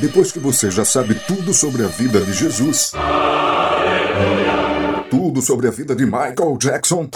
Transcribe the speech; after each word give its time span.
Depois 0.00 0.30
que 0.30 0.38
você 0.38 0.70
já 0.70 0.84
sabe 0.84 1.14
tudo 1.26 1.52
sobre 1.52 1.84
a 1.84 1.88
vida 1.88 2.20
de 2.20 2.32
Jesus, 2.32 2.92
tudo 5.10 5.42
sobre 5.42 5.66
a 5.66 5.70
vida 5.72 5.96
de 5.96 6.04
Michael 6.04 6.56
Jackson, 6.56 7.08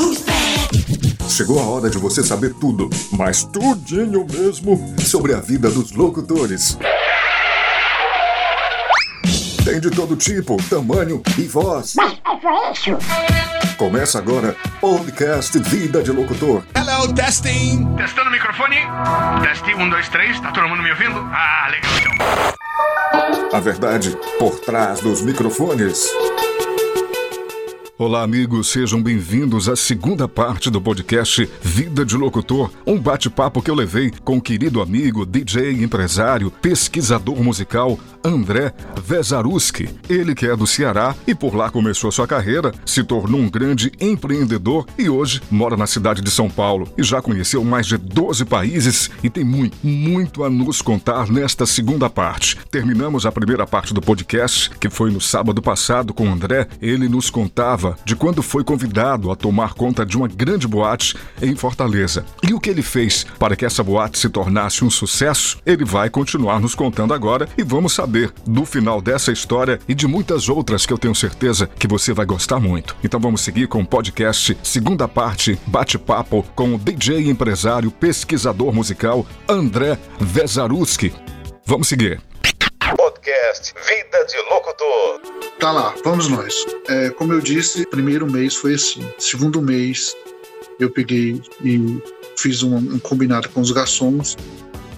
chegou 1.29 1.60
a 1.60 1.64
hora 1.64 1.88
de 1.88 1.98
você 1.98 2.24
saber 2.24 2.53
tudo, 2.54 2.90
mas 3.12 3.45
tudinho 3.45 4.26
mesmo, 4.29 4.95
sobre 5.00 5.32
a 5.32 5.38
vida 5.38 5.71
dos 5.71 5.92
locutores. 5.92 6.76
Tem 9.64 9.78
de 9.78 9.90
todo 9.90 10.17
tipo, 10.17 10.56
tamanho 10.69 11.22
e 11.38 11.42
voz. 11.42 11.94
Mas 11.94 12.14
é 12.14 12.72
isso. 12.72 12.99
Começa 13.76 14.19
agora 14.19 14.56
podcast 14.80 15.56
Vida 15.60 16.02
de 16.02 16.10
Locutor. 16.10 16.64
Hello, 16.74 17.12
testing. 17.14 17.95
Testando 17.96 18.28
o 18.28 18.33
microfone. 18.33 18.77
Teste, 19.42 19.73
um, 19.74 19.88
dois, 19.88 20.09
três. 20.09 20.41
Tá 20.41 20.51
todo 20.51 20.69
mundo 20.69 20.83
me 20.83 20.91
ouvindo? 20.91 21.19
Ah, 21.33 21.69
legal 21.70 21.92
então. 21.98 22.62
A 23.52 23.60
verdade 23.60 24.16
por 24.38 24.59
trás 24.60 25.00
dos 25.00 25.22
microfones. 25.22 26.09
Olá, 27.98 28.22
amigos, 28.22 28.68
sejam 28.68 29.00
bem-vindos 29.00 29.68
à 29.68 29.77
segunda 29.77 30.27
parte 30.27 30.70
do 30.70 30.80
podcast 30.80 31.48
Vida 31.60 32.05
de 32.05 32.16
Locutor, 32.16 32.70
um 32.86 32.98
bate-papo 32.98 33.62
que 33.62 33.70
eu 33.70 33.74
levei 33.74 34.10
com 34.24 34.38
o 34.38 34.42
querido 34.42 34.80
amigo, 34.80 35.24
DJ, 35.24 35.84
empresário, 35.84 36.50
pesquisador 36.50 37.41
musical 37.45 37.98
André 38.24 38.72
Vezaruski. 39.02 39.88
Ele 40.08 40.34
que 40.34 40.46
é 40.46 40.56
do 40.56 40.66
Ceará 40.66 41.14
e 41.26 41.34
por 41.34 41.54
lá 41.54 41.70
começou 41.70 42.12
sua 42.12 42.26
carreira, 42.26 42.72
se 42.86 43.02
tornou 43.02 43.40
um 43.40 43.50
grande 43.50 43.92
empreendedor 44.00 44.86
e 44.98 45.08
hoje 45.08 45.40
mora 45.50 45.76
na 45.76 45.86
cidade 45.86 46.22
de 46.22 46.30
São 46.30 46.48
Paulo 46.48 46.88
e 46.96 47.02
já 47.02 47.20
conheceu 47.20 47.64
mais 47.64 47.86
de 47.86 47.96
12 47.96 48.44
países 48.44 49.10
e 49.22 49.30
tem 49.30 49.44
muito, 49.44 49.77
muito 49.82 50.44
a 50.44 50.50
nos 50.50 50.80
contar 50.80 51.28
nesta 51.28 51.66
segunda 51.66 52.08
parte. 52.08 52.58
Terminamos 52.70 53.27
a 53.27 53.32
primeira 53.32 53.66
parte 53.66 53.92
do 53.92 54.00
podcast, 54.00 54.70
que 54.78 54.88
foi 54.88 55.10
no 55.10 55.20
sábado 55.20 55.60
passado 55.60 56.14
com 56.14 56.28
o 56.28 56.32
André. 56.32 56.69
Ele 56.80 57.08
nos 57.08 57.30
contava 57.30 57.97
de 58.04 58.14
quando 58.14 58.42
foi 58.42 58.62
convidado 58.62 59.30
a 59.30 59.36
tomar 59.36 59.75
conta 59.75 60.06
de 60.06 60.16
uma 60.16 60.28
grande 60.28 60.69
boate 60.69 61.16
em 61.41 61.54
Fortaleza. 61.56 62.25
E 62.42 62.54
o 62.54 62.60
que 62.60 62.70
ele 62.70 62.82
fez 62.82 63.27
para 63.38 63.56
que 63.56 63.64
essa 63.64 63.82
boate 63.82 64.19
se 64.19 64.28
tornasse 64.28 64.84
um 64.84 64.91
sucesso, 64.91 65.58
ele 65.66 65.84
vai 65.84 66.08
continuar 66.08 66.60
nos 66.60 66.75
contando 66.75 67.14
agora 67.14 67.48
e 67.56 67.62
vamos 67.62 67.92
saber 67.92 68.11
do 68.46 68.64
final 68.64 69.00
dessa 69.00 69.32
história 69.32 69.80
e 69.88 69.94
de 69.94 70.06
muitas 70.06 70.48
outras 70.48 70.86
que 70.86 70.92
eu 70.92 70.98
tenho 70.98 71.14
certeza 71.14 71.66
que 71.66 71.88
você 71.88 72.12
vai 72.12 72.27
gostar 72.27 72.60
muito. 72.60 72.96
Então 73.02 73.19
vamos 73.19 73.41
seguir 73.41 73.66
com 73.69 73.80
o 73.80 73.86
podcast, 73.86 74.56
segunda 74.62 75.08
parte, 75.08 75.58
bate-papo 75.66 76.44
com 76.54 76.74
o 76.74 76.78
DJ 76.78 77.28
empresário, 77.28 77.91
pesquisador 77.91 78.72
musical 78.72 79.27
André 79.48 79.98
Vezaruski. 80.20 81.12
Vamos 81.64 81.88
seguir. 81.88 82.20
Podcast 82.96 83.72
Vida 83.74 84.24
de 84.26 84.36
Locutor. 84.50 85.20
Tá 85.58 85.70
lá, 85.70 85.94
vamos 86.04 86.28
nós. 86.28 86.66
É, 86.88 87.10
como 87.10 87.32
eu 87.32 87.41
disse, 87.41 87.86
primeiro 87.86 88.30
mês 88.30 88.54
foi 88.54 88.74
assim. 88.74 89.00
Segundo 89.19 89.62
mês, 89.62 90.14
eu 90.78 90.91
peguei 90.91 91.41
e 91.64 92.02
fiz 92.36 92.62
um, 92.62 92.76
um 92.76 92.98
combinado 92.98 93.48
com 93.48 93.60
os 93.60 93.70
garçons 93.70 94.36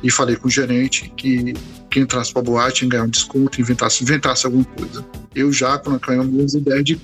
e 0.05 0.11
falei 0.11 0.37
com 0.37 0.47
o 0.47 0.51
gerente 0.51 1.11
que 1.17 1.55
quem 1.91 2.03
entrasse 2.03 2.31
para 2.31 2.43
a 2.43 2.45
boate 2.45 2.85
ia 2.85 2.91
ganhar 2.91 3.05
um 3.05 3.09
desconto, 3.09 3.59
inventasse, 3.59 4.05
inventasse 4.05 4.45
alguma 4.45 4.65
coisa. 4.65 5.05
Eu 5.35 5.51
já, 5.51 5.79
com 5.79 5.93
as 5.95 6.27
minhas 6.27 6.53
ideias 6.53 6.85
de 6.85 7.01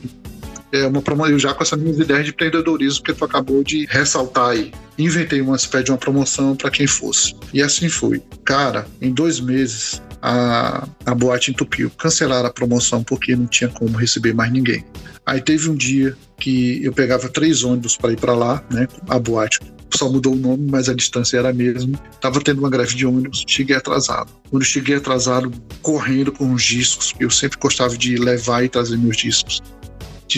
é 0.73 0.87
uma 0.87 1.03
eu 1.29 1.39
já 1.39 1.53
com 1.53 1.65
essas 1.65 1.81
minhas 1.81 1.98
ideias 1.98 2.25
de 2.25 2.31
empreendedorismo 2.31 3.03
que 3.03 3.12
tu 3.12 3.25
acabou 3.25 3.65
de 3.65 3.87
ressaltar 3.87 4.51
aí. 4.51 4.73
Inventei 4.97 5.41
uma 5.41 5.57
espécie 5.57 5.84
de 5.84 5.91
uma 5.91 5.98
promoção 5.98 6.55
para 6.55 6.70
quem 6.70 6.87
fosse. 6.87 7.34
E 7.53 7.61
assim 7.61 7.89
foi. 7.89 8.23
Cara, 8.45 8.87
em 9.01 9.12
dois 9.12 9.41
meses, 9.41 10.01
a, 10.23 10.87
a 11.05 11.14
boate 11.14 11.51
entupiu. 11.51 11.91
Cancelaram 11.91 12.47
a 12.47 12.53
promoção 12.53 13.03
porque 13.03 13.35
não 13.35 13.47
tinha 13.47 13.69
como 13.69 13.98
receber 13.98 14.33
mais 14.33 14.53
ninguém. 14.53 14.85
Aí 15.27 15.41
teve 15.41 15.69
um 15.69 15.75
dia 15.75 16.17
que 16.41 16.84
eu 16.84 16.92
pegava 16.92 17.28
três 17.28 17.62
ônibus 17.62 17.96
para 17.96 18.12
ir 18.12 18.17
para 18.17 18.34
lá, 18.34 18.64
né? 18.70 18.89
A 19.08 19.18
boate 19.18 19.61
só 19.95 20.08
mudou 20.08 20.33
o 20.33 20.36
nome, 20.36 20.68
mas 20.70 20.89
a 20.89 20.95
distância 20.95 21.36
era 21.36 21.51
a 21.51 21.52
mesma. 21.52 21.98
Tava 22.20 22.40
tendo 22.40 22.61
uma 22.61 22.70
greve 22.70 22.95
de 22.95 23.06
ônibus, 23.06 23.45
cheguei 23.46 23.77
atrasado. 23.77 24.30
Quando 24.50 24.64
cheguei 24.64 24.96
atrasado, 24.96 25.52
correndo 25.83 26.33
com 26.33 26.52
os 26.52 26.62
discos, 26.62 27.14
eu 27.20 27.30
sempre 27.30 27.58
gostava 27.58 27.96
de 27.96 28.17
levar 28.17 28.64
e 28.64 28.68
trazer 28.68 28.96
meus 28.96 29.17
discos 29.17 29.61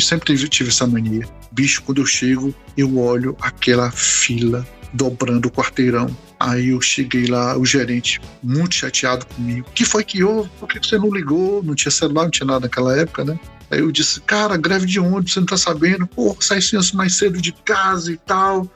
sempre 0.01 0.49
tive, 0.49 0.71
essa 0.71 0.87
mania. 0.87 1.27
Bicho, 1.51 1.83
quando 1.83 2.01
eu 2.01 2.07
chego, 2.07 2.55
eu 2.77 2.99
olho 2.99 3.37
aquela 3.41 3.91
fila 3.91 4.67
dobrando 4.95 5.49
o 5.49 5.51
quarteirão. 5.51 6.07
Aí 6.39 6.69
eu 6.69 6.81
cheguei 6.81 7.27
lá, 7.27 7.57
o 7.57 7.65
gerente, 7.65 8.21
muito 8.43 8.75
chateado 8.75 9.27
comigo. 9.27 9.67
que 9.75 9.85
foi 9.85 10.03
que 10.03 10.25
houve? 10.25 10.49
Por 10.59 10.69
que 10.69 10.79
você 10.79 10.99
não 10.99 11.13
ligou? 11.13 11.63
Não 11.63 11.75
tinha 11.75 11.91
celular, 11.91 12.25
não 12.25 12.31
tinha 12.31 12.47
nada 12.47 12.61
naquela 12.61 12.97
época, 12.97 13.25
né? 13.25 13.39
Aí 13.73 13.81
eu 13.81 13.91
disse, 13.91 14.21
cara, 14.21 14.57
greve 14.57 14.87
de 14.87 15.01
ônibus, 15.01 15.33
você 15.33 15.41
não 15.41 15.47
tá 15.47 15.57
sabendo? 15.57 16.07
Pô, 16.07 16.37
sai 16.41 16.61
mais 16.95 17.17
cedo 17.17 17.41
de 17.41 17.53
casa 17.53 18.13
e 18.13 18.17
tal. 18.19 18.71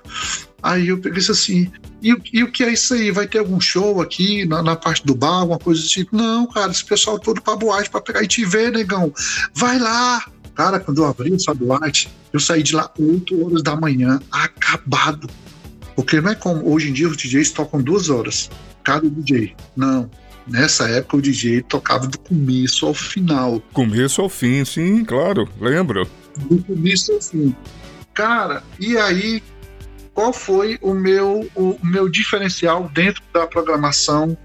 Aí 0.62 0.88
eu 0.88 0.98
peguei 0.98 1.22
assim, 1.22 1.70
e, 2.02 2.16
e, 2.32 2.42
o 2.42 2.50
que 2.50 2.64
é 2.64 2.72
isso 2.72 2.94
aí? 2.94 3.10
Vai 3.10 3.28
ter 3.28 3.38
algum 3.38 3.60
show 3.60 4.00
aqui 4.00 4.46
na, 4.46 4.62
na 4.62 4.74
parte 4.74 5.04
do 5.04 5.14
bar, 5.14 5.40
alguma 5.40 5.58
coisa 5.58 5.84
assim? 5.84 6.06
Não, 6.10 6.46
cara, 6.46 6.72
esse 6.72 6.84
pessoal 6.84 7.18
todo 7.18 7.42
pra 7.42 7.54
boate 7.54 7.90
pra 7.90 8.00
pegar 8.00 8.22
e 8.22 8.26
te 8.26 8.44
ver, 8.44 8.72
negão. 8.72 9.12
Vai 9.54 9.78
lá, 9.78 10.24
Cara, 10.56 10.80
quando 10.80 11.02
eu 11.02 11.04
abri 11.04 11.34
essa 11.34 11.52
boate, 11.52 12.08
eu 12.32 12.40
saí 12.40 12.62
de 12.62 12.74
lá 12.74 12.90
8 12.98 13.44
horas 13.44 13.62
da 13.62 13.76
manhã, 13.76 14.18
acabado. 14.32 15.28
Porque 15.94 16.18
não 16.18 16.30
é 16.30 16.34
como 16.34 16.72
hoje 16.72 16.88
em 16.88 16.94
dia 16.94 17.08
os 17.08 17.16
DJs 17.16 17.50
tocam 17.50 17.80
duas 17.82 18.08
horas, 18.08 18.50
cada 18.82 19.08
DJ. 19.08 19.54
Não. 19.76 20.10
Nessa 20.46 20.88
época 20.88 21.16
o 21.16 21.22
DJ 21.22 21.62
tocava 21.62 22.06
do 22.06 22.18
começo 22.18 22.86
ao 22.86 22.94
final. 22.94 23.60
Começo 23.72 24.22
ao 24.22 24.28
fim, 24.28 24.64
sim, 24.64 25.04
claro, 25.04 25.48
lembro. 25.60 26.08
Do 26.36 26.62
começo 26.62 27.12
ao 27.12 27.20
fim. 27.20 27.54
Cara, 28.14 28.62
e 28.78 28.96
aí 28.96 29.42
qual 30.16 30.32
foi 30.32 30.78
o 30.80 30.94
meu, 30.94 31.46
o 31.54 31.78
meu 31.82 32.08
diferencial 32.08 32.88
dentro 32.94 33.22
da 33.34 33.46
programação 33.46 34.36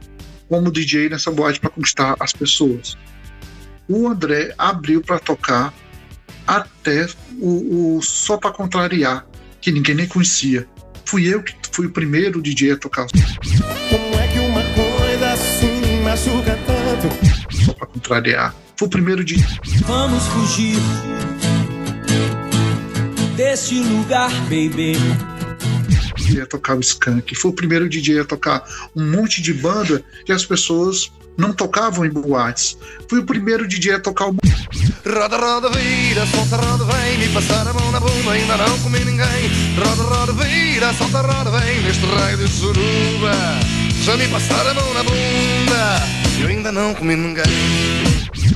como 0.49 0.69
DJ 0.69 1.07
nessa 1.07 1.31
boate 1.31 1.61
para 1.61 1.69
conquistar 1.69 2.17
as 2.19 2.33
pessoas? 2.33 2.97
O 3.87 4.05
André 4.05 4.53
abriu 4.57 5.01
para 5.01 5.17
tocar 5.17 5.73
até 6.45 7.07
o, 7.39 7.97
o 7.97 8.01
Só 8.01 8.35
para 8.35 8.51
Contrariar, 8.51 9.25
que 9.61 9.71
ninguém 9.71 9.95
nem 9.95 10.07
conhecia. 10.07 10.67
Fui 11.05 11.25
eu 11.25 11.41
que 11.41 11.55
fui 11.71 11.85
o 11.85 11.91
primeiro 11.91 12.41
DJ 12.41 12.73
a 12.73 12.77
tocar. 12.77 13.07
Machuca 16.11 16.59
tanto? 16.67 17.55
Só 17.65 17.73
para 17.73 17.87
Contrariar. 17.87 18.53
Fui 18.75 18.87
o 18.87 18.91
primeiro 18.91 19.23
DJ. 19.23 19.45
Vamos 19.85 20.23
fugir 20.27 20.77
deste 23.37 23.79
lugar, 23.79 24.29
baby 24.43 24.97
a 26.41 26.45
tocar 26.45 26.77
o 26.77 26.79
Skank. 26.79 27.35
Foi 27.35 27.51
o 27.51 27.53
primeiro 27.53 27.89
DJ 27.89 28.21
a 28.21 28.25
tocar 28.25 28.63
um 28.95 29.11
monte 29.11 29.41
de 29.41 29.53
banda 29.53 30.01
que 30.25 30.31
as 30.31 30.45
pessoas 30.45 31.11
não 31.37 31.51
tocavam 31.51 32.05
em 32.05 32.09
boates. 32.09 32.77
Fui 33.09 33.19
o 33.19 33.25
primeiro 33.25 33.67
DJ 33.67 33.95
a 33.95 33.99
tocar 33.99 34.27
o. 34.27 34.35
Roda, 35.05 35.37
roda, 35.37 35.69
vira, 35.69 36.25
solta, 36.27 36.55
roda, 36.55 36.85
vem, 36.85 37.17
me 37.17 37.33
passar 37.33 37.67
a 37.67 37.73
mão 37.73 37.91
na 37.91 37.99
bunda, 37.99 38.31
ainda 38.31 38.57
não 38.57 38.79
comi 38.79 38.99
ninguém. 38.99 39.49
Roda, 39.77 40.03
roda, 40.03 40.33
vira, 40.33 40.93
solta, 40.93 41.21
roda, 41.21 41.51
vem, 41.59 41.81
neste 41.81 42.05
raio 42.05 42.37
de 42.37 42.47
suruba. 42.47 43.80
Já 44.01 44.17
me 44.17 44.27
passaram 44.29 44.71
a 44.71 44.73
mão 44.73 44.93
na 44.95 45.03
bunda, 45.03 46.41
eu 46.41 46.47
ainda 46.47 46.71
não 46.71 46.91
comi 46.95 47.15
ninguém. 47.15 47.43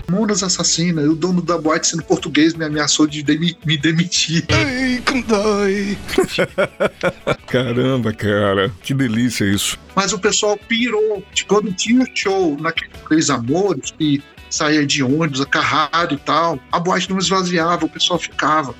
Monas 0.10 0.42
Assassina, 0.42 1.04
o 1.04 1.16
dono 1.16 1.40
da 1.40 1.56
boate 1.56 1.88
sendo 1.88 2.04
português 2.04 2.56
me 2.56 2.66
ameaçou 2.66 3.06
de 3.06 3.22
demi 3.22 3.56
me 3.64 3.78
demitir. 3.78 4.44
Ai, 4.50 5.04
como 5.06 5.24
dói. 5.24 5.96
Caramba, 7.46 8.12
cara, 8.12 8.74
que 8.82 8.92
delícia 8.92 9.46
isso. 9.46 9.78
Mas 9.96 10.14
o 10.14 10.20
pessoal 10.20 10.58
pirou. 10.68 11.24
Quando 11.48 11.72
tinha 11.74 12.08
show 12.16 12.58
naqueles 12.60 13.30
amores 13.30 13.92
que 13.92 14.24
saía 14.50 14.84
de 14.84 15.04
ônibus, 15.04 15.42
acarrado 15.42 16.16
e 16.16 16.18
tal, 16.18 16.60
a 16.72 16.80
boate 16.80 17.12
não 17.12 17.20
esvaziava, 17.20 17.86
o 17.86 17.90
pessoal 17.90 18.18
ficava. 18.18 18.74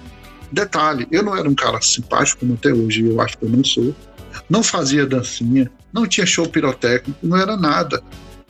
Detalhe, 0.52 1.08
eu 1.12 1.22
não 1.22 1.38
era 1.38 1.48
um 1.48 1.56
cara 1.56 1.80
simpático 1.80 2.40
como 2.40 2.56
até 2.56 2.74
hoje, 2.74 3.06
eu 3.06 3.22
acho 3.22 3.38
que 3.38 3.46
eu 3.46 3.50
não 3.50 3.64
sou. 3.64 3.96
Não 4.50 4.64
fazia 4.64 5.06
dancinha, 5.06 5.70
não 5.96 6.06
tinha 6.06 6.28
show 6.28 6.48
pirotécnico, 6.48 7.18
não 7.24 7.38
era 7.38 7.58
nada 7.58 8.04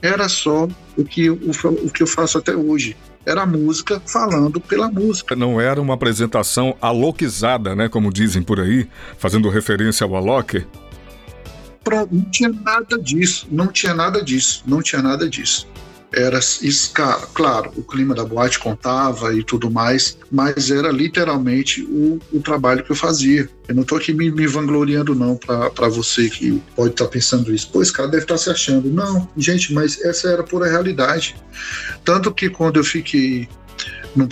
era 0.05 0.29
só 0.29 0.67
o 0.97 1.03
que, 1.03 1.29
o, 1.29 1.51
o 1.83 1.89
que 1.89 2.03
eu 2.03 2.07
faço 2.07 2.37
até 2.37 2.55
hoje. 2.55 2.95
Era 3.25 3.41
a 3.41 3.45
música 3.45 3.99
falando 4.05 4.61
pela 4.61 4.87
música. 4.87 5.35
Não 5.35 5.59
era 5.59 5.81
uma 5.81 5.95
apresentação 5.95 6.77
aloquizada, 6.79 7.75
né? 7.75 7.89
Como 7.89 8.13
dizem 8.13 8.43
por 8.43 8.59
aí, 8.59 8.87
fazendo 9.17 9.49
referência 9.49 10.05
ao 10.05 10.15
Alok. 10.15 10.63
Não 12.11 12.21
tinha 12.29 12.49
nada 12.49 12.99
disso, 12.99 13.47
não 13.51 13.67
tinha 13.67 13.93
nada 13.93 14.23
disso, 14.23 14.63
não 14.65 14.81
tinha 14.81 15.01
nada 15.01 15.27
disso. 15.27 15.67
Era 16.15 16.39
claro, 17.33 17.71
o 17.75 17.83
clima 17.83 18.15
da 18.15 18.23
boate 18.23 18.57
contava 18.57 19.33
e 19.35 19.43
tudo 19.43 19.69
mais, 19.69 20.17
mas 20.31 20.71
era 20.71 20.89
literalmente 20.89 21.83
o, 21.83 22.19
o 22.31 22.39
trabalho 22.39 22.83
que 22.83 22.91
eu 22.91 22.95
fazia. 22.95 23.49
Eu 23.67 23.75
não 23.75 23.81
estou 23.81 23.97
aqui 23.97 24.13
me, 24.13 24.31
me, 24.31 24.47
vangloriando, 24.47 25.13
não, 25.13 25.35
para 25.35 25.89
você 25.89 26.29
que 26.29 26.61
pode 26.73 26.91
estar 26.91 27.05
tá 27.05 27.11
pensando 27.11 27.53
isso. 27.53 27.69
Pô, 27.69 27.81
esse 27.81 27.91
cara 27.91 28.07
deve 28.07 28.23
estar 28.23 28.35
tá 28.35 28.39
se 28.39 28.49
achando. 28.49 28.89
Não, 28.89 29.29
gente, 29.35 29.73
mas 29.73 30.01
essa 30.01 30.29
era 30.29 30.41
pura 30.41 30.69
realidade. 30.69 31.35
Tanto 32.05 32.33
que 32.33 32.49
quando 32.49 32.77
eu 32.77 32.83
fiquei, 32.83 33.49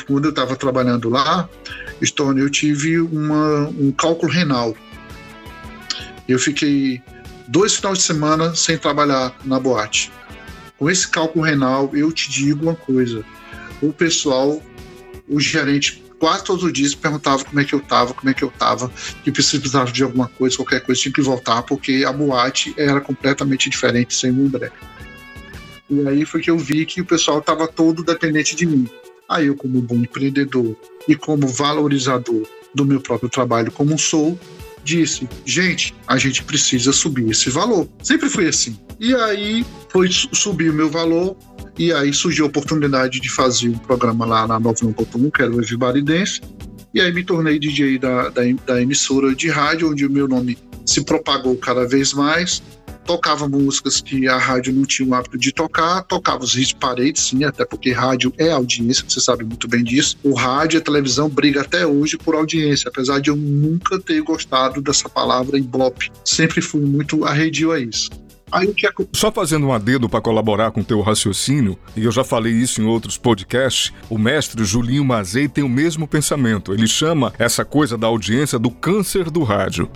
quando 0.08 0.26
eu 0.26 0.30
estava 0.30 0.56
trabalhando 0.56 1.10
lá, 1.10 1.50
Stone, 2.02 2.40
eu 2.40 2.50
tive 2.50 3.00
uma, 3.00 3.68
um 3.68 3.92
cálculo 3.92 4.32
renal. 4.32 4.74
Eu 6.30 6.40
fiquei 6.40 7.02
dois 7.50 7.76
finais 7.76 7.98
de 7.98 8.04
semana 8.06 8.56
sem 8.56 8.78
trabalhar 8.78 9.36
na 9.44 9.60
boate 9.60 10.10
com 10.84 10.90
esse 10.90 11.08
cálculo 11.08 11.46
renal, 11.46 11.90
eu 11.94 12.12
te 12.12 12.30
digo 12.30 12.64
uma 12.64 12.76
coisa: 12.76 13.24
o 13.82 13.94
pessoal, 13.94 14.62
o 15.30 15.40
gerente, 15.40 16.04
quase 16.20 16.44
todos 16.44 16.62
os 16.62 16.74
dias 16.74 16.94
perguntava 16.94 17.42
como 17.46 17.58
é 17.58 17.64
que 17.64 17.74
eu 17.74 17.80
tava, 17.80 18.14
como 18.14 18.30
é 18.30 18.34
que 18.34 18.44
eu 18.44 18.52
tava, 18.52 18.92
que 19.24 19.32
precisava 19.32 19.90
de 19.90 20.04
alguma 20.04 20.28
coisa, 20.28 20.58
qualquer 20.58 20.82
coisa, 20.82 21.00
tinha 21.00 21.14
que 21.14 21.22
voltar, 21.22 21.64
porque 21.64 22.04
a 22.06 22.12
boate 22.12 22.74
era 22.78 23.00
completamente 23.00 23.70
diferente 23.70 24.14
sem 24.14 24.30
André. 24.32 24.74
E 25.90 26.06
aí 26.06 26.26
foi 26.26 26.42
que 26.42 26.52
eu 26.52 26.58
vi 26.58 26.86
que 26.86 27.00
o 27.00 27.06
pessoal 27.06 27.40
estava 27.40 27.66
todo 27.66 28.04
dependente 28.04 28.54
de 28.54 28.66
mim. 28.66 28.86
Aí 29.30 29.48
eu, 29.48 29.56
como 29.56 29.82
bom 29.82 29.96
empreendedor 29.96 30.76
e 31.08 31.16
como 31.16 31.48
valorizador 31.48 32.46
do 32.76 32.84
meu 32.84 33.00
próprio 33.00 33.30
trabalho 33.30 33.72
como 33.72 33.98
sou, 33.98 34.38
disse: 34.84 35.28
gente, 35.46 35.94
a 36.08 36.18
gente 36.18 36.44
precisa 36.44 36.92
subir 36.92 37.30
esse 37.30 37.50
valor. 37.50 37.88
Sempre 38.02 38.30
foi 38.30 38.48
assim. 38.48 38.78
E 39.00 39.14
aí 39.16 39.66
foi 39.90 40.10
subir 40.12 40.70
o 40.70 40.74
meu 40.74 40.90
valor, 40.90 41.36
e 41.78 41.92
aí 41.92 42.14
surgiu 42.14 42.46
a 42.46 42.48
oportunidade 42.48 43.20
de 43.20 43.30
fazer 43.30 43.70
um 43.70 43.78
programa 43.78 44.26
lá 44.26 44.48
na 44.48 44.60
91.1, 44.60 45.32
que 45.32 45.42
era 45.42 45.52
o 45.52 45.62
Everybody 45.62 46.02
Dance, 46.02 46.42
e 46.94 47.02
aí 47.02 47.12
me 47.12 47.24
tornei 47.24 47.58
DJ 47.58 47.98
da, 47.98 48.30
da, 48.30 48.42
da 48.66 48.82
emissora 48.82 49.34
de 49.34 49.50
rádio, 49.50 49.92
onde 49.92 50.06
o 50.06 50.10
meu 50.10 50.28
nome 50.28 50.58
se 50.86 51.04
propagou 51.04 51.56
cada 51.58 51.88
vez 51.88 52.14
mais, 52.14 52.62
tocava 53.06 53.48
músicas 53.48 54.02
que 54.02 54.28
a 54.28 54.38
rádio 54.38 54.74
não 54.74 54.86
tinha 54.86 55.08
o 55.08 55.14
hábito 55.14 55.38
de 55.38 55.52
tocar, 55.52 56.04
tocava 56.04 56.44
os 56.44 56.56
hits 56.56 56.74
paredes, 56.74 57.24
sim, 57.24 57.44
até 57.44 57.66
porque 57.66 57.92
rádio 57.92 58.34
é 58.38 58.52
audiência, 58.52 59.06
você 59.08 59.20
sabe 59.20 59.44
muito 59.44 59.68
bem 59.68 59.84
disso. 59.84 60.18
O 60.24 60.34
rádio 60.34 60.78
e 60.78 60.80
a 60.80 60.84
televisão 60.84 61.30
briga 61.30 61.62
até 61.62 61.86
hoje 61.86 62.18
por 62.18 62.36
audiência, 62.36 62.90
apesar 62.90 63.20
de 63.20 63.30
eu 63.30 63.36
nunca 63.36 64.00
ter 64.00 64.22
gostado 64.22 64.82
dessa 64.82 65.08
palavra 65.10 65.58
ibope. 65.58 66.12
Sempre 66.24 66.62
fui 66.62 66.82
muito 66.82 67.26
arredio 67.26 67.72
a 67.72 67.80
isso. 67.80 68.10
Aí, 68.52 68.72
que... 68.72 68.88
Só 69.14 69.32
fazendo 69.32 69.66
um 69.66 69.74
adendo 69.74 70.08
para 70.08 70.22
colaborar 70.22 70.70
com 70.70 70.82
o 70.82 70.84
teu 70.84 71.02
raciocínio, 71.02 71.76
e 71.98 72.06
eu 72.06 72.12
já 72.12 72.24
falei 72.24 72.54
isso 72.54 72.80
em 72.80 72.86
outros 72.86 73.18
podcasts, 73.18 73.92
o 74.08 74.16
mestre 74.16 74.64
Julinho 74.64 75.04
Mazei 75.04 75.48
tem 75.48 75.64
o 75.64 75.70
mesmo 75.70 76.08
pensamento. 76.08 76.72
Ele 76.72 76.86
chama 76.86 77.34
essa 77.40 77.66
coisa 77.66 77.98
da 77.98 78.06
audiência 78.06 78.60
do 78.60 78.70
câncer 78.70 79.32
do 79.32 79.42
rádio. 79.42 79.90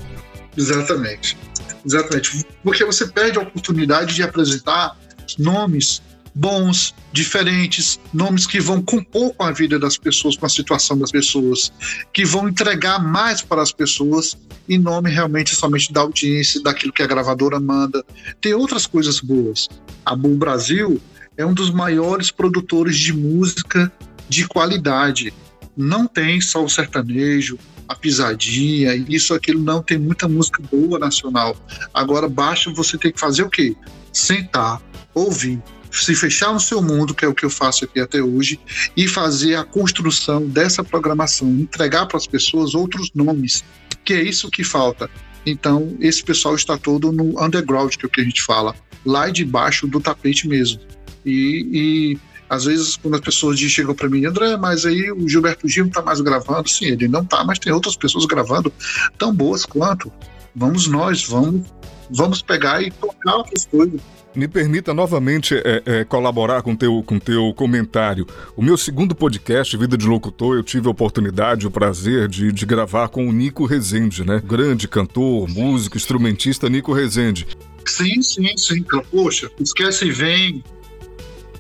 Exatamente. 0.58 1.38
Exatamente. 1.86 2.46
Porque 2.64 2.84
você 2.84 3.08
perde 3.08 3.38
a 3.38 3.42
oportunidade 3.42 4.16
de 4.16 4.24
apresentar 4.24 4.98
nomes 5.38 6.02
bons, 6.38 6.94
diferentes, 7.12 8.00
nomes 8.14 8.46
que 8.46 8.60
vão 8.60 8.80
compor 8.80 9.34
com 9.34 9.44
a 9.44 9.52
vida 9.52 9.80
das 9.80 9.98
pessoas, 9.98 10.38
com 10.38 10.46
a 10.46 10.50
situação 10.50 10.98
das 10.98 11.12
pessoas, 11.12 11.74
que 12.14 12.24
vão 12.24 12.48
entregar 12.48 13.04
mais 13.04 13.42
para 13.42 13.62
as 13.62 13.72
pessoas, 13.72 14.38
e 14.70 14.78
nome 14.78 15.10
realmente 15.10 15.56
somente 15.56 15.92
da 15.92 16.02
audiência, 16.02 16.62
daquilo 16.62 16.94
que 16.94 17.02
a 17.02 17.08
gravadora 17.08 17.60
manda. 17.60 18.04
Tem 18.40 18.54
outras 18.54 18.86
coisas 18.86 19.20
boas. 19.20 19.68
A 20.06 20.16
Boom 20.16 20.38
Brasil 20.38 21.02
é 21.36 21.46
um 21.46 21.54
dos 21.54 21.72
maiores 21.72 22.30
produtores 22.30 22.98
de 22.98 23.14
música 23.14 23.92
de 24.30 24.48
qualidade. 24.48 25.34
Não 25.76 26.06
tem 26.06 26.40
só 26.42 26.64
o 26.64 26.70
sertanejo, 26.70 27.58
a 27.88 27.96
pisadinha, 27.96 28.96
isso, 29.08 29.34
aquilo, 29.34 29.62
não, 29.62 29.82
tem 29.82 29.98
muita 29.98 30.28
música 30.28 30.62
boa 30.72 31.00
nacional. 31.00 31.56
Agora 31.94 32.28
basta 32.28 32.72
você 32.72 32.98
ter 32.98 33.12
que 33.12 33.20
fazer 33.20 33.44
o 33.44 33.50
quê? 33.50 33.76
Sentar, 34.12 34.82
ouvir, 35.14 35.62
se 35.92 36.16
fechar 36.16 36.54
no 36.54 36.60
seu 36.60 36.82
mundo, 36.82 37.14
que 37.14 37.26
é 37.26 37.28
o 37.28 37.34
que 37.34 37.46
eu 37.46 37.50
faço 37.50 37.86
aqui 37.86 38.00
até 38.00 38.22
hoje, 38.22 38.60
e 38.96 39.08
fazer 39.08 39.56
a 39.56 39.64
construção 39.64 40.46
dessa 40.48 40.84
programação, 40.84 41.48
entregar 41.50 42.06
para 42.06 42.18
as 42.18 42.28
pessoas 42.28 42.76
outros 42.76 43.12
nomes, 43.16 43.64
que 44.04 44.14
é 44.14 44.22
isso 44.22 44.52
que 44.52 44.64
falta. 44.64 45.10
Então, 45.46 45.96
esse 46.00 46.24
pessoal 46.24 46.56
está 46.56 46.78
todo 46.78 47.12
no 47.12 47.42
underground, 47.42 47.96
que 47.96 48.06
é 48.06 48.08
o 48.08 48.10
que 48.10 48.22
a 48.22 48.24
gente 48.24 48.44
fala, 48.44 48.76
lá 49.06 49.30
debaixo 49.30 49.88
do 49.88 50.02
tapete 50.02 50.48
mesmo. 50.48 50.82
E, 51.26 51.70
e 51.72 52.18
às 52.50 52.66
vezes, 52.66 52.96
quando 52.96 53.16
as 53.16 53.22
pessoas 53.22 53.60
chegam 53.60 53.94
para 53.94 54.10
mim, 54.10 54.26
André, 54.26 54.56
mas 54.56 54.86
aí 54.86 55.12
o 55.12 55.28
Gilberto 55.28 55.68
Gil 55.68 55.86
não 55.86 55.90
está 55.90 56.02
mais 56.02 56.22
gravando. 56.22 56.70
Sim, 56.70 56.86
ele 56.86 57.08
não 57.08 57.22
está, 57.22 57.44
mas 57.44 57.60
tem 57.60 57.74
outras 57.74 57.96
pessoas 57.96 58.26
gravando 58.26 58.72
tão 59.18 59.34
boas 59.34 59.66
quanto. 59.66 60.12
Vamos 60.56 60.88
nós, 60.88 61.26
vamos, 61.26 61.68
vamos 62.10 62.42
pegar 62.42 62.82
e 62.82 62.90
tocar 62.92 63.36
outras 63.36 63.66
coisas. 63.66 64.00
Me 64.34 64.48
permita 64.48 64.94
novamente 64.94 65.56
é, 65.56 65.82
é, 65.86 66.04
colaborar 66.04 66.62
com 66.62 66.76
teu, 66.76 67.02
com 67.04 67.18
teu 67.18 67.54
comentário. 67.56 68.26
O 68.56 68.62
meu 68.62 68.78
segundo 68.78 69.16
podcast, 69.16 69.76
Vida 69.76 69.98
de 69.98 70.06
Locutor, 70.06 70.58
eu 70.58 70.64
tive 70.64 70.88
a 70.88 70.92
oportunidade, 70.92 71.66
o 71.66 71.72
prazer 71.72 72.28
de, 72.28 72.52
de 72.52 72.66
gravar 72.66 73.10
com 73.10 73.28
o 73.28 73.32
Nico 73.32 73.66
Rezende, 73.66 74.24
né? 74.24 74.42
Grande 74.46 74.88
cantor, 74.88 75.50
músico, 75.50 75.98
instrumentista 75.98 76.70
Nico 76.70 76.94
Rezende. 76.94 77.48
Sim, 77.86 78.22
sim, 78.22 78.56
sim. 78.58 78.86
Poxa, 79.12 79.50
esquece 79.60 80.06
e 80.06 80.12
vem, 80.12 80.64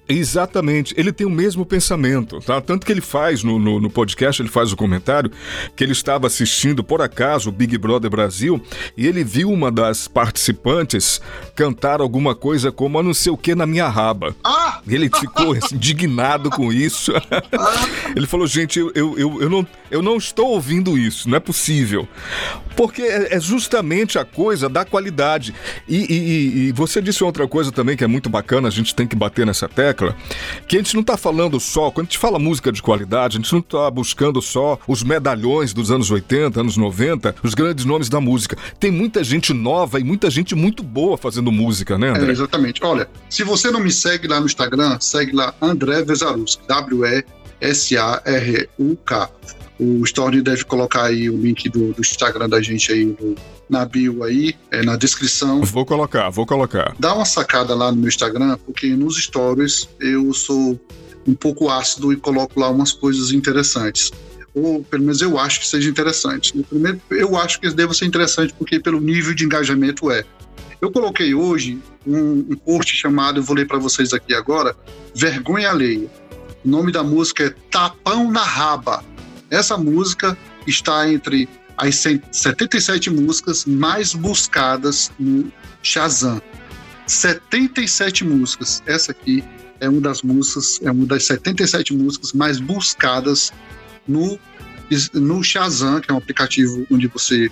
Exatamente, 0.09 0.93
ele 0.95 1.11
tem 1.11 1.27
o 1.27 1.29
mesmo 1.29 1.65
pensamento, 1.65 2.39
tá? 2.39 2.61
Tanto 2.61 2.85
que 2.85 2.91
ele 2.93 3.01
faz 3.01 3.43
no, 3.43 3.59
no, 3.59 3.77
no, 3.77 3.89
podcast, 3.89 4.41
ele 4.41 4.47
faz 4.47 4.71
o 4.71 4.77
comentário 4.77 5.29
que 5.75 5.83
ele 5.83 5.91
estava 5.91 6.27
assistindo 6.27 6.81
por 6.81 7.01
acaso 7.01 7.49
o 7.49 7.51
Big 7.51 7.77
Brother 7.77 8.09
Brasil 8.09 8.61
e 8.95 9.05
ele 9.05 9.21
viu 9.21 9.51
uma 9.51 9.69
das 9.69 10.07
participantes 10.07 11.19
cantar 11.55 11.99
alguma 11.99 12.33
coisa 12.33 12.71
como 12.71 12.97
a 12.97 13.03
não 13.03 13.13
sei 13.13 13.33
o 13.33 13.37
que 13.37 13.53
na 13.53 13.65
minha 13.65 13.89
raba. 13.89 14.33
Ah! 14.45 14.79
Ele 14.87 15.09
ficou 15.09 15.53
indignado 15.73 16.49
com 16.51 16.71
isso. 16.71 17.11
ele 18.15 18.27
falou, 18.27 18.47
gente, 18.47 18.79
eu, 18.79 18.91
eu, 18.95 19.19
eu, 19.19 19.41
eu, 19.41 19.49
não, 19.49 19.67
eu 19.91 20.01
não 20.01 20.15
estou 20.15 20.51
ouvindo 20.51 20.97
isso, 20.97 21.29
não 21.29 21.35
é 21.35 21.41
possível. 21.41 22.07
Porque 22.77 23.01
é, 23.01 23.35
é 23.35 23.39
justamente 23.41 24.17
a 24.17 24.23
coisa 24.23 24.69
da 24.69 24.85
qualidade. 24.85 25.53
E, 25.87 25.97
e, 25.97 26.67
e 26.67 26.71
você 26.71 27.01
disse 27.01 27.25
outra 27.25 27.45
coisa 27.45 27.73
também 27.73 27.97
que 27.97 28.05
é 28.05 28.07
muito 28.07 28.29
bacana, 28.29 28.69
a 28.69 28.71
gente 28.71 28.95
tem 28.95 29.05
que 29.05 29.15
bater 29.15 29.45
nessa 29.45 29.67
tecla 29.67 29.96
tecla 29.97 30.15
que 30.67 30.75
a 30.75 30.79
gente 30.79 30.93
não 30.93 31.01
está 31.01 31.17
falando 31.17 31.59
só, 31.59 31.89
quando 31.89 32.05
a 32.05 32.09
gente 32.09 32.19
fala 32.19 32.37
música 32.37 32.71
de 32.71 32.81
qualidade, 32.81 33.37
a 33.37 33.41
gente 33.41 33.51
não 33.51 33.59
está 33.59 33.89
buscando 33.89 34.39
só 34.41 34.77
os 34.87 35.01
medalhões 35.01 35.73
dos 35.73 35.89
anos 35.91 36.11
80, 36.11 36.59
anos 36.59 36.77
90, 36.77 37.35
os 37.43 37.55
grandes 37.55 37.83
nomes 37.85 38.07
da 38.09 38.21
música. 38.21 38.55
Tem 38.79 38.91
muita 38.91 39.23
gente 39.23 39.53
nova 39.53 39.99
e 39.99 40.03
muita 40.03 40.29
gente 40.29 40.53
muito 40.53 40.83
boa 40.83 41.17
fazendo 41.17 41.51
música, 41.51 41.97
né, 41.97 42.09
André? 42.09 42.27
É, 42.27 42.31
exatamente. 42.31 42.83
Olha, 42.83 43.09
se 43.29 43.43
você 43.43 43.71
não 43.71 43.79
me 43.79 43.91
segue 43.91 44.27
lá 44.27 44.39
no 44.39 44.45
Instagram, 44.45 44.99
segue 44.99 45.31
lá 45.35 45.55
André 45.61 46.03
Vezarusk, 46.03 46.59
W-E-S-A-R-U-K. 46.67 47.27
O 49.79 50.03
Story 50.03 50.41
deve 50.41 50.65
colocar 50.65 51.03
aí 51.05 51.29
o 51.29 51.37
link 51.37 51.69
do, 51.69 51.93
do 51.93 52.01
Instagram 52.01 52.49
da 52.49 52.59
gente 52.61 52.91
aí 52.91 53.05
no, 53.05 53.35
na 53.69 53.85
bio 53.85 54.23
aí, 54.23 54.55
é, 54.71 54.83
na 54.83 54.95
descrição. 54.95 55.61
Vou 55.61 55.85
colocar, 55.85 56.29
vou 56.29 56.45
colocar. 56.45 56.95
Dá 56.99 57.13
uma 57.13 57.25
sacada 57.25 57.75
lá 57.75 57.91
no 57.91 57.97
meu 57.97 58.07
Instagram, 58.07 58.57
porque 58.65 58.87
nos 58.89 59.21
stories 59.21 59.89
eu 59.99 60.33
sou 60.33 60.79
um 61.27 61.33
pouco 61.33 61.69
ácido 61.69 62.13
e 62.13 62.15
coloco 62.15 62.59
lá 62.59 62.69
umas 62.69 62.93
coisas 62.93 63.31
interessantes. 63.31 64.11
Ou 64.55 64.83
pelo 64.83 65.03
menos 65.03 65.21
eu 65.21 65.37
acho 65.37 65.59
que 65.59 65.67
seja 65.67 65.89
interessante. 65.89 66.53
Primeiro, 66.63 67.01
eu 67.11 67.37
acho 67.37 67.59
que 67.59 67.69
deva 67.69 67.93
ser 67.93 68.05
interessante 68.05 68.53
porque 68.57 68.79
pelo 68.79 68.99
nível 68.99 69.33
de 69.33 69.43
engajamento 69.43 70.09
é. 70.09 70.23
Eu 70.81 70.91
coloquei 70.91 71.33
hoje 71.33 71.79
um, 72.05 72.45
um 72.49 72.55
post 72.55 72.95
chamado, 72.95 73.39
eu 73.39 73.43
vou 73.43 73.55
ler 73.55 73.67
para 73.67 73.77
vocês 73.77 74.13
aqui 74.13 74.33
agora, 74.33 74.75
Vergonha 75.13 75.69
Alheia. 75.69 76.09
O 76.63 76.69
nome 76.69 76.91
da 76.91 77.03
música 77.03 77.45
é 77.45 77.49
Tapão 77.71 78.31
na 78.31 78.43
Raba. 78.43 79.03
Essa 79.49 79.77
música 79.77 80.37
está 80.65 81.09
entre 81.09 81.47
as 81.77 81.95
77 81.95 83.09
músicas 83.09 83.65
mais 83.65 84.13
buscadas 84.13 85.11
no 85.19 85.51
Shazam. 85.83 86.41
77 87.05 88.25
músicas. 88.25 88.83
Essa 88.85 89.11
aqui 89.11 89.43
é 89.79 89.87
uma 89.87 90.01
das 90.01 90.23
músicas, 90.23 90.79
é 90.81 90.91
uma 90.91 91.05
das 91.05 91.25
77 91.25 91.93
músicas 91.93 92.33
mais 92.33 92.59
buscadas 92.59 93.53
no, 94.07 94.39
no 95.13 95.43
Shazam, 95.43 96.01
que 96.01 96.11
é 96.11 96.13
um 96.13 96.17
aplicativo 96.17 96.85
onde 96.91 97.07
você 97.07 97.49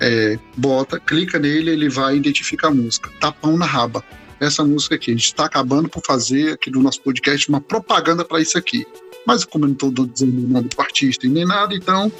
é, 0.00 0.38
bota, 0.56 0.98
clica 0.98 1.38
nele, 1.38 1.70
ele 1.70 1.88
vai 1.88 2.16
identificar 2.16 2.68
a 2.68 2.74
música. 2.74 3.10
Tapão 3.20 3.56
na 3.56 3.66
raba. 3.66 4.02
Essa 4.40 4.64
música 4.64 4.96
aqui. 4.96 5.10
A 5.10 5.14
gente 5.14 5.26
está 5.26 5.46
acabando 5.46 5.88
por 5.88 6.02
fazer 6.04 6.52
aqui 6.52 6.70
no 6.70 6.82
nosso 6.82 7.00
podcast 7.00 7.48
uma 7.48 7.60
propaganda 7.60 8.24
para 8.24 8.40
isso 8.40 8.58
aqui. 8.58 8.86
Mas 9.26 9.44
como 9.44 9.64
eu 9.64 9.68
não 9.68 9.74
estou 9.74 10.06
dizendo 10.06 10.48
nada 10.48 10.68
do 10.68 10.80
artista 10.80 11.26
e 11.26 11.28
nem 11.28 11.44
nada, 11.44 11.74
então 11.74 12.10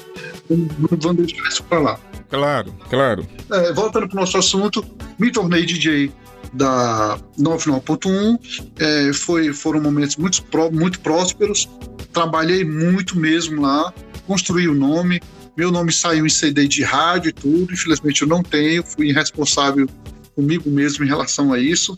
vamos 0.49 1.17
deixar 1.17 1.47
isso 1.47 1.63
para 1.63 1.79
lá. 1.79 1.99
Claro, 2.29 2.73
claro. 2.89 3.25
É, 3.51 3.71
voltando 3.73 4.07
para 4.07 4.17
o 4.17 4.19
nosso 4.19 4.37
assunto, 4.37 4.85
me 5.17 5.31
tornei 5.31 5.65
DJ 5.65 6.11
da 6.53 7.17
99.1. 7.39 8.39
É, 8.79 9.13
foi, 9.13 9.53
foram 9.53 9.81
momentos 9.81 10.17
muito, 10.17 10.43
muito 10.71 10.99
prósperos. 10.99 11.69
Trabalhei 12.11 12.65
muito 12.65 13.17
mesmo 13.17 13.61
lá, 13.61 13.93
construí 14.25 14.67
o 14.67 14.73
nome. 14.73 15.21
Meu 15.55 15.71
nome 15.71 15.91
saiu 15.91 16.25
em 16.25 16.29
CD 16.29 16.67
de 16.67 16.83
rádio 16.83 17.29
e 17.29 17.33
tudo. 17.33 17.73
Infelizmente 17.73 18.21
eu 18.21 18.27
não 18.27 18.43
tenho, 18.43 18.83
fui 18.83 19.11
responsável 19.11 19.87
comigo 20.37 20.69
mesmo 20.69 21.03
em 21.03 21.07
relação 21.07 21.51
a 21.51 21.59
isso. 21.59 21.97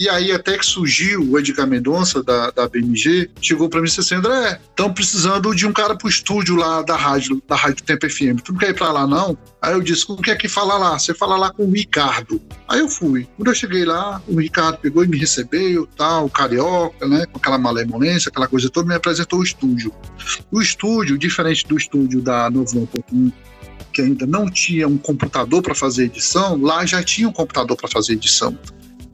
E 0.00 0.08
aí, 0.08 0.32
até 0.32 0.56
que 0.56 0.64
surgiu 0.64 1.30
o 1.30 1.38
Edgar 1.38 1.66
Mendonça, 1.66 2.22
da, 2.22 2.50
da 2.50 2.66
BMG, 2.66 3.30
chegou 3.38 3.68
para 3.68 3.80
mim 3.80 3.86
e 3.86 3.88
disse 3.88 4.00
assim: 4.00 4.14
André, 4.14 4.58
estão 4.70 4.92
precisando 4.92 5.54
de 5.54 5.66
um 5.66 5.72
cara 5.72 5.94
pro 5.94 6.08
estúdio 6.08 6.56
lá 6.56 6.80
da 6.80 6.96
rádio, 6.96 7.42
da 7.46 7.54
Rádio 7.54 7.84
Tempo 7.84 8.08
FM. 8.08 8.40
Tu 8.42 8.52
não 8.52 8.58
quer 8.58 8.70
ir 8.70 8.74
para 8.74 8.90
lá, 8.90 9.06
não? 9.06 9.36
Aí 9.60 9.74
eu 9.74 9.82
disse: 9.82 10.06
como 10.06 10.22
que 10.22 10.30
é 10.30 10.36
que 10.36 10.48
fala 10.48 10.78
lá? 10.78 10.98
Você 10.98 11.12
fala 11.12 11.36
lá 11.36 11.52
com 11.52 11.66
o 11.66 11.70
Ricardo. 11.70 12.40
Aí 12.66 12.80
eu 12.80 12.88
fui. 12.88 13.28
Quando 13.36 13.48
eu 13.48 13.54
cheguei 13.54 13.84
lá, 13.84 14.22
o 14.26 14.40
Ricardo 14.40 14.78
pegou 14.78 15.04
e 15.04 15.08
me 15.08 15.18
recebeu, 15.18 15.86
tal, 15.86 16.30
carioca, 16.30 17.06
né? 17.06 17.26
Com 17.26 17.38
aquela 17.38 17.58
malemolência, 17.58 18.30
aquela 18.30 18.48
coisa 18.48 18.70
toda, 18.70 18.88
me 18.88 18.94
apresentou 18.94 19.40
o 19.40 19.44
estúdio. 19.44 19.92
O 20.50 20.62
estúdio, 20.62 21.18
diferente 21.18 21.66
do 21.66 21.76
estúdio 21.76 22.22
da 22.22 22.48
Novo 22.48 22.88
que 23.96 24.02
ainda 24.02 24.26
não 24.26 24.50
tinha 24.50 24.86
um 24.86 24.98
computador 24.98 25.62
para 25.62 25.74
fazer 25.74 26.04
edição, 26.04 26.60
lá 26.60 26.84
já 26.84 27.02
tinha 27.02 27.26
um 27.26 27.32
computador 27.32 27.78
para 27.78 27.88
fazer 27.88 28.12
edição. 28.12 28.56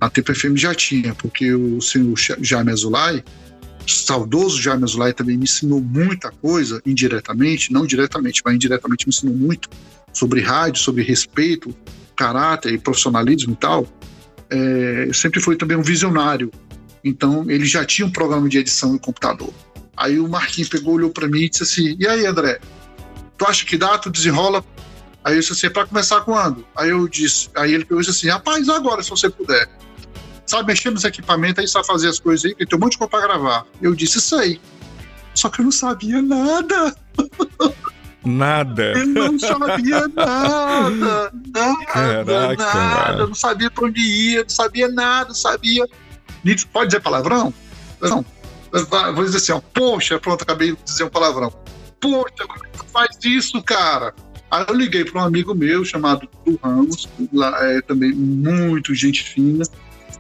Na 0.01 0.11
Tempo 0.11 0.35
FM 0.35 0.57
já 0.57 0.75
tinha, 0.75 1.15
porque 1.15 1.55
o 1.55 1.81
senhor 1.81 2.17
Jaime 2.41 2.73
Azulay, 2.73 3.23
saudoso 3.87 4.61
Jaime 4.61 4.83
Azulay, 4.83 5.13
também 5.13 5.37
me 5.37 5.45
ensinou 5.45 5.81
muita 5.81 6.33
coisa, 6.33 6.83
indiretamente, 6.85 7.73
não 7.73 7.87
diretamente, 7.87 8.43
mas 8.45 8.57
indiretamente 8.57 9.07
me 9.07 9.11
ensinou 9.15 9.37
muito 9.37 9.69
sobre 10.13 10.41
rádio, 10.41 10.83
sobre 10.83 11.05
respeito, 11.05 11.73
caráter 12.17 12.75
e 12.75 12.79
profissionalismo 12.79 13.53
e 13.53 13.57
tal. 13.57 13.87
É, 14.51 15.11
sempre 15.13 15.41
foi 15.41 15.55
também 15.55 15.77
um 15.77 15.83
visionário. 15.83 16.51
Então, 17.05 17.49
ele 17.49 17.67
já 17.67 17.85
tinha 17.85 18.05
um 18.05 18.11
programa 18.11 18.49
de 18.49 18.59
edição 18.59 18.97
em 18.97 18.99
computador. 18.99 19.55
Aí 19.97 20.19
o 20.19 20.29
Marquinhos 20.29 20.69
pegou, 20.69 20.95
olhou 20.95 21.11
para 21.11 21.29
mim 21.29 21.43
e 21.43 21.49
disse 21.49 21.63
assim: 21.63 21.97
E 22.01 22.09
aí, 22.09 22.27
André, 22.27 22.59
tu 23.43 23.49
acha 23.49 23.67
que 23.67 23.77
dá? 23.77 23.99
Tu 23.99 24.11
desenrola? 24.11 24.65
Aí 25.25 25.35
eu 25.35 25.41
disse 25.41 25.53
assim: 25.53 25.71
Para 25.71 25.87
começar 25.87 26.21
quando? 26.21 26.65
Aí 26.77 26.91
eu 26.91 27.09
disse: 27.09 27.51
Aí 27.57 27.75
ele 27.75 27.85
disse 27.85 28.11
assim: 28.11 28.29
Rapaz, 28.29 28.69
agora, 28.69 29.03
se 29.03 29.11
você 29.11 29.29
puder. 29.29 29.69
Sabe, 30.47 30.67
mexer 30.67 30.91
nos 30.91 31.05
equipamentos 31.05 31.61
aí, 31.61 31.69
sabe 31.69 31.87
fazer 31.87 32.09
as 32.09 32.19
coisas 32.19 32.45
aí, 32.45 32.55
que 32.55 32.67
tem 32.67 32.79
um 32.79 32.81
monte 32.81 32.93
de 32.93 32.99
coisa 32.99 33.11
pra 33.11 33.21
gravar. 33.21 33.67
Eu 33.81 33.95
disse: 33.95 34.21
Sei. 34.21 34.61
Só 35.35 35.49
que 35.49 35.61
eu 35.61 35.65
não 35.65 35.73
sabia 35.73 36.23
nada. 36.23 36.95
Nada. 38.25 38.93
Eu 38.93 39.07
não 39.07 39.39
sabia 39.39 40.07
nada. 40.09 41.33
Nada, 41.55 41.87
Caraca, 41.87 42.65
nada. 42.65 43.13
Mano. 43.13 43.27
Não 43.29 43.35
sabia 43.35 43.71
pra 43.71 43.87
onde 43.87 44.01
ia, 44.01 44.43
não 44.43 44.49
sabia 44.49 44.89
nada, 44.89 45.29
não 45.29 45.35
sabia. 45.35 45.85
Pode 46.73 46.87
dizer 46.87 47.01
palavrão? 47.01 47.53
Não. 48.01 48.25
Vou 49.15 49.25
dizer 49.25 49.39
assim, 49.39 49.53
ó, 49.53 49.61
poxa, 49.61 50.19
pronto, 50.19 50.43
acabei 50.43 50.73
de 50.73 50.83
dizer 50.85 51.05
um 51.05 51.09
palavrão. 51.09 51.53
Poxa, 52.03 52.47
como 52.49 52.67
é 52.67 52.69
que 52.69 52.91
faz 52.91 53.19
isso, 53.25 53.63
cara? 53.63 54.13
Aí 54.51 54.67
eu 54.69 54.75
liguei 54.75 55.05
para 55.05 55.23
um 55.23 55.25
amigo 55.25 55.55
meu 55.55 55.85
chamado 55.85 56.29
Dudu 56.45 56.59
Ramos, 56.63 57.09
lá, 57.33 57.57
é 57.63 57.81
também 57.81 58.13
muito 58.13 58.95
gente 58.95 59.23
fina. 59.23 59.65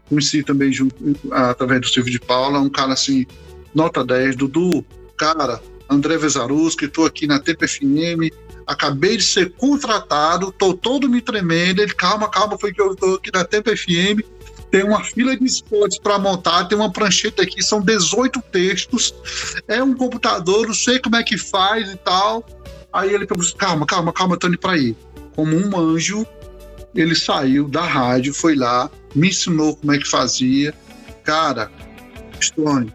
Conheci 0.08 0.42
também 0.44 0.72
junto, 0.72 0.96
através 1.32 1.80
do 1.80 1.88
Silvio 1.88 2.12
de 2.12 2.20
Paula, 2.20 2.60
um 2.60 2.70
cara 2.70 2.92
assim, 2.92 3.26
nota 3.74 4.04
10. 4.04 4.36
Dudu, 4.36 4.84
cara, 5.18 5.60
André 5.90 6.16
Vezaruski, 6.16 6.86
estou 6.86 7.04
aqui 7.04 7.26
na 7.26 7.40
TPFM, 7.40 8.30
acabei 8.66 9.16
de 9.16 9.24
ser 9.24 9.52
contratado, 9.52 10.52
tô 10.52 10.74
todo 10.74 11.08
me 11.08 11.20
tremendo. 11.20 11.82
Ele, 11.82 11.92
calma, 11.92 12.30
calma, 12.30 12.56
foi 12.58 12.72
que 12.72 12.80
eu 12.80 12.92
estou 12.92 13.16
aqui 13.16 13.30
na 13.32 13.44
TPFM 13.44 14.22
tem 14.72 14.82
uma 14.82 15.04
fila 15.04 15.36
de 15.36 15.44
spots 15.44 15.98
para 15.98 16.18
montar, 16.18 16.64
tem 16.64 16.78
uma 16.78 16.90
prancheta 16.90 17.42
aqui, 17.42 17.62
são 17.62 17.82
18 17.82 18.40
textos, 18.50 19.14
é 19.68 19.82
um 19.82 19.94
computador, 19.94 20.66
não 20.66 20.74
sei 20.74 20.98
como 20.98 21.14
é 21.14 21.22
que 21.22 21.36
faz 21.36 21.92
e 21.92 21.96
tal. 21.96 22.44
Aí 22.90 23.12
ele 23.12 23.26
falou: 23.26 23.44
calma, 23.54 23.84
calma, 23.84 24.12
calma, 24.14 24.38
tô 24.38 24.48
indo 24.48 24.58
para 24.58 24.72
aí. 24.72 24.96
Como 25.36 25.54
um 25.54 25.78
anjo, 25.78 26.26
ele 26.94 27.14
saiu 27.14 27.68
da 27.68 27.82
rádio, 27.82 28.32
foi 28.32 28.56
lá, 28.56 28.90
me 29.14 29.28
ensinou 29.28 29.76
como 29.76 29.92
é 29.92 29.98
que 29.98 30.08
fazia. 30.08 30.74
Cara, 31.22 31.70
Stone, 32.42 32.92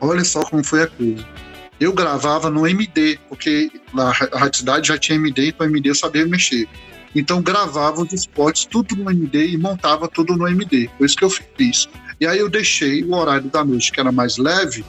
olha 0.00 0.24
só 0.24 0.42
como 0.42 0.64
foi 0.64 0.82
a 0.82 0.86
coisa. 0.88 1.24
Eu 1.78 1.92
gravava 1.92 2.50
no 2.50 2.66
MD, 2.66 3.18
porque 3.28 3.70
na 3.94 4.10
Rádio 4.10 4.58
Cidade 4.58 4.88
já 4.88 4.98
tinha 4.98 5.16
MD, 5.16 5.48
então 5.48 5.66
MD 5.66 5.90
eu 5.90 5.94
sabia 5.94 6.26
mexer. 6.26 6.68
Então 7.18 7.40
gravava 7.40 8.02
os 8.02 8.12
spots 8.12 8.66
tudo 8.66 8.94
no 8.94 9.10
MD 9.10 9.48
e 9.48 9.56
montava 9.56 10.06
tudo 10.06 10.36
no 10.36 10.46
MD. 10.46 10.90
Foi 10.98 11.06
isso 11.06 11.16
que 11.16 11.24
eu 11.24 11.30
fiz. 11.30 11.88
E 12.20 12.26
aí 12.26 12.38
eu 12.38 12.48
deixei 12.50 13.02
o 13.04 13.14
horário 13.14 13.48
da 13.48 13.64
noite, 13.64 13.90
que 13.90 13.98
era 13.98 14.12
mais 14.12 14.36
leve, 14.36 14.84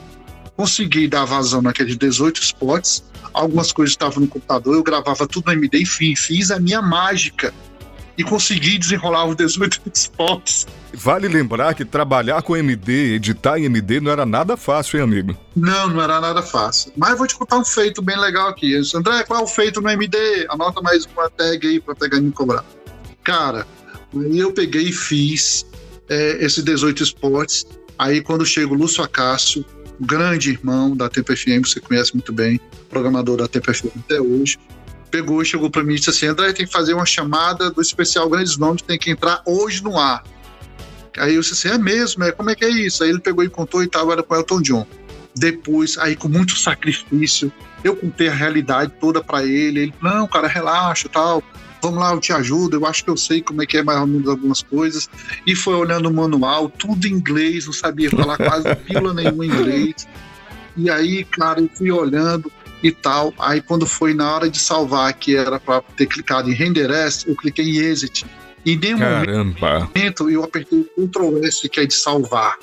consegui 0.57 1.07
dar 1.07 1.24
vazão 1.24 1.62
naqueles 1.62 1.96
18 1.96 2.41
spots. 2.41 3.03
Algumas 3.34 3.72
coisas 3.72 3.93
estavam 3.93 4.22
no 4.22 4.27
computador, 4.27 4.75
eu 4.75 4.84
gravava 4.84 5.25
tudo 5.25 5.46
no 5.46 5.53
MD, 5.53 5.81
enfim, 5.81 6.15
fiz 6.15 6.51
a 6.51 6.60
minha 6.60 6.81
mágica 6.81 7.53
e 8.17 8.24
consegui 8.24 8.77
desenrolar 8.77 9.25
os 9.25 9.36
18 9.36 9.81
spots. 9.93 10.67
Vale 10.94 11.27
lembrar 11.27 11.74
que 11.74 11.84
trabalhar 11.84 12.41
com 12.41 12.56
MD, 12.56 13.15
editar 13.15 13.60
em 13.60 13.65
MD 13.65 14.00
não 14.00 14.12
era 14.12 14.25
nada 14.25 14.56
fácil, 14.56 14.98
hein, 14.98 15.03
amigo? 15.03 15.38
Não, 15.56 15.89
não 15.89 16.01
era 16.01 16.20
nada 16.20 16.41
fácil. 16.41 16.91
Mas 16.96 17.17
vou 17.17 17.27
te 17.27 17.36
contar 17.36 17.58
um 17.58 17.65
feito 17.65 18.01
bem 18.01 18.17
legal 18.17 18.48
aqui. 18.48 18.75
André, 18.96 19.24
qual 19.24 19.41
é 19.41 19.44
o 19.44 19.48
feito 19.48 19.82
no 19.82 19.89
MD? 19.89 20.48
Anota 20.50 20.82
mais 20.82 21.06
uma 21.06 21.29
tag 21.29 21.67
aí 21.67 21.79
pra 21.79 21.94
pegar 21.96 22.17
e 22.17 22.22
me 22.22 22.32
cobrar. 22.32 22.63
Cara, 23.24 23.67
eu 24.13 24.51
peguei 24.53 24.84
e 24.84 24.94
fiz 24.94 25.65
é, 26.10 26.44
esses 26.44 26.63
18 26.63 27.03
spots. 27.03 27.65
Aí 27.98 28.22
quando 28.22 28.46
chega 28.46 28.72
o 28.72 28.75
Lúcio 28.75 29.03
Acácio, 29.03 29.65
grande 30.00 30.51
irmão 30.51 30.96
da 30.96 31.10
Tempo 31.10 31.36
FM, 31.36 31.65
você 31.65 31.79
conhece 31.79 32.13
muito 32.13 32.32
bem, 32.32 32.60
programador 32.89 33.38
da 33.38 33.48
Tempo 33.48 33.74
FM 33.74 33.88
até 34.06 34.22
hoje, 34.22 34.58
pegou 35.10 35.41
e 35.41 35.46
chegou 35.46 35.70
para 35.70 35.84
mim 35.84 35.94
e 35.94 35.98
disse 35.98 36.10
assim: 36.10 36.27
André, 36.27 36.53
tem 36.53 36.65
que 36.65 36.72
fazer 36.72 36.94
uma 36.94 37.06
chamada 37.06 37.72
do 37.72 37.82
especial 37.82 38.29
Grandes 38.29 38.58
Nomes, 38.58 38.82
tem 38.82 38.98
que 38.98 39.10
entrar 39.10 39.41
hoje 39.46 39.84
no 39.84 39.98
ar. 39.98 40.24
Aí 41.17 41.36
eu 41.36 41.41
disse 41.41 41.53
assim: 41.53 41.75
é 41.75 41.77
mesmo? 41.77 42.24
É, 42.24 42.31
como 42.31 42.50
é 42.50 42.55
que 42.55 42.65
é 42.65 42.69
isso? 42.69 43.03
Aí 43.03 43.09
ele 43.09 43.19
pegou 43.19 43.43
e 43.43 43.50
contou 43.50 43.83
e 43.83 43.88
tal, 43.88 44.12
era 44.12 44.24
com 44.24 44.36
Elton 44.36 44.62
John. 44.62 44.88
Depois, 45.36 45.97
aí 45.97 46.15
com 46.15 46.27
muito 46.27 46.57
sacrifício, 46.57 47.51
eu 47.83 47.95
contei 47.95 48.27
a 48.27 48.33
realidade 48.33 48.91
toda 49.00 49.24
para 49.24 49.45
ele. 49.45 49.81
Ele, 49.81 49.93
não, 50.01 50.27
cara, 50.27 50.47
relaxa 50.47 51.07
tal. 51.09 51.43
Vamos 51.81 52.00
lá, 52.00 52.12
eu 52.12 52.19
te 52.19 52.33
ajudo. 52.33 52.77
Eu 52.77 52.86
acho 52.86 53.03
que 53.03 53.09
eu 53.09 53.17
sei 53.17 53.41
como 53.41 53.62
é 53.62 53.65
que 53.65 53.77
é 53.77 53.83
mais 53.83 54.00
ou 54.00 54.07
menos 54.07 54.27
algumas 54.27 54.63
coisas. 54.63 55.07
E 55.45 55.55
foi 55.55 55.75
olhando 55.75 56.09
o 56.09 56.13
manual, 56.13 56.69
tudo 56.69 57.05
em 57.05 57.12
inglês, 57.12 57.65
não 57.65 57.74
sabia 57.74 58.09
falar 58.09 58.38
quase 58.38 58.75
pílula 58.83 59.13
nenhuma 59.13 59.45
em 59.45 59.50
inglês. 59.50 60.07
E 60.75 60.89
aí, 60.89 61.24
cara, 61.24 61.59
eu 61.59 61.69
fui 61.74 61.91
olhando 61.91 62.51
e 62.81 62.91
tal. 62.91 63.33
Aí 63.39 63.62
quando 63.62 63.86
foi 63.86 64.13
na 64.13 64.36
hora 64.36 64.50
de 64.50 64.59
salvar, 64.59 65.13
que 65.13 65.36
era 65.36 65.59
para 65.59 65.81
ter 65.95 66.07
clicado 66.07 66.50
em 66.50 66.53
render 66.53 66.91
as, 66.91 67.25
eu 67.25 67.36
cliquei 67.36 67.65
em 67.65 67.77
exit. 67.77 68.25
E 68.67 68.74
em 68.74 68.77
nenhum 68.77 69.00
Caramba. 69.00 69.89
momento 69.95 70.29
eu 70.29 70.43
apertei 70.43 70.86
o 70.97 71.07
Ctrl 71.07 71.38
S, 71.45 71.69
que 71.69 71.79
é 71.79 71.86
de 71.86 71.93
salvar. 71.93 72.57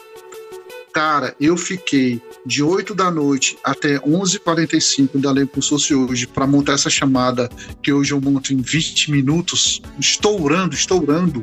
Cara, 0.93 1.35
eu 1.41 1.57
fiquei 1.57 2.21
de 2.45 2.63
8 2.63 2.95
da 2.95 3.11
noite 3.11 3.57
até 3.65 3.99
11h45 3.99 5.19
da 5.19 5.33
Lei 5.33 5.47
Pulsou-se 5.47 5.95
hoje 5.95 6.27
para 6.27 6.47
montar 6.47 6.75
essa 6.75 6.91
chamada 6.91 7.49
que 7.83 7.91
hoje 7.91 8.13
eu 8.13 8.21
monto 8.21 8.53
em 8.53 8.59
20 8.59 9.11
minutos, 9.11 9.81
estourando, 9.99 10.75
estourando 10.75 11.43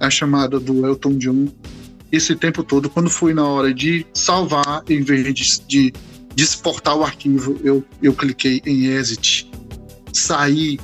a 0.00 0.08
chamada 0.08 0.58
do 0.58 0.86
Elton 0.86 1.18
John. 1.18 1.46
Esse 2.10 2.34
tempo 2.34 2.64
todo, 2.64 2.88
quando 2.88 3.10
foi 3.10 3.34
na 3.34 3.46
hora 3.46 3.74
de 3.74 4.06
salvar, 4.14 4.82
em 4.88 5.02
vez 5.02 5.34
de, 5.34 5.66
de 5.68 5.92
de 6.38 6.44
exportar 6.44 6.96
o 6.96 7.02
arquivo, 7.02 7.58
eu, 7.64 7.84
eu 8.00 8.14
cliquei 8.14 8.62
em 8.64 8.86
exit, 8.86 9.50
saí, 10.12 10.78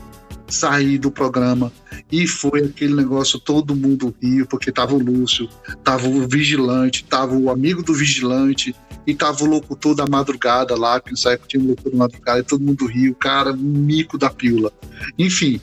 saí 0.55 0.97
do 0.99 1.11
programa 1.11 1.73
e 2.11 2.27
foi 2.27 2.65
aquele 2.65 2.95
negócio, 2.95 3.39
todo 3.39 3.75
mundo 3.75 4.15
riu, 4.23 4.47
porque 4.47 4.71
tava 4.71 4.95
o 4.95 4.99
Lúcio, 4.99 5.49
tava 5.83 6.09
o 6.09 6.27
vigilante, 6.29 7.05
tava 7.05 7.35
o 7.35 7.51
amigo 7.51 7.83
do 7.83 7.93
vigilante, 7.93 8.75
e 9.07 9.15
tava 9.15 9.45
o 9.45 9.47
locutor 9.47 9.95
da 9.95 10.07
madrugada 10.07 10.75
lá, 10.77 11.01
que 11.01 11.11
nessa 11.11 11.33
época 11.33 11.49
tinha 11.49 11.63
um 11.63 11.69
locutor 11.69 11.93
da 11.93 11.99
madrugada, 11.99 12.39
e 12.41 12.43
todo 12.43 12.65
mundo 12.65 12.87
riu, 12.87 13.15
cara, 13.15 13.53
mico 13.53 14.17
da 14.17 14.31
pílula. 14.31 14.73
Enfim, 15.19 15.61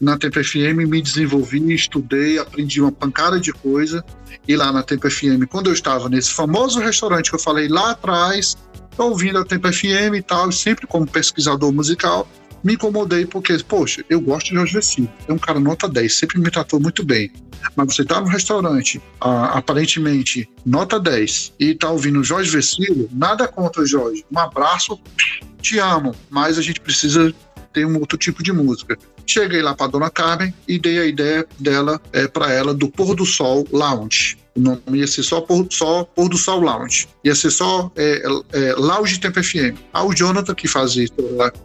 na 0.00 0.18
Tempo 0.18 0.42
FM 0.42 0.88
me 0.88 1.00
desenvolvi, 1.00 1.72
estudei, 1.72 2.38
aprendi 2.38 2.80
uma 2.80 2.92
pancada 2.92 3.38
de 3.38 3.52
coisa, 3.52 4.04
e 4.46 4.56
lá 4.56 4.72
na 4.72 4.82
Tempo 4.82 5.08
FM, 5.08 5.46
quando 5.48 5.68
eu 5.68 5.72
estava 5.72 6.08
nesse 6.08 6.32
famoso 6.32 6.80
restaurante 6.80 7.30
que 7.30 7.36
eu 7.36 7.40
falei 7.40 7.68
lá 7.68 7.92
atrás, 7.92 8.56
ouvindo 8.98 9.38
a 9.38 9.44
Tempo 9.44 9.72
FM 9.72 10.16
e 10.16 10.22
tal, 10.22 10.50
sempre 10.50 10.86
como 10.86 11.06
pesquisador 11.06 11.72
musical, 11.72 12.28
me 12.64 12.74
incomodei 12.74 13.26
porque, 13.26 13.56
poxa, 13.62 14.04
eu 14.08 14.20
gosto 14.20 14.48
de 14.48 14.54
Jorge 14.54 14.72
Vecino, 14.72 15.12
é 15.28 15.32
um 15.32 15.38
cara 15.38 15.60
nota 15.60 15.86
10, 15.86 16.12
sempre 16.12 16.40
me 16.40 16.50
tratou 16.50 16.80
muito 16.80 17.04
bem. 17.04 17.30
Mas 17.76 17.94
você 17.94 18.04
tá 18.04 18.20
no 18.20 18.26
restaurante, 18.26 19.00
aparentemente 19.20 20.48
nota 20.64 20.98
10, 20.98 21.54
e 21.60 21.74
tá 21.74 21.90
ouvindo 21.90 22.24
Jorge 22.24 22.50
Vecino, 22.50 23.08
nada 23.12 23.46
contra 23.46 23.86
Jorge. 23.86 24.24
Um 24.32 24.38
abraço, 24.38 24.98
te 25.60 25.78
amo, 25.78 26.14
mas 26.30 26.58
a 26.58 26.62
gente 26.62 26.80
precisa 26.80 27.34
tem 27.74 27.84
um 27.84 27.98
outro 27.98 28.16
tipo 28.16 28.42
de 28.42 28.52
música. 28.52 28.96
Cheguei 29.26 29.60
lá 29.60 29.74
para 29.74 29.90
dona 29.90 30.08
Carmen 30.08 30.54
e 30.66 30.78
dei 30.78 31.00
a 31.00 31.06
ideia 31.06 31.44
dela 31.58 32.00
é, 32.12 32.28
para 32.28 32.52
ela 32.52 32.72
do 32.72 32.88
Pôr 32.88 33.16
do 33.16 33.26
Sol 33.26 33.66
Lounge. 33.72 34.38
O 34.56 34.60
nome 34.60 34.80
ia 34.92 35.06
ser 35.06 35.24
só 35.24 35.40
Pôr, 35.40 35.66
só 35.70 36.04
Pôr 36.04 36.28
do 36.28 36.36
Sol 36.36 36.60
Lounge. 36.60 37.08
Ia 37.24 37.34
ser 37.34 37.50
só 37.50 37.90
é, 37.96 38.22
é, 38.52 38.72
Lounge 38.74 39.18
Tempo 39.18 39.42
FM. 39.42 39.76
Ah, 39.92 40.04
o 40.04 40.14
Jonathan 40.14 40.54
que 40.54 40.68
fazia, 40.68 41.08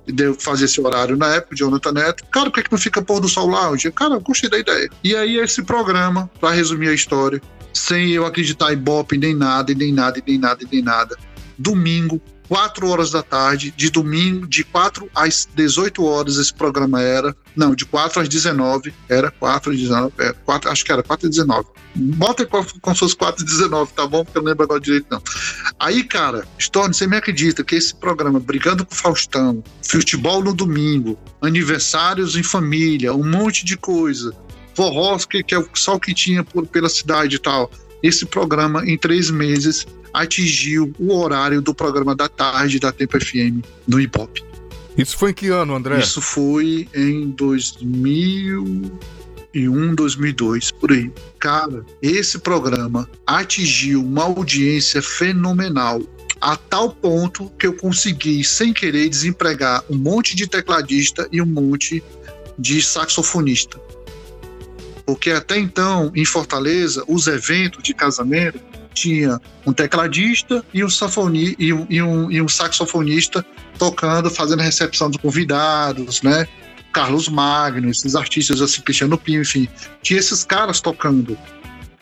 deu, 0.08 0.34
fazia 0.34 0.66
esse 0.66 0.82
horário 0.82 1.16
na 1.16 1.36
época, 1.36 1.54
o 1.54 1.58
Jonathan 1.58 1.92
Neto. 1.92 2.26
Cara, 2.32 2.50
por 2.50 2.56
que, 2.56 2.64
que 2.64 2.72
não 2.72 2.80
fica 2.80 3.02
Pôr 3.02 3.20
do 3.20 3.30
Sol 3.30 3.48
Lounge? 3.48 3.92
Cara, 3.92 4.16
eu 4.16 4.22
gostei 4.22 4.50
da 4.50 4.58
ideia. 4.58 4.90
E 5.04 5.16
aí 5.16 5.38
esse 5.38 5.62
programa, 5.62 6.30
para 6.40 6.56
resumir 6.56 6.90
a 6.90 6.94
história, 6.94 7.40
sem 7.74 8.10
eu 8.10 8.26
acreditar 8.26 8.74
em 8.74 8.78
Bop, 8.78 9.16
nem 9.16 9.36
nada, 9.36 9.74
nem 9.74 9.94
nada, 9.94 10.22
nem 10.26 10.38
nada, 10.40 10.66
nem 10.72 10.82
nada. 10.82 11.16
Domingo, 11.58 12.20
4 12.50 12.90
horas 12.90 13.12
da 13.12 13.22
tarde, 13.22 13.72
de 13.78 13.92
domingo, 13.92 14.48
de 14.48 14.64
4 14.64 15.08
às 15.14 15.48
18 15.54 16.04
horas 16.04 16.38
esse 16.38 16.52
programa 16.52 17.00
era. 17.00 17.36
Não, 17.56 17.76
de 17.76 17.86
4 17.86 18.24
às 18.24 18.28
19, 18.28 18.92
era 19.08 19.30
4 19.30 19.72
às 19.72 19.78
19, 19.78 20.14
era 20.18 20.34
4, 20.34 20.72
acho 20.72 20.84
que 20.84 20.92
era 20.92 21.04
4 21.04 21.28
às 21.28 21.36
19. 21.36 21.68
Bota 21.96 22.44
se 22.44 23.00
fosse 23.00 23.16
4 23.16 23.46
às 23.46 23.52
19, 23.52 23.94
tá 23.94 24.08
bom? 24.08 24.26
Porque 24.26 24.40
eu 24.40 24.42
não 24.42 24.50
lembro 24.50 24.64
agora 24.64 24.80
direito, 24.80 25.06
não. 25.12 25.22
Aí, 25.80 26.04
cara, 26.04 26.44
Storm, 26.58 26.92
você 26.92 27.06
me 27.06 27.18
acredita 27.18 27.64
que 27.64 27.76
esse 27.76 27.94
programa, 27.94 28.40
Brigando 28.40 28.84
com 28.84 28.94
o 28.94 28.98
Faustão, 28.98 29.64
futebol 29.84 30.44
no 30.44 30.54
domingo, 30.54 31.20
aniversários 31.40 32.36
em 32.36 32.42
família, 32.42 33.14
um 33.14 33.30
monte 33.30 33.64
de 33.64 33.78
coisa, 33.78 34.34
forró, 34.74 35.20
que, 35.20 35.44
que 35.44 35.54
é 35.54 35.64
só 35.76 35.96
o 35.96 36.00
que 36.00 36.16
tinha 36.16 36.44
por, 36.44 36.66
pela 36.66 36.90
cidade 36.90 37.36
e 37.36 37.40
tal. 37.40 37.70
Esse 38.02 38.26
programa, 38.26 38.84
em 38.90 38.98
três 38.98 39.30
meses, 39.30 39.86
atingiu 40.14 40.94
o 41.00 41.16
horário 41.16 41.62
do 41.62 41.74
programa 41.74 42.16
da 42.16 42.28
tarde 42.28 42.80
da 42.80 42.92
Tempo 42.92 43.20
FM 43.20 43.64
no 43.88 44.00
Ibope. 44.00 44.44
Isso 44.98 45.18
foi 45.18 45.32
em 45.32 45.34
que 45.34 45.48
ano, 45.48 45.76
André? 45.76 46.00
Isso 46.00 46.22
foi 46.22 46.88
em 46.94 47.30
2001, 47.30 49.96
2002, 49.96 50.72
por 50.72 50.92
aí. 50.92 51.12
Cara, 51.40 51.86
esse 52.02 52.40
programa 52.40 53.10
atingiu 53.26 54.04
uma 54.04 54.24
audiência 54.24 55.02
fenomenal 55.02 56.02
a 56.42 56.56
tal 56.56 56.92
ponto 56.92 57.52
que 57.58 57.68
eu 57.68 57.74
consegui, 57.74 58.44
sem 58.44 58.74
querer, 58.74 59.10
desempregar 59.10 59.84
um 59.90 59.98
monte 59.98 60.36
de 60.36 60.48
tecladista 60.48 61.28
e 61.32 61.42
um 61.42 61.46
monte 61.46 62.04
de 62.58 62.82
saxofonista. 62.82 63.80
Porque 65.06 65.32
até 65.32 65.58
então, 65.58 66.12
em 66.16 66.24
Fortaleza, 66.24 67.04
os 67.08 67.28
eventos 67.28 67.84
de 67.84 67.94
casamento 67.94 68.60
tinha 69.00 69.40
um 69.66 69.74
tecladista 69.74 70.64
e 70.74 70.84
um, 70.84 70.90
safoni, 70.90 71.56
e 71.58 71.74
um, 71.74 71.86
e 71.90 72.02
um, 72.02 72.32
e 72.32 72.42
um 72.42 72.48
saxofonista 72.48 73.46
tocando, 73.78 74.30
fazendo 74.30 74.62
recepção 74.62 75.10
dos 75.10 75.22
convidados, 75.22 76.22
né? 76.22 76.48
Carlos 76.92 77.30
Magno, 77.30 77.90
esses 77.90 78.16
artistas 78.16 78.62
assim, 78.62 78.82
Cristiano 78.82 79.18
Pinho, 79.18 79.42
enfim, 79.42 79.68
tinha 80.02 80.20
esses 80.20 80.44
caras 80.44 80.82
tocando. 80.82 81.38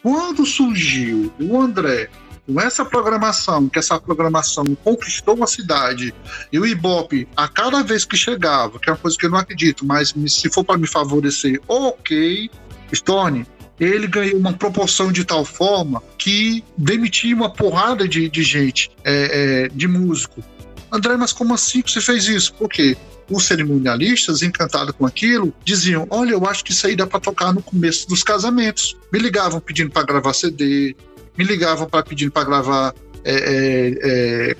Quando 0.02 0.46
surgiu 0.46 1.34
o 1.40 1.60
André 1.60 2.10
com 2.48 2.62
essa 2.62 2.86
programação, 2.86 3.68
que 3.68 3.78
essa 3.78 4.00
programação 4.00 4.64
conquistou 4.84 5.44
a 5.44 5.48
cidade, 5.48 6.14
e 6.52 6.58
o 6.58 6.66
Ibope, 6.66 7.28
a 7.36 7.48
cada 7.48 7.84
vez 7.84 8.06
que 8.06 8.16
chegava, 8.16 8.80
que 8.80 8.90
é 8.90 8.94
uma 8.94 8.98
coisa 8.98 9.18
que 9.18 9.26
eu 9.26 9.30
não 9.30 9.38
acredito, 9.38 9.86
mas 9.86 10.14
se 10.28 10.50
for 10.50 10.64
para 10.64 10.78
me 10.78 10.88
favorecer, 10.88 11.60
ok, 11.68 12.50
Stone, 12.96 13.46
ele 13.80 14.08
ganhou 14.08 14.38
uma 14.38 14.54
proporção 14.54 15.12
de 15.12 15.24
tal 15.24 15.46
forma 15.46 16.02
que 16.18 16.64
demitia 16.78 17.36
uma 17.36 17.50
porrada 17.50 18.08
de, 18.08 18.30
de 18.30 18.44
gente, 18.44 18.90
é, 19.04 19.66
é, 19.66 19.70
de 19.70 19.88
músico. 19.88 20.44
André, 20.92 21.16
mas 21.18 21.34
como 21.34 21.54
assim 21.54 21.82
que 21.82 21.92
você 21.92 22.02
fez 22.02 22.28
isso? 22.28 22.54
Por 22.54 22.70
quê? 22.70 22.98
Os 23.30 23.44
cerimonialistas, 23.46 24.42
encantados 24.42 24.96
com 24.98 25.06
aquilo, 25.06 25.54
diziam: 25.66 26.08
Olha, 26.10 26.32
eu 26.32 26.48
acho 26.48 26.64
que 26.64 26.72
isso 26.72 26.88
aí 26.88 26.96
dá 26.96 27.06
para 27.06 27.20
tocar 27.20 27.54
no 27.54 27.62
começo 27.62 28.08
dos 28.08 28.24
casamentos. 28.24 28.96
Me 29.12 29.20
ligavam 29.20 29.60
pedindo 29.60 29.92
para 29.92 30.04
gravar 30.04 30.34
CD, 30.34 30.96
me 31.38 31.44
ligavam 31.44 31.88
para 31.88 32.04
pedindo 32.04 32.32
para 32.32 32.46
gravar 32.46 32.96
é, 33.26 33.34
é, 33.34 34.52
é, 34.52 34.56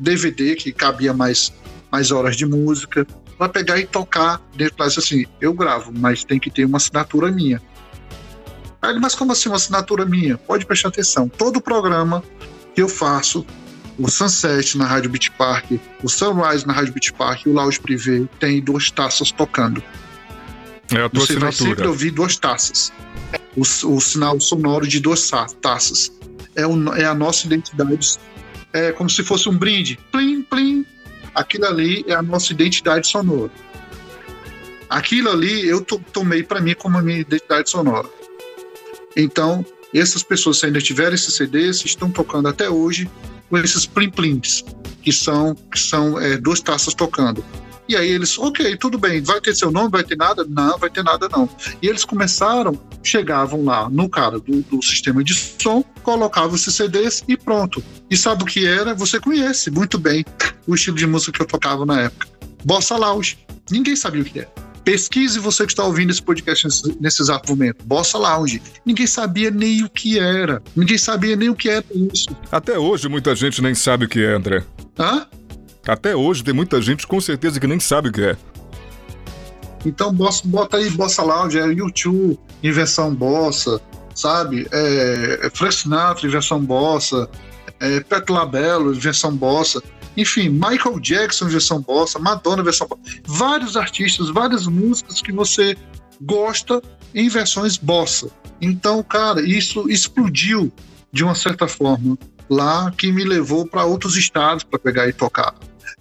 DVD, 0.00 0.56
que 0.56 0.72
cabia 0.72 1.14
mais, 1.14 1.52
mais 1.92 2.10
horas 2.10 2.36
de 2.36 2.44
música, 2.44 3.06
para 3.38 3.48
pegar 3.48 3.78
e 3.78 3.86
tocar 3.86 4.42
dentro 4.56 4.76
da 4.76 4.86
assim: 4.86 5.24
Eu 5.40 5.54
gravo, 5.54 5.92
mas 5.96 6.24
tem 6.24 6.40
que 6.40 6.50
ter 6.50 6.64
uma 6.64 6.78
assinatura 6.78 7.30
minha. 7.30 7.62
Aí, 8.82 8.98
mas 8.98 9.14
como 9.14 9.30
assim 9.30 9.48
uma 9.48 9.56
assinatura 9.56 10.04
minha? 10.04 10.36
Pode 10.36 10.66
prestar 10.66 10.88
atenção. 10.88 11.28
Todo 11.28 11.60
programa 11.60 12.22
que 12.74 12.82
eu 12.82 12.88
faço, 12.88 13.46
o 13.96 14.10
Sunset 14.10 14.76
na 14.76 14.84
Rádio 14.84 15.08
Beach 15.10 15.30
Park, 15.30 15.70
o 16.02 16.08
Sunrise 16.08 16.66
na 16.66 16.72
Rádio 16.72 16.92
Beach 16.92 17.12
Park 17.12 17.46
e 17.46 17.48
o 17.48 17.52
Lounge 17.52 17.78
Privé 17.78 18.26
tem 18.40 18.60
duas 18.60 18.90
taças 18.90 19.30
tocando. 19.30 19.80
É 20.90 21.02
a 21.02 21.08
tua 21.08 21.20
Você 21.20 21.34
assinatura. 21.34 21.38
vai 21.38 21.52
sempre 21.52 21.86
ouvir 21.86 22.10
duas 22.10 22.36
taças. 22.36 22.92
O, 23.56 23.60
o 23.60 24.00
sinal 24.00 24.40
sonoro 24.40 24.86
de 24.86 24.98
duas 24.98 25.30
taças. 25.60 26.10
É, 26.56 26.66
o, 26.66 26.94
é 26.94 27.04
a 27.04 27.14
nossa 27.14 27.46
identidade. 27.46 28.18
É 28.72 28.90
como 28.90 29.08
se 29.08 29.22
fosse 29.22 29.48
um 29.48 29.56
brinde. 29.56 29.98
Plim, 30.10 30.42
plim. 30.42 30.84
Aquilo 31.34 31.66
ali 31.66 32.04
é 32.08 32.14
a 32.14 32.22
nossa 32.22 32.52
identidade 32.52 33.06
sonora. 33.06 33.50
Aquilo 34.90 35.30
ali 35.30 35.66
eu 35.66 35.80
tomei 35.80 36.42
para 36.42 36.60
mim 36.60 36.74
como 36.74 36.98
a 36.98 37.02
minha 37.02 37.20
identidade 37.20 37.70
sonora. 37.70 38.08
Então, 39.16 39.64
essas 39.94 40.22
pessoas, 40.22 40.58
se 40.58 40.66
ainda 40.66 40.80
tiverem 40.80 41.14
esses 41.14 41.34
CDs, 41.34 41.84
estão 41.84 42.10
tocando 42.10 42.48
até 42.48 42.68
hoje 42.68 43.10
com 43.50 43.58
esses 43.58 43.84
plim-plims, 43.86 44.64
que 45.02 45.12
são, 45.12 45.54
que 45.54 45.78
são 45.78 46.18
é, 46.18 46.38
duas 46.38 46.60
taças 46.60 46.94
tocando. 46.94 47.44
E 47.88 47.96
aí 47.96 48.08
eles, 48.08 48.38
ok, 48.38 48.76
tudo 48.76 48.96
bem, 48.96 49.20
vai 49.20 49.40
ter 49.40 49.54
seu 49.54 49.70
nome, 49.70 49.90
vai 49.90 50.02
ter 50.02 50.16
nada? 50.16 50.46
Não, 50.48 50.78
vai 50.78 50.88
ter 50.88 51.02
nada 51.02 51.28
não. 51.28 51.48
E 51.82 51.88
eles 51.88 52.04
começaram, 52.04 52.80
chegavam 53.02 53.64
lá 53.64 53.90
no 53.90 54.08
cara 54.08 54.38
do, 54.38 54.62
do 54.62 54.82
sistema 54.82 55.22
de 55.22 55.34
som, 55.34 55.84
colocavam 56.02 56.54
esses 56.54 56.74
CDs 56.74 57.22
e 57.28 57.36
pronto. 57.36 57.84
E 58.08 58.16
sabe 58.16 58.44
o 58.44 58.46
que 58.46 58.66
era? 58.66 58.94
Você 58.94 59.20
conhece 59.20 59.70
muito 59.70 59.98
bem 59.98 60.24
o 60.66 60.74
estilo 60.74 60.96
de 60.96 61.06
música 61.06 61.32
que 61.32 61.42
eu 61.42 61.46
tocava 61.46 61.84
na 61.84 62.00
época. 62.02 62.28
Bossa 62.64 62.96
Lounge. 62.96 63.36
Ninguém 63.70 63.96
sabia 63.96 64.22
o 64.22 64.24
que 64.24 64.38
era. 64.38 64.71
Pesquise 64.84 65.38
você 65.38 65.64
que 65.64 65.72
está 65.72 65.84
ouvindo 65.84 66.10
esse 66.10 66.22
podcast 66.22 66.66
nesse, 67.00 67.22
exato 67.22 67.50
momento. 67.50 67.84
Bossa 67.84 68.18
Lounge. 68.18 68.60
Ninguém 68.84 69.06
sabia 69.06 69.50
nem 69.50 69.84
o 69.84 69.88
que 69.88 70.18
era. 70.18 70.62
Ninguém 70.74 70.98
sabia 70.98 71.36
nem 71.36 71.48
o 71.48 71.54
que 71.54 71.68
era 71.68 71.84
isso. 72.12 72.28
Até 72.50 72.78
hoje 72.78 73.08
muita 73.08 73.34
gente 73.36 73.62
nem 73.62 73.74
sabe 73.74 74.06
o 74.06 74.08
que 74.08 74.24
é, 74.24 74.34
André. 74.34 74.64
Hã? 74.98 75.26
Até 75.86 76.16
hoje 76.16 76.42
tem 76.42 76.54
muita 76.54 76.80
gente 76.82 77.06
com 77.06 77.20
certeza 77.20 77.60
que 77.60 77.66
nem 77.66 77.78
sabe 77.78 78.08
o 78.08 78.12
que 78.12 78.22
é. 78.22 78.36
Então 79.84 80.12
bossa, 80.12 80.42
bota 80.44 80.76
aí 80.76 80.90
Bossa 80.90 81.22
Lounge, 81.22 81.58
é 81.58 81.66
YouTube 81.66 82.38
em 82.62 82.72
versão 82.72 83.14
bossa, 83.14 83.80
sabe? 84.14 84.66
É, 84.70 85.40
é 85.42 85.50
Frank 85.50 85.74
Sinatra 85.74 86.26
em 86.26 86.30
versão 86.30 86.60
bossa, 86.60 87.28
é 87.80 88.00
Pet 88.00 88.30
Labello 88.30 88.94
em 88.94 88.98
versão 88.98 89.34
bossa. 89.34 89.82
Enfim, 90.16 90.48
Michael 90.48 91.00
Jackson 91.00 91.48
versão 91.48 91.80
bossa, 91.80 92.18
Madonna 92.18 92.62
versão 92.62 92.86
bossa. 92.86 93.02
Vários 93.24 93.76
artistas, 93.76 94.28
várias 94.28 94.66
músicas 94.66 95.20
que 95.22 95.32
você 95.32 95.76
gosta 96.20 96.82
em 97.14 97.28
versões 97.28 97.76
bossa. 97.76 98.30
Então, 98.60 99.02
cara, 99.02 99.40
isso 99.40 99.88
explodiu 99.90 100.72
de 101.12 101.24
uma 101.24 101.34
certa 101.34 101.66
forma 101.66 102.18
lá 102.48 102.90
que 102.92 103.10
me 103.10 103.24
levou 103.24 103.66
para 103.66 103.84
outros 103.84 104.16
estados 104.16 104.64
para 104.64 104.78
pegar 104.78 105.08
e 105.08 105.12
tocar. 105.12 105.54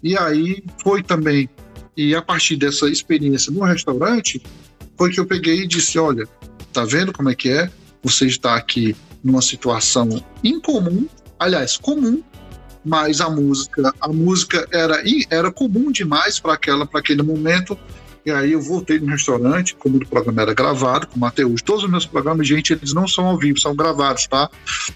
E 0.03 0.17
aí 0.17 0.63
foi 0.83 1.03
também, 1.03 1.49
e 1.95 2.15
a 2.15 2.21
partir 2.21 2.55
dessa 2.55 2.87
experiência 2.87 3.51
no 3.51 3.63
restaurante, 3.63 4.41
foi 4.97 5.11
que 5.11 5.19
eu 5.19 5.25
peguei 5.25 5.61
e 5.61 5.67
disse: 5.67 5.97
olha, 5.97 6.27
tá 6.71 6.83
vendo 6.85 7.13
como 7.13 7.29
é 7.29 7.35
que 7.35 7.49
é? 7.49 7.69
Você 8.03 8.25
está 8.25 8.55
aqui 8.55 8.95
numa 9.23 9.41
situação 9.41 10.23
incomum, 10.43 11.07
aliás, 11.39 11.77
comum, 11.77 12.23
mas 12.83 13.21
a 13.21 13.29
música, 13.29 13.93
a 13.99 14.07
música 14.09 14.67
era 14.71 15.01
era 15.29 15.51
comum 15.51 15.91
demais 15.91 16.39
para 16.39 16.53
aquela 16.53 16.85
para 16.85 16.99
aquele 16.99 17.21
momento. 17.21 17.77
E 18.23 18.29
aí 18.29 18.51
eu 18.51 18.61
voltei 18.61 18.99
no 18.99 19.07
restaurante, 19.07 19.75
como 19.75 19.97
o 19.97 20.07
programa 20.07 20.43
era 20.43 20.53
gravado, 20.53 21.07
com 21.07 21.17
o 21.17 21.19
Matheus. 21.19 21.61
Todos 21.63 21.83
os 21.83 21.89
meus 21.89 22.05
programas, 22.05 22.47
gente, 22.47 22.71
eles 22.71 22.93
não 22.93 23.07
são 23.07 23.25
ao 23.25 23.37
vivo, 23.37 23.59
são 23.59 23.75
gravados, 23.75 24.27
tá? 24.27 24.47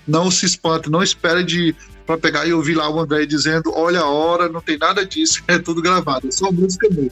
Não 0.08 0.30
se 0.30 0.45
espante, 0.45 0.91
não 0.91 1.02
espere 1.02 1.43
de 1.43 1.76
para 2.06 2.19
pegar 2.19 2.45
e 2.45 2.54
ouvir 2.54 2.76
lá 2.76 2.88
o 2.88 3.00
André 3.00 3.26
dizendo: 3.26 3.71
olha 3.74 4.02
a 4.02 4.10
hora, 4.10 4.48
não 4.48 4.62
tem 4.62 4.78
nada 4.78 5.04
disso, 5.06 5.41
é 5.48 5.58
tudo 5.58 5.82
gravado, 5.82 6.28
é 6.28 6.32
só 6.32 6.52
música 6.52 6.88
mesmo. 6.89 7.12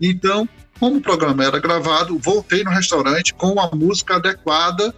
Então, 0.00 0.46
como 0.78 0.96
o 0.96 1.00
programa 1.00 1.44
era 1.44 1.58
gravado, 1.58 2.18
voltei 2.18 2.62
no 2.62 2.70
restaurante 2.70 3.34
com 3.34 3.58
a 3.58 3.70
música 3.74 4.16
adequada 4.16 4.94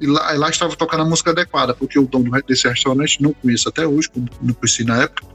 e 0.00 0.06
lá, 0.06 0.32
lá, 0.32 0.48
estava 0.48 0.74
tocando 0.74 1.02
a 1.02 1.04
música 1.04 1.30
adequada, 1.30 1.74
porque 1.74 1.98
o 1.98 2.06
dono 2.06 2.30
desse 2.46 2.66
restaurante, 2.66 3.22
não 3.22 3.34
conheço 3.34 3.68
até 3.68 3.86
hoje, 3.86 4.08
não 4.40 4.54
conheci 4.54 4.82
na 4.82 5.02
época, 5.02 5.26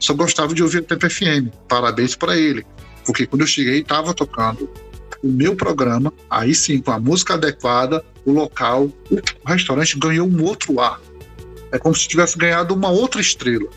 só 0.00 0.14
gostava 0.14 0.54
de 0.54 0.62
ouvir 0.62 0.78
o 0.78 0.82
Tempo 0.82 1.08
FM. 1.08 1.54
Parabéns 1.68 2.16
para 2.16 2.36
ele, 2.36 2.66
porque 3.04 3.26
quando 3.26 3.42
eu 3.42 3.46
cheguei 3.46 3.80
estava 3.80 4.14
tocando 4.14 4.70
o 5.22 5.28
meu 5.28 5.54
programa, 5.54 6.12
aí 6.30 6.54
sim, 6.54 6.80
com 6.80 6.90
a 6.92 6.98
música 6.98 7.34
adequada, 7.34 8.04
o 8.24 8.32
local, 8.32 8.90
o 9.10 9.48
restaurante 9.48 9.98
ganhou 9.98 10.26
um 10.26 10.42
outro 10.42 10.80
ar. 10.80 11.00
É 11.72 11.78
como 11.78 11.94
se 11.94 12.08
tivesse 12.08 12.38
ganhado 12.38 12.74
uma 12.74 12.88
outra 12.88 13.20
estrela. 13.20 13.68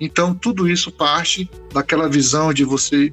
Então, 0.00 0.34
tudo 0.34 0.68
isso 0.68 0.90
parte 0.90 1.48
daquela 1.72 2.08
visão 2.08 2.52
de 2.52 2.64
você 2.64 3.12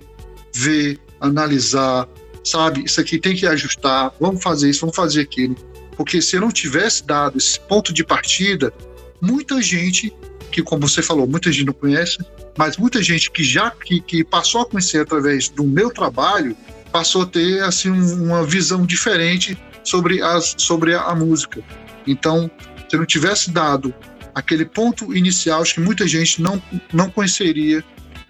ver, 0.53 0.99
analisar, 1.19 2.09
sabe? 2.43 2.83
Isso 2.83 2.99
aqui 2.99 3.19
tem 3.19 3.35
que 3.35 3.45
ajustar, 3.45 4.11
vamos 4.19 4.41
fazer 4.43 4.69
isso, 4.69 4.81
vamos 4.81 4.95
fazer 4.95 5.21
aquilo. 5.21 5.55
Porque 5.95 6.21
se 6.21 6.35
eu 6.35 6.41
não 6.41 6.51
tivesse 6.51 7.05
dado 7.05 7.37
esse 7.37 7.59
ponto 7.59 7.93
de 7.93 8.03
partida, 8.03 8.73
muita 9.21 9.61
gente, 9.61 10.13
que 10.51 10.61
como 10.61 10.87
você 10.87 11.01
falou, 11.01 11.27
muita 11.27 11.51
gente 11.51 11.65
não 11.65 11.73
conhece, 11.73 12.17
mas 12.57 12.77
muita 12.77 13.01
gente 13.01 13.31
que 13.31 13.43
já 13.43 13.71
que, 13.71 14.01
que 14.01 14.23
passou 14.23 14.61
a 14.61 14.65
conhecer 14.65 15.01
através 15.01 15.49
do 15.49 15.63
meu 15.63 15.91
trabalho, 15.91 16.55
passou 16.91 17.23
a 17.23 17.25
ter 17.25 17.63
assim 17.63 17.89
uma 17.89 18.45
visão 18.45 18.85
diferente 18.85 19.57
sobre, 19.83 20.21
as, 20.21 20.55
sobre 20.57 20.93
a, 20.93 21.03
a 21.03 21.15
música. 21.15 21.63
Então, 22.05 22.49
se 22.89 22.95
eu 22.95 22.99
não 22.99 23.05
tivesse 23.05 23.51
dado 23.51 23.93
aquele 24.33 24.65
ponto 24.65 25.15
inicial, 25.15 25.61
acho 25.61 25.75
que 25.75 25.81
muita 25.81 26.07
gente 26.07 26.41
não, 26.41 26.61
não 26.91 27.09
conheceria 27.09 27.83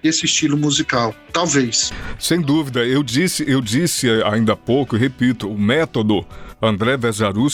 esse 0.03 0.25
estilo 0.25 0.57
musical, 0.57 1.15
talvez. 1.31 1.91
Sem 2.19 2.41
dúvida, 2.41 2.85
eu 2.85 3.03
disse, 3.03 3.43
eu 3.47 3.61
disse 3.61 4.09
ainda 4.23 4.53
há 4.53 4.55
pouco, 4.55 4.95
e 4.95 4.99
repito, 4.99 5.49
o 5.49 5.57
método 5.57 6.25
André 6.61 6.97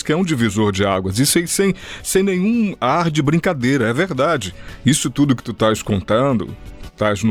que 0.03 0.11
é 0.11 0.15
um 0.15 0.23
divisor 0.23 0.71
de 0.71 0.85
águas, 0.85 1.17
e 1.17 1.25
sem, 1.25 1.47
sem, 1.47 1.73
sem 2.03 2.23
nenhum 2.23 2.75
ar 2.79 3.09
de 3.09 3.21
brincadeira, 3.21 3.87
é 3.87 3.93
verdade. 3.93 4.53
Isso 4.85 5.09
tudo 5.09 5.35
que 5.35 5.43
tu 5.43 5.51
estás 5.51 5.81
contando, 5.81 6.55
estás 6.97 7.21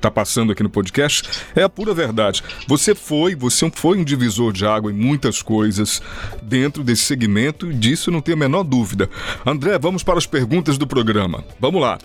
tá 0.00 0.10
passando 0.10 0.52
aqui 0.52 0.62
no 0.62 0.70
podcast, 0.70 1.28
é 1.54 1.62
a 1.62 1.68
pura 1.68 1.92
verdade. 1.92 2.42
Você 2.68 2.94
foi, 2.94 3.34
você 3.34 3.70
foi 3.74 3.98
um 3.98 4.04
divisor 4.04 4.52
de 4.52 4.64
água 4.64 4.90
em 4.90 4.94
muitas 4.94 5.42
coisas 5.42 6.00
dentro 6.42 6.84
desse 6.84 7.02
segmento 7.02 7.70
e 7.70 7.74
disso 7.74 8.10
não 8.10 8.20
tenho 8.20 8.36
a 8.36 8.40
menor 8.40 8.62
dúvida. 8.62 9.10
André, 9.44 9.78
vamos 9.78 10.02
para 10.02 10.18
as 10.18 10.26
perguntas 10.26 10.78
do 10.78 10.86
programa. 10.86 11.44
Vamos 11.58 11.80
lá. 11.80 11.98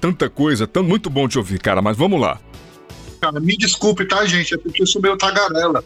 Tanta 0.00 0.30
coisa, 0.30 0.66
tão 0.66 0.84
muito 0.84 1.10
bom 1.10 1.26
te 1.26 1.38
ouvir, 1.38 1.58
cara, 1.58 1.82
mas 1.82 1.96
vamos 1.96 2.20
lá. 2.20 2.38
Cara, 3.20 3.40
me 3.40 3.56
desculpe, 3.56 4.06
tá, 4.06 4.24
gente? 4.24 4.54
É 4.54 4.58
porque 4.58 4.82
eu 4.82 4.86
sou 4.86 5.02
meio 5.02 5.16
tagarela. 5.16 5.82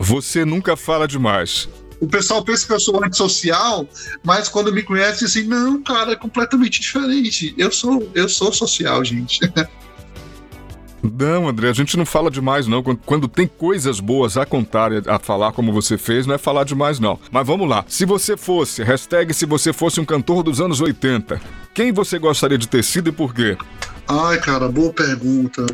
Você 0.00 0.44
nunca 0.44 0.76
fala 0.76 1.06
demais. 1.06 1.68
O 2.00 2.06
pessoal 2.06 2.44
pensa 2.44 2.66
que 2.66 2.72
eu 2.72 2.80
sou 2.80 3.02
antissocial, 3.04 3.86
mas 4.22 4.48
quando 4.48 4.72
me 4.72 4.82
conhece, 4.82 5.24
assim, 5.24 5.42
não, 5.42 5.82
cara, 5.82 6.12
é 6.12 6.16
completamente 6.16 6.80
diferente. 6.80 7.54
Eu 7.58 7.72
sou, 7.72 8.08
eu 8.14 8.28
sou 8.28 8.52
social, 8.52 9.04
gente. 9.04 9.40
Não, 11.02 11.48
André, 11.48 11.68
a 11.68 11.72
gente 11.72 11.96
não 11.96 12.04
fala 12.04 12.30
demais, 12.30 12.66
não. 12.66 12.82
Quando, 12.82 13.00
quando, 13.04 13.28
tem 13.28 13.46
coisas 13.46 14.00
boas 14.00 14.36
a 14.36 14.44
contar, 14.44 14.90
a 15.08 15.18
falar 15.18 15.52
como 15.52 15.72
você 15.72 15.96
fez, 15.96 16.26
não 16.26 16.34
é 16.34 16.38
falar 16.38 16.64
demais, 16.64 16.98
não. 16.98 17.18
Mas 17.30 17.46
vamos 17.46 17.68
lá. 17.68 17.84
Se 17.88 18.04
você 18.04 18.36
fosse, 18.36 18.82
hashtag 18.82 19.32
se 19.32 19.46
você 19.46 19.72
fosse 19.72 20.00
um 20.00 20.04
cantor 20.04 20.42
dos 20.42 20.60
anos 20.60 20.80
80, 20.80 21.40
quem 21.72 21.92
você 21.92 22.18
gostaria 22.18 22.58
de 22.58 22.68
ter 22.68 22.82
sido 22.82 23.08
e 23.08 23.12
por 23.12 23.34
quê? 23.34 23.56
Ai, 24.08 24.38
cara, 24.38 24.68
boa 24.68 24.92
pergunta. 24.92 25.64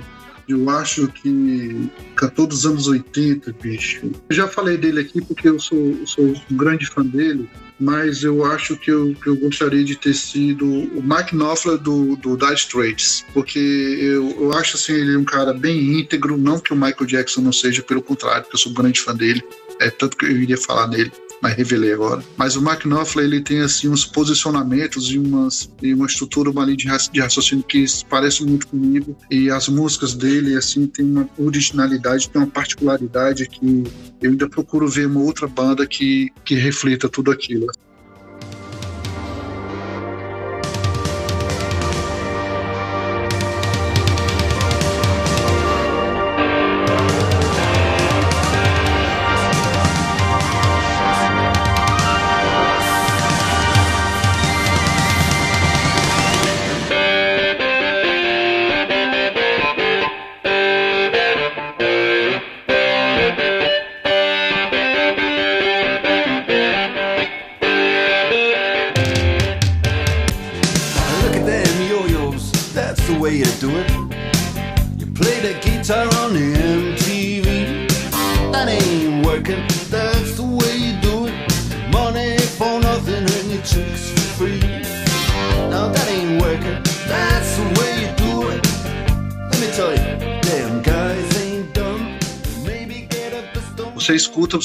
Eu 0.49 0.69
acho 0.71 1.09
que 1.09 1.91
cantor 2.15 2.47
dos 2.47 2.67
anos 2.67 2.87
80, 2.87 3.53
bicho. 3.61 4.11
Eu 4.29 4.37
já 4.37 4.49
falei 4.49 4.77
dele 4.77 5.01
aqui 5.01 5.21
porque 5.21 5.49
eu 5.49 5.59
sou, 5.59 6.07
sou 6.07 6.35
um 6.51 6.57
grande 6.57 6.87
fã 6.87 7.03
dele 7.05 7.49
mas 7.79 8.23
eu 8.23 8.45
acho 8.45 8.77
que 8.77 8.91
eu, 8.91 9.15
que 9.15 9.29
eu 9.29 9.37
gostaria 9.37 9.85
de 9.85 9.97
ter 9.97 10.15
sido 10.15 10.65
o 10.65 11.03
Mike 11.03 11.35
Knopfler 11.35 11.79
do, 11.79 12.17
do 12.17 12.37
Dire 12.37 12.55
Straits, 12.55 13.25
porque 13.33 13.59
eu, 13.59 14.31
eu 14.41 14.53
acho 14.53 14.77
assim, 14.77 14.93
ele 14.93 15.17
um 15.17 15.25
cara 15.25 15.53
bem 15.53 15.99
íntegro, 15.99 16.37
não 16.37 16.59
que 16.59 16.73
o 16.73 16.77
Michael 16.77 17.07
Jackson 17.07 17.41
não 17.41 17.53
seja, 17.53 17.83
pelo 17.83 18.03
contrário, 18.03 18.43
porque 18.43 18.57
eu 18.57 18.61
sou 18.61 18.73
um 18.73 18.75
grande 18.75 19.01
fã 19.01 19.15
dele, 19.15 19.43
é 19.81 19.91
tanto 19.91 20.17
que 20.17 20.25
eu 20.25 20.31
iria 20.31 20.57
falar 20.57 20.87
nele 20.87 21.11
mas 21.45 21.55
revelei 21.55 21.93
agora. 21.93 22.25
Mas 22.39 22.57
o 22.57 22.63
Knopfler, 22.63 23.27
ele 23.27 23.43
tem 23.43 23.61
assim 23.61 23.87
uns 23.91 24.07
posicionamentos 24.07 25.11
e, 25.11 25.19
umas, 25.19 25.71
e 25.83 25.93
uma 25.93 26.07
estrutura 26.07 26.51
uma 26.51 26.65
linha 26.65 26.75
de, 26.75 27.11
de 27.11 27.21
raciocínio 27.21 27.63
que 27.63 27.85
parece 28.09 28.43
muito 28.43 28.67
comigo 28.67 29.15
e 29.31 29.51
as 29.51 29.69
músicas 29.69 30.15
dele 30.15 30.57
assim 30.57 30.87
tem 30.87 31.05
uma 31.05 31.29
originalidade, 31.39 32.31
tem 32.31 32.41
uma 32.41 32.51
particularidade 32.51 33.47
que 33.47 33.85
eu 34.23 34.31
ainda 34.31 34.49
procuro 34.49 34.89
ver 34.89 35.07
uma 35.07 35.21
outra 35.21 35.47
banda 35.47 35.87
que, 35.87 36.33
que 36.47 36.55
reflita 36.55 37.11
tudo 37.11 37.31
aquilo. 37.31 37.67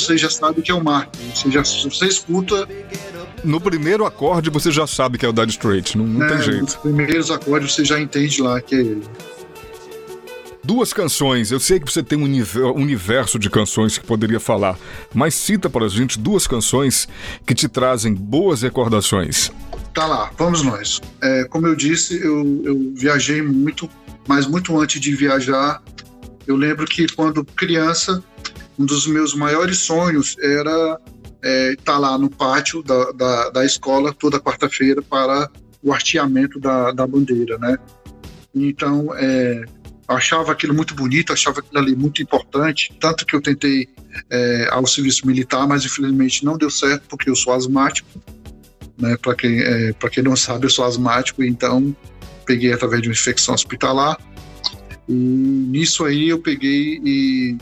Você 0.09 0.17
já 0.17 0.29
sabe 0.29 0.61
que 0.61 0.71
é 0.71 0.73
o 0.73 0.83
Mark. 0.83 1.13
Você, 1.35 1.51
já, 1.51 1.61
você 1.61 2.07
escuta. 2.07 2.67
No 3.43 3.61
primeiro 3.61 4.05
acorde 4.05 4.49
você 4.49 4.71
já 4.71 4.87
sabe 4.87 5.17
que 5.17 5.25
é 5.25 5.29
o 5.29 5.33
Dire 5.33 5.49
Straight, 5.49 5.97
não, 5.97 6.05
não 6.05 6.25
é, 6.25 6.29
tem 6.29 6.41
jeito. 6.41 6.61
Nos 6.61 6.75
primeiros 6.75 7.31
acordes 7.31 7.73
você 7.73 7.85
já 7.85 7.99
entende 7.99 8.41
lá 8.41 8.59
que 8.59 8.75
é 8.75 8.79
ele. 8.79 9.03
Duas 10.63 10.93
canções, 10.93 11.51
eu 11.51 11.59
sei 11.59 11.79
que 11.79 11.91
você 11.91 12.03
tem 12.03 12.17
um 12.17 12.25
universo 12.75 13.39
de 13.39 13.49
canções 13.49 13.97
que 13.97 14.05
poderia 14.05 14.39
falar, 14.39 14.77
mas 15.13 15.33
cita 15.33 15.69
para 15.69 15.85
a 15.85 15.89
gente 15.89 16.19
duas 16.19 16.45
canções 16.45 17.07
que 17.45 17.55
te 17.55 17.67
trazem 17.67 18.13
boas 18.13 18.61
recordações. 18.61 19.51
Tá 19.93 20.05
lá, 20.05 20.31
vamos 20.37 20.61
nós. 20.61 21.01
É, 21.23 21.45
como 21.45 21.65
eu 21.65 21.75
disse, 21.75 22.21
eu, 22.21 22.61
eu 22.65 22.93
viajei 22.93 23.41
muito, 23.41 23.89
mas 24.27 24.45
muito 24.45 24.77
antes 24.77 24.99
de 24.99 25.15
viajar, 25.15 25.81
eu 26.45 26.55
lembro 26.55 26.85
que 26.85 27.07
quando 27.15 27.43
criança 27.43 28.23
um 28.79 28.85
dos 28.85 29.05
meus 29.05 29.35
maiores 29.35 29.79
sonhos 29.79 30.37
era 30.39 30.97
estar 31.41 31.43
é, 31.43 31.75
tá 31.75 31.97
lá 31.97 32.17
no 32.17 32.29
pátio 32.29 32.81
da, 32.81 33.11
da, 33.11 33.49
da 33.49 33.65
escola 33.65 34.13
toda 34.13 34.39
quarta-feira 34.39 35.01
para 35.01 35.49
o 35.83 35.91
arteamento 35.91 36.59
da, 36.59 36.91
da 36.91 37.05
bandeira, 37.05 37.57
né? 37.57 37.77
Então, 38.55 39.13
é, 39.15 39.65
achava 40.07 40.53
aquilo 40.53 40.73
muito 40.73 40.95
bonito, 40.95 41.33
achava 41.33 41.59
aquilo 41.59 41.77
ali 41.77 41.95
muito 41.95 42.21
importante, 42.21 42.93
tanto 42.99 43.25
que 43.25 43.35
eu 43.35 43.41
tentei 43.41 43.89
é, 44.29 44.69
ao 44.71 44.87
serviço 44.87 45.27
militar, 45.27 45.67
mas 45.67 45.85
infelizmente 45.85 46.45
não 46.45 46.57
deu 46.57 46.69
certo 46.69 47.03
porque 47.09 47.29
eu 47.29 47.35
sou 47.35 47.53
asmático, 47.53 48.09
né? 48.97 49.17
Para 49.17 49.35
quem 49.35 49.59
é, 49.59 49.91
para 49.91 50.09
quem 50.09 50.23
não 50.23 50.37
sabe, 50.37 50.65
eu 50.65 50.69
sou 50.69 50.85
asmático, 50.85 51.43
então 51.43 51.93
peguei 52.45 52.71
através 52.71 53.01
de 53.01 53.09
uma 53.09 53.13
infecção 53.13 53.53
hospitalar. 53.53 54.17
E 55.07 55.13
nisso 55.13 56.05
aí 56.05 56.29
eu 56.29 56.39
peguei 56.39 57.01
e 57.03 57.57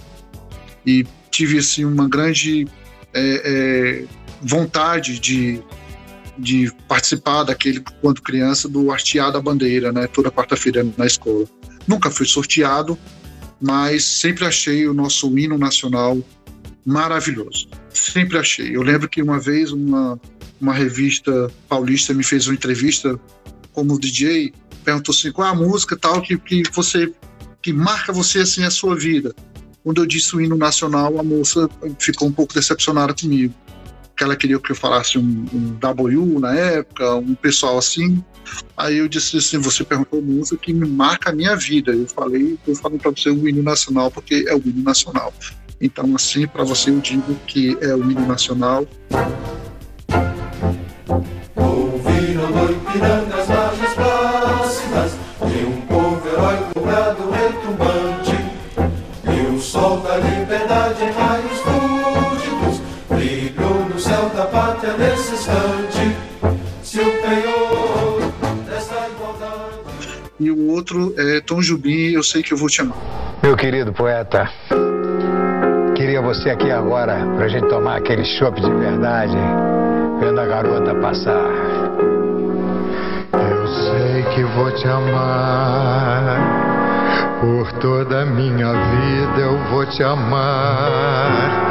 e 0.87 1.05
tive 1.29 1.57
assim 1.57 1.83
uma 1.83 2.07
grande 2.07 2.65
é, 3.13 3.41
é, 3.43 4.05
vontade 4.41 5.19
de, 5.19 5.61
de 6.37 6.71
participar 6.87 7.43
daquele 7.43 7.83
quando 8.01 8.21
criança 8.21 8.69
do 8.69 8.89
artear 8.89 9.31
da 9.33 9.41
bandeira, 9.41 9.91
né? 9.91 10.07
Toda 10.07 10.31
quarta-feira 10.31 10.87
na 10.97 11.05
escola. 11.05 11.45
Nunca 11.85 12.09
fui 12.09 12.25
sorteado, 12.25 12.97
mas 13.61 14.05
sempre 14.05 14.45
achei 14.45 14.87
o 14.87 14.93
nosso 14.93 15.37
hino 15.37 15.57
nacional 15.57 16.17
maravilhoso. 16.85 17.67
Sempre 17.89 18.37
achei. 18.37 18.73
Eu 18.73 18.81
lembro 18.81 19.09
que 19.09 19.21
uma 19.21 19.39
vez 19.39 19.71
uma 19.73 20.17
uma 20.59 20.73
revista 20.73 21.51
paulista 21.69 22.15
me 22.15 22.23
fez 22.23 22.47
uma 22.47 22.55
entrevista 22.55 23.19
como 23.73 23.99
DJ, 23.99 24.51
perguntou 24.83 25.13
assim 25.13 25.31
qual 25.31 25.47
é 25.47 25.51
a 25.51 25.55
música 25.55 25.95
tal 25.95 26.19
que, 26.19 26.35
que 26.37 26.63
você 26.73 27.13
que 27.61 27.71
marca 27.71 28.11
você 28.11 28.39
assim 28.39 28.63
a 28.63 28.71
sua 28.71 28.95
vida. 28.95 29.35
Quando 29.87 30.01
eu 30.01 30.05
disse 30.05 30.35
o 30.35 30.41
hino 30.41 30.57
nacional, 30.57 31.17
a 31.17 31.23
moça 31.23 31.69
ficou 31.97 32.27
um 32.27 32.31
pouco 32.33 32.53
decepcionada 32.53 33.13
comigo. 33.13 33.53
Que 34.17 34.23
ela 34.25 34.35
queria 34.35 34.59
que 34.59 34.73
eu 34.73 34.75
falasse 34.75 35.17
um, 35.17 35.45
um 35.53 35.75
W 35.79 36.39
na 36.41 36.53
época, 36.53 37.15
um 37.15 37.33
pessoal 37.33 37.77
assim. 37.77 38.21
Aí 38.75 38.97
eu 38.97 39.07
disse 39.07 39.37
assim: 39.37 39.57
você 39.57 39.85
perguntou 39.85 40.21
música 40.21 40.57
que 40.57 40.73
me 40.73 40.85
marca 40.85 41.29
a 41.29 41.33
minha 41.33 41.55
vida. 41.55 41.93
Eu 41.93 42.05
falei, 42.05 42.59
eu 42.67 42.75
falo 42.75 42.97
para 42.97 43.11
você 43.11 43.29
o 43.29 43.47
hino 43.47 43.63
nacional 43.63 44.11
porque 44.11 44.43
é 44.45 44.53
o 44.53 44.57
hino 44.57 44.83
nacional. 44.83 45.33
Então, 45.79 46.13
assim, 46.17 46.45
para 46.45 46.65
você 46.65 46.89
eu 46.89 46.99
digo 46.99 47.33
que 47.47 47.77
é 47.79 47.95
o 47.95 48.11
hino 48.11 48.27
nacional. 48.27 48.85
Outro 70.87 71.13
é 71.17 71.41
Tom 71.41 71.61
Jubim, 71.61 72.13
Eu 72.13 72.23
Sei 72.23 72.41
Que 72.41 72.53
Eu 72.53 72.57
Vou 72.57 72.69
Te 72.69 72.79
Amar. 72.81 72.97
Meu 73.43 73.57
querido 73.57 73.91
poeta, 73.91 74.49
queria 75.95 76.21
você 76.21 76.49
aqui 76.49 76.71
agora 76.71 77.27
pra 77.35 77.49
gente 77.49 77.67
tomar 77.67 77.97
aquele 77.97 78.23
chopp 78.23 78.61
de 78.61 78.71
verdade, 78.71 79.35
vendo 80.19 80.39
a 80.39 80.45
garota 80.45 80.95
passar. 80.95 81.51
Eu 83.33 83.67
sei 83.67 84.23
que 84.33 84.43
vou 84.55 84.71
te 84.71 84.87
amar. 84.87 86.55
Por 87.41 87.69
toda 87.73 88.21
a 88.21 88.25
minha 88.25 88.71
vida 88.71 89.41
eu 89.41 89.57
vou 89.69 89.85
te 89.85 90.01
amar. 90.01 91.67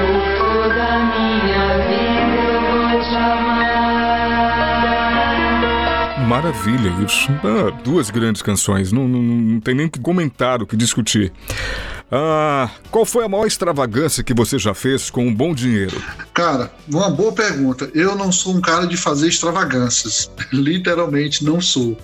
Por 0.00 0.22
toda 0.38 0.82
a 0.82 0.98
minha 0.98 1.66
vida 1.88 2.42
eu 2.52 2.60
vou 2.90 3.00
te 3.00 3.16
amar. 3.16 3.70
Maravilha, 6.26 6.90
isso. 7.06 7.30
Ah, 7.44 7.70
duas 7.84 8.10
grandes 8.10 8.42
canções, 8.42 8.92
não, 8.92 9.08
não, 9.08 9.22
não 9.22 9.60
tem 9.60 9.74
nem 9.74 9.88
que 9.88 9.98
comentar, 10.00 10.60
o 10.62 10.66
que 10.66 10.76
discutir. 10.76 11.32
Ah, 12.12 12.70
qual 12.90 13.04
foi 13.04 13.24
a 13.24 13.28
maior 13.28 13.46
extravagância 13.46 14.24
que 14.24 14.34
você 14.34 14.58
já 14.58 14.74
fez 14.74 15.10
com 15.10 15.26
um 15.26 15.34
bom 15.34 15.54
dinheiro? 15.54 16.02
Cara, 16.34 16.72
uma 16.88 17.08
boa 17.08 17.32
pergunta. 17.32 17.88
Eu 17.94 18.16
não 18.16 18.32
sou 18.32 18.54
um 18.54 18.60
cara 18.60 18.86
de 18.86 18.96
fazer 18.96 19.28
extravagâncias. 19.28 20.30
Literalmente 20.52 21.44
não 21.44 21.60
sou. 21.60 21.96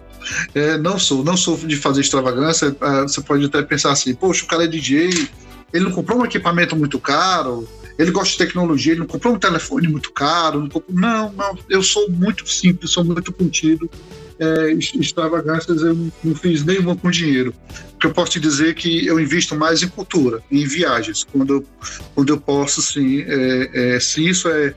É, 0.55 0.79
não 0.79 0.99
sou, 0.99 1.25
não 1.25 1.37
sou 1.37 1.57
de 1.57 1.77
fazer 1.77 2.03
extravagância. 2.03 2.77
Ah, 2.81 3.03
você 3.03 3.21
pode 3.21 3.45
até 3.45 3.63
pensar 3.63 3.93
assim, 3.93 4.15
poxa, 4.15 4.45
o 4.45 4.49
cara 4.49 4.65
é 4.65 4.69
DJ, 4.69 5.29
ele 5.73 5.85
não 5.85 5.93
comprou 5.93 6.21
um 6.21 6.25
equipamento 6.25 6.77
muito 6.77 6.99
caro, 6.99 7.69
ele 7.99 8.11
gosta 8.11 8.33
de 8.33 8.39
tecnologia, 8.39 8.93
ele 8.93 9.01
não 9.01 9.07
comprou 9.07 9.35
um 9.35 9.39
telefone 9.39 9.89
muito 9.89 10.13
caro. 10.13 10.61
Não, 10.61 10.69
comprou... 10.69 10.97
não, 10.97 11.33
não, 11.33 11.59
eu 11.69 11.83
sou 11.83 12.09
muito 12.11 12.49
simples, 12.49 12.93
sou 12.93 13.05
muito 13.05 13.33
contido. 13.33 13.91
É, 14.39 14.73
extravagâncias 14.73 15.81
eu 15.83 16.11
não, 16.23 16.35
fiz 16.35 16.63
nenhuma 16.63 16.95
com 16.95 17.11
dinheiro. 17.11 17.55
O 17.95 17.99
que 17.99 18.07
eu 18.07 18.13
posso 18.13 18.33
te 18.33 18.41
dizer 18.41 18.71
é 18.71 18.75
que 18.75 19.07
eu 19.07 19.19
invisto 19.19 19.57
mais 19.57 19.83
em 19.83 19.89
cultura, 19.89 20.43
em 20.51 20.65
viagens. 20.67 21.25
Quando 21.25 21.55
eu, 21.55 21.65
quando 22.15 22.29
eu 22.31 22.39
posso, 22.39 22.83
sim, 22.83 23.23
é, 23.27 23.95
é, 23.97 24.01
se 24.01 24.29
isso 24.29 24.49
é, 24.49 24.75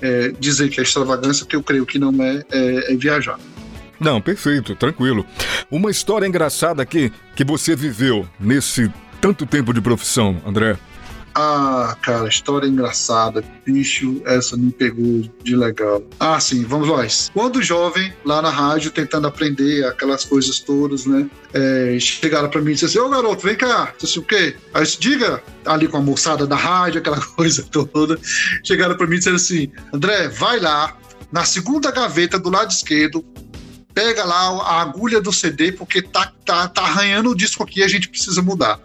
é 0.00 0.28
dizer 0.40 0.70
que 0.70 0.80
é 0.80 0.82
extravagância, 0.82 1.44
que 1.44 1.54
eu 1.54 1.62
creio 1.62 1.84
que 1.84 1.98
não 1.98 2.10
é, 2.22 2.42
é, 2.50 2.92
é 2.92 2.96
viajar. 2.96 3.38
Não, 4.00 4.20
perfeito, 4.20 4.74
tranquilo. 4.74 5.24
Uma 5.70 5.90
história 5.90 6.26
engraçada 6.26 6.84
que, 6.84 7.12
que 7.36 7.44
você 7.44 7.76
viveu 7.76 8.28
nesse 8.40 8.90
tanto 9.20 9.46
tempo 9.46 9.72
de 9.72 9.80
profissão, 9.80 10.42
André. 10.44 10.76
Ah, 11.34 11.96
cara, 12.02 12.28
história 12.28 12.66
engraçada. 12.66 13.42
Bicho, 13.64 14.20
essa 14.26 14.56
me 14.56 14.70
pegou 14.70 15.22
de 15.42 15.56
legal. 15.56 16.02
Ah, 16.20 16.38
sim, 16.38 16.64
vamos 16.64 16.88
lá. 16.88 17.06
Quando 17.32 17.62
jovem, 17.62 18.12
lá 18.24 18.42
na 18.42 18.50
rádio, 18.50 18.90
tentando 18.90 19.26
aprender 19.26 19.84
aquelas 19.86 20.24
coisas 20.24 20.58
todas, 20.60 21.06
né? 21.06 21.28
É, 21.54 21.96
chegaram 21.98 22.48
pra 22.50 22.60
mim 22.60 22.72
e 22.72 22.74
disseram 22.74 22.90
assim: 22.90 22.98
Ô 22.98 23.08
garoto, 23.08 23.46
vem 23.46 23.56
cá. 23.56 23.92
Eu 23.92 24.06
disse 24.06 24.18
o 24.18 24.22
quê? 24.22 24.56
Aí 24.74 24.82
eu 24.82 24.84
disse: 24.84 25.00
diga, 25.00 25.42
ali 25.64 25.88
com 25.88 25.96
a 25.96 26.02
moçada 26.02 26.46
da 26.46 26.56
rádio, 26.56 27.00
aquela 27.00 27.20
coisa 27.34 27.62
toda. 27.62 28.18
Chegaram 28.64 28.96
pra 28.96 29.06
mim 29.06 29.14
e 29.14 29.18
disseram 29.18 29.36
assim: 29.36 29.70
André, 29.92 30.28
vai 30.28 30.60
lá, 30.60 30.96
na 31.30 31.44
segunda 31.44 31.90
gaveta 31.90 32.38
do 32.38 32.50
lado 32.50 32.70
esquerdo, 32.70 33.24
pega 33.94 34.24
lá 34.24 34.48
a 34.62 34.82
agulha 34.82 35.20
do 35.20 35.32
CD, 35.32 35.72
porque 35.72 36.02
tá, 36.02 36.32
tá, 36.44 36.68
tá 36.68 36.82
arranhando 36.82 37.30
o 37.30 37.34
disco 37.34 37.62
aqui 37.62 37.80
e 37.80 37.84
a 37.84 37.88
gente 37.88 38.08
precisa 38.08 38.42
mudar. 38.42 38.80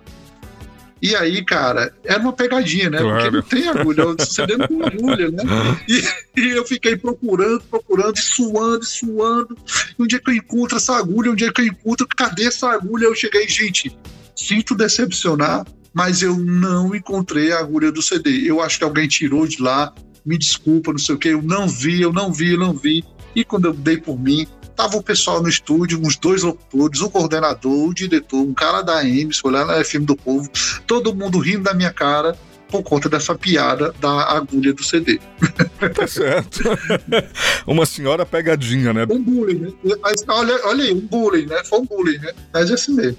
E 1.02 1.16
aí, 1.16 1.44
cara, 1.44 1.94
era 2.04 2.20
uma 2.20 2.34
pegadinha, 2.34 2.90
né? 2.90 3.00
Claro. 3.00 3.44
Porque 3.44 3.56
não 3.56 3.64
tem 3.64 3.70
agulha, 3.70 4.08
o 4.08 4.26
CD 4.26 4.58
não 4.58 4.68
tem 4.68 4.84
agulha, 4.84 5.32
né? 5.32 5.44
E, 5.88 6.42
e 6.42 6.50
eu 6.50 6.66
fiquei 6.66 6.96
procurando, 6.96 7.62
procurando, 7.70 8.18
e 8.18 8.22
suando, 8.22 8.84
e 8.84 8.86
suando. 8.86 9.58
E 9.98 10.02
um 10.02 10.08
dia 10.08 10.20
que 10.20 10.32
eu 10.32 10.36
encontro 10.36 10.78
essa 10.78 10.96
agulha, 10.96 11.32
um 11.32 11.36
dia 11.36 11.52
que 11.54 11.62
eu 11.62 11.68
encontro, 11.68 12.08
cadê 12.08 12.46
essa 12.46 12.70
agulha? 12.70 13.06
Eu 13.06 13.16
cheguei, 13.16 13.48
gente, 13.48 13.96
sinto 14.36 14.76
decepcionar, 14.76 15.66
mas 15.94 16.22
eu 16.22 16.36
não 16.36 16.96
encontrei 16.96 17.52
a 17.52 17.60
agulha 17.60 17.92
do 17.92 18.02
CD. 18.02 18.50
Eu 18.50 18.62
acho 18.62 18.80
que 18.80 18.84
alguém 18.84 19.08
tirou 19.08 19.48
de 19.48 19.62
lá, 19.62 19.94
me 20.26 20.38
desculpa, 20.38 20.92
não 20.92 21.00
sei 21.00 21.16
o 21.16 21.18
quê, 21.18 21.30
eu 21.30 21.42
não 21.42 21.68
vi, 21.68 22.02
eu 22.02 22.12
não 22.12 22.34
vi, 22.34 22.54
eu 22.54 22.60
não 22.60 22.74
vi. 22.74 23.04
E 23.36 23.44
quando 23.44 23.66
eu 23.66 23.74
dei 23.74 23.98
por 23.98 24.20
mim, 24.20 24.48
tava 24.78 24.96
o 24.96 25.04
pessoal 25.04 25.42
no 25.42 25.50
estúdio, 25.50 26.00
uns 26.00 26.16
dois 26.16 26.44
locutores, 26.44 27.02
o 27.02 27.10
coordenador, 27.10 27.90
o 27.90 27.94
diretor, 27.94 28.42
um 28.42 28.54
cara 28.54 28.84
da 28.84 29.00
Ames, 29.00 29.40
foi 29.40 29.52
lá 29.52 29.66
na 29.66 29.84
FM 29.84 30.04
do 30.04 30.16
Povo, 30.16 30.48
todo 30.86 31.16
mundo 31.16 31.40
rindo 31.40 31.64
da 31.64 31.74
minha 31.74 31.92
cara 31.92 32.38
por 32.70 32.84
conta 32.84 33.10
dessa 33.10 33.34
piada 33.34 33.94
da 34.00 34.30
agulha 34.30 34.74
do 34.74 34.84
CD. 34.84 35.20
Tá 35.96 36.06
certo. 36.06 36.64
Uma 37.66 37.86
senhora 37.86 38.26
pegadinha, 38.26 38.94
né? 38.94 39.08
Um 39.10 39.24
bullying, 39.24 39.60
né? 39.60 39.72
Mas, 40.02 40.24
olha, 40.28 40.60
olha 40.66 40.84
aí, 40.84 40.94
um 40.94 41.08
bullying, 41.08 41.46
né? 41.48 41.64
Foi 41.64 41.80
um 41.80 41.86
bullying, 41.86 42.20
né? 42.20 42.34
Mas 42.54 42.70
é 42.70 42.74
assim 42.74 42.94
mesmo. 42.94 43.18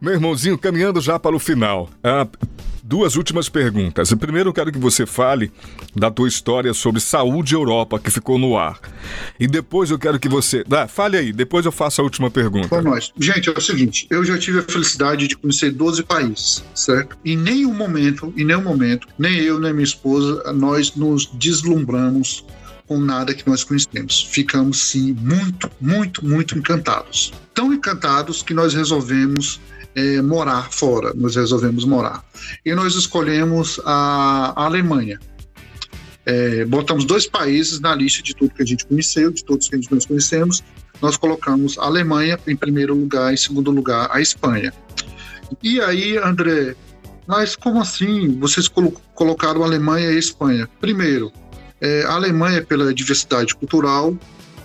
Meu 0.00 0.14
irmãozinho, 0.14 0.56
caminhando 0.56 1.00
já 1.00 1.18
para 1.18 1.34
o 1.34 1.40
final. 1.40 1.90
Ah, 2.02 2.26
duas 2.84 3.16
últimas 3.16 3.48
perguntas. 3.48 4.12
Primeiro, 4.12 4.50
eu 4.50 4.52
quero 4.52 4.70
que 4.70 4.78
você 4.78 5.06
fale 5.06 5.50
da 5.96 6.10
tua 6.10 6.28
história 6.28 6.74
sobre 6.74 7.00
saúde 7.00 7.54
Europa, 7.54 7.98
que 7.98 8.10
ficou 8.10 8.38
no 8.38 8.58
ar. 8.58 8.78
E 9.40 9.46
depois 9.46 9.90
eu 9.90 9.98
quero 9.98 10.20
que 10.20 10.28
você. 10.28 10.62
Ah, 10.70 10.86
fale 10.86 11.16
aí, 11.16 11.32
depois 11.32 11.64
eu 11.64 11.72
faço 11.72 12.02
a 12.02 12.04
última 12.04 12.30
pergunta. 12.30 12.68
Para 12.68 12.82
nós. 12.82 13.10
Gente, 13.18 13.48
é 13.48 13.52
o 13.52 13.60
seguinte: 13.60 14.06
eu 14.10 14.22
já 14.24 14.38
tive 14.38 14.58
a 14.58 14.62
felicidade 14.62 15.26
de 15.26 15.36
conhecer 15.36 15.70
12 15.72 16.02
países, 16.02 16.62
certo? 16.74 17.16
Em 17.24 17.36
nenhum 17.36 17.72
momento, 17.72 18.32
em 18.36 18.44
nenhum 18.44 18.62
momento, 18.62 19.08
nem 19.18 19.34
eu, 19.40 19.58
nem 19.58 19.72
minha 19.72 19.84
esposa, 19.84 20.52
nós 20.52 20.94
nos 20.94 21.26
deslumbramos 21.32 22.44
com 22.86 22.98
nada 22.98 23.32
que 23.32 23.48
nós 23.48 23.64
conhecemos. 23.64 24.28
Ficamos, 24.30 24.90
sim, 24.90 25.16
muito, 25.18 25.70
muito, 25.80 26.24
muito 26.24 26.58
encantados. 26.58 27.32
Tão 27.54 27.72
encantados 27.72 28.42
que 28.42 28.52
nós 28.52 28.74
resolvemos 28.74 29.58
é, 29.94 30.20
morar 30.20 30.70
fora, 30.70 31.12
nós 31.14 31.36
resolvemos 31.36 31.84
morar. 31.84 32.24
E 32.64 32.74
nós 32.74 32.94
escolhemos 32.94 33.80
a, 33.84 34.52
Alemanha. 34.56 35.18
É, 36.26 36.64
botamos 36.64 37.04
dois 37.04 37.26
países 37.26 37.80
na 37.80 37.94
lista 37.94 38.22
de 38.22 38.34
tudo 38.34 38.54
que 38.54 38.62
a 38.62 38.66
gente 38.66 38.86
conheceu, 38.86 39.30
de 39.30 39.44
todos 39.44 39.68
que 39.68 39.74
a 39.74 39.78
gente 39.78 39.92
nós 39.92 40.06
conhecemos. 40.06 40.62
Nós 41.00 41.16
colocamos 41.16 41.78
a 41.78 41.84
Alemanha 41.84 42.38
em 42.46 42.56
primeiro 42.56 42.94
lugar, 42.94 43.32
em 43.32 43.36
segundo 43.36 43.70
lugar, 43.70 44.08
a 44.10 44.20
Espanha. 44.20 44.72
E 45.62 45.80
aí, 45.80 46.16
André, 46.16 46.74
mas 47.26 47.56
como 47.56 47.80
assim 47.80 48.38
vocês 48.38 48.68
colo 48.68 48.92
colocaram 49.14 49.62
a 49.62 49.66
Alemanha 49.66 50.10
e 50.10 50.16
a 50.16 50.18
Espanha? 50.18 50.68
Primeiro, 50.80 51.32
é, 51.80 52.04
a 52.04 52.14
Alemanha 52.14 52.62
pela 52.62 52.92
diversidade 52.92 53.54
cultural 53.54 54.16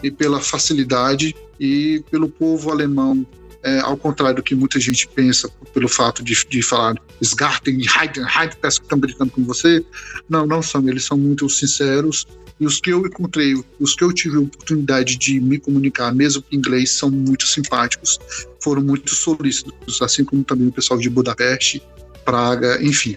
e 0.01 0.09
pela 0.09 0.39
facilidade 0.39 1.35
e 1.59 2.03
pelo 2.09 2.29
povo 2.29 2.71
alemão 2.71 3.25
é, 3.63 3.79
ao 3.79 3.97
contrário 3.97 4.37
do 4.37 4.43
que 4.43 4.55
muita 4.55 4.79
gente 4.79 5.07
pensa 5.07 5.49
pelo 5.73 5.87
fato 5.87 6.23
de, 6.23 6.33
de 6.47 6.61
falar 6.61 6.95
Sgarten 7.21 7.75
Heiden, 7.75 8.23
Heiden 8.23 8.57
parece 8.61 8.79
que 8.79 8.85
estão 8.85 8.97
brincando 8.97 9.31
com 9.31 9.43
você. 9.43 9.83
Não, 10.29 10.47
não 10.47 10.61
são. 10.61 10.87
Eles 10.87 11.05
são 11.05 11.17
muito 11.17 11.49
sinceros. 11.49 12.25
E 12.59 12.65
os 12.65 12.79
que 12.79 12.89
eu 12.89 13.05
encontrei, 13.05 13.55
os 13.79 13.95
que 13.95 14.03
eu 14.03 14.11
tive 14.11 14.37
a 14.37 14.41
oportunidade 14.41 15.17
de 15.17 15.39
me 15.39 15.57
comunicar, 15.57 16.13
mesmo 16.13 16.43
em 16.51 16.57
inglês, 16.57 16.91
são 16.91 17.09
muito 17.09 17.47
simpáticos, 17.47 18.19
foram 18.61 18.81
muito 18.81 19.15
solícitos, 19.15 20.01
assim 20.01 20.25
como 20.25 20.43
também 20.43 20.67
o 20.67 20.71
pessoal 20.71 20.99
de 20.99 21.09
Budapeste, 21.09 21.81
Praga, 22.25 22.77
enfim. 22.83 23.15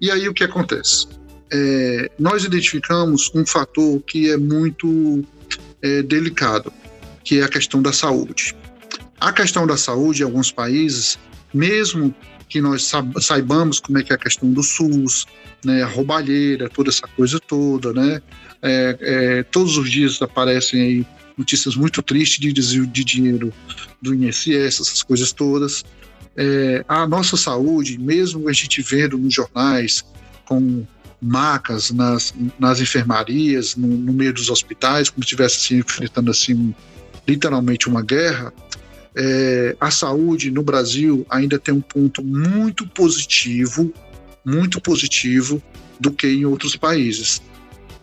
E 0.00 0.10
aí 0.10 0.28
o 0.28 0.34
que 0.34 0.44
acontece? 0.44 1.08
É, 1.52 2.10
nós 2.18 2.44
identificamos 2.44 3.30
um 3.34 3.44
fator 3.44 4.00
que 4.02 4.30
é 4.30 4.36
muito 4.36 5.24
é, 5.82 6.02
delicado, 6.02 6.72
que 7.24 7.40
é 7.40 7.42
a 7.42 7.48
questão 7.48 7.82
da 7.82 7.92
saúde. 7.92 8.54
A 9.20 9.32
questão 9.32 9.66
da 9.66 9.76
saúde 9.76 10.22
em 10.22 10.24
alguns 10.24 10.50
países, 10.50 11.18
mesmo 11.52 12.14
que 12.48 12.60
nós 12.60 12.90
saibamos 13.20 13.80
como 13.80 13.98
é 13.98 14.02
que 14.02 14.12
é 14.12 14.16
a 14.16 14.18
questão 14.18 14.52
do 14.52 14.62
SUS, 14.62 15.26
né, 15.64 15.82
a 15.82 15.86
roubalheira, 15.86 16.68
toda 16.68 16.90
essa 16.90 17.06
coisa 17.08 17.40
toda, 17.40 17.92
né, 17.92 18.22
é, 18.62 18.98
é, 19.00 19.42
todos 19.44 19.76
os 19.76 19.90
dias 19.90 20.20
aparecem 20.22 20.80
aí 20.80 21.06
notícias 21.36 21.76
muito 21.76 22.02
tristes 22.02 22.38
de 22.38 22.52
desvio 22.52 22.86
de 22.86 23.04
dinheiro 23.04 23.52
do 24.00 24.14
INSS, 24.14 24.80
essas 24.80 25.02
coisas 25.02 25.32
todas. 25.32 25.84
É, 26.36 26.84
a 26.88 27.06
nossa 27.06 27.36
saúde, 27.36 27.98
mesmo 27.98 28.48
a 28.48 28.52
gente 28.52 28.80
vendo 28.80 29.18
nos 29.18 29.34
jornais, 29.34 30.04
com 30.44 30.86
macas 31.20 31.90
nas, 31.90 32.34
nas 32.58 32.80
enfermarias, 32.80 33.74
no, 33.76 33.88
no 33.88 34.12
meio 34.12 34.32
dos 34.32 34.48
hospitais, 34.50 35.10
como 35.10 35.22
se 35.22 35.26
estivesse 35.26 35.56
assim, 35.56 35.78
enfrentando 35.78 36.30
assim, 36.30 36.74
literalmente 37.26 37.88
uma 37.88 38.02
guerra, 38.02 38.52
é, 39.16 39.76
a 39.80 39.90
saúde 39.90 40.50
no 40.50 40.62
Brasil 40.62 41.26
ainda 41.30 41.58
tem 41.58 41.74
um 41.74 41.80
ponto 41.80 42.22
muito 42.22 42.86
positivo, 42.88 43.92
muito 44.44 44.80
positivo 44.80 45.62
do 45.98 46.12
que 46.12 46.26
em 46.26 46.44
outros 46.44 46.76
países. 46.76 47.40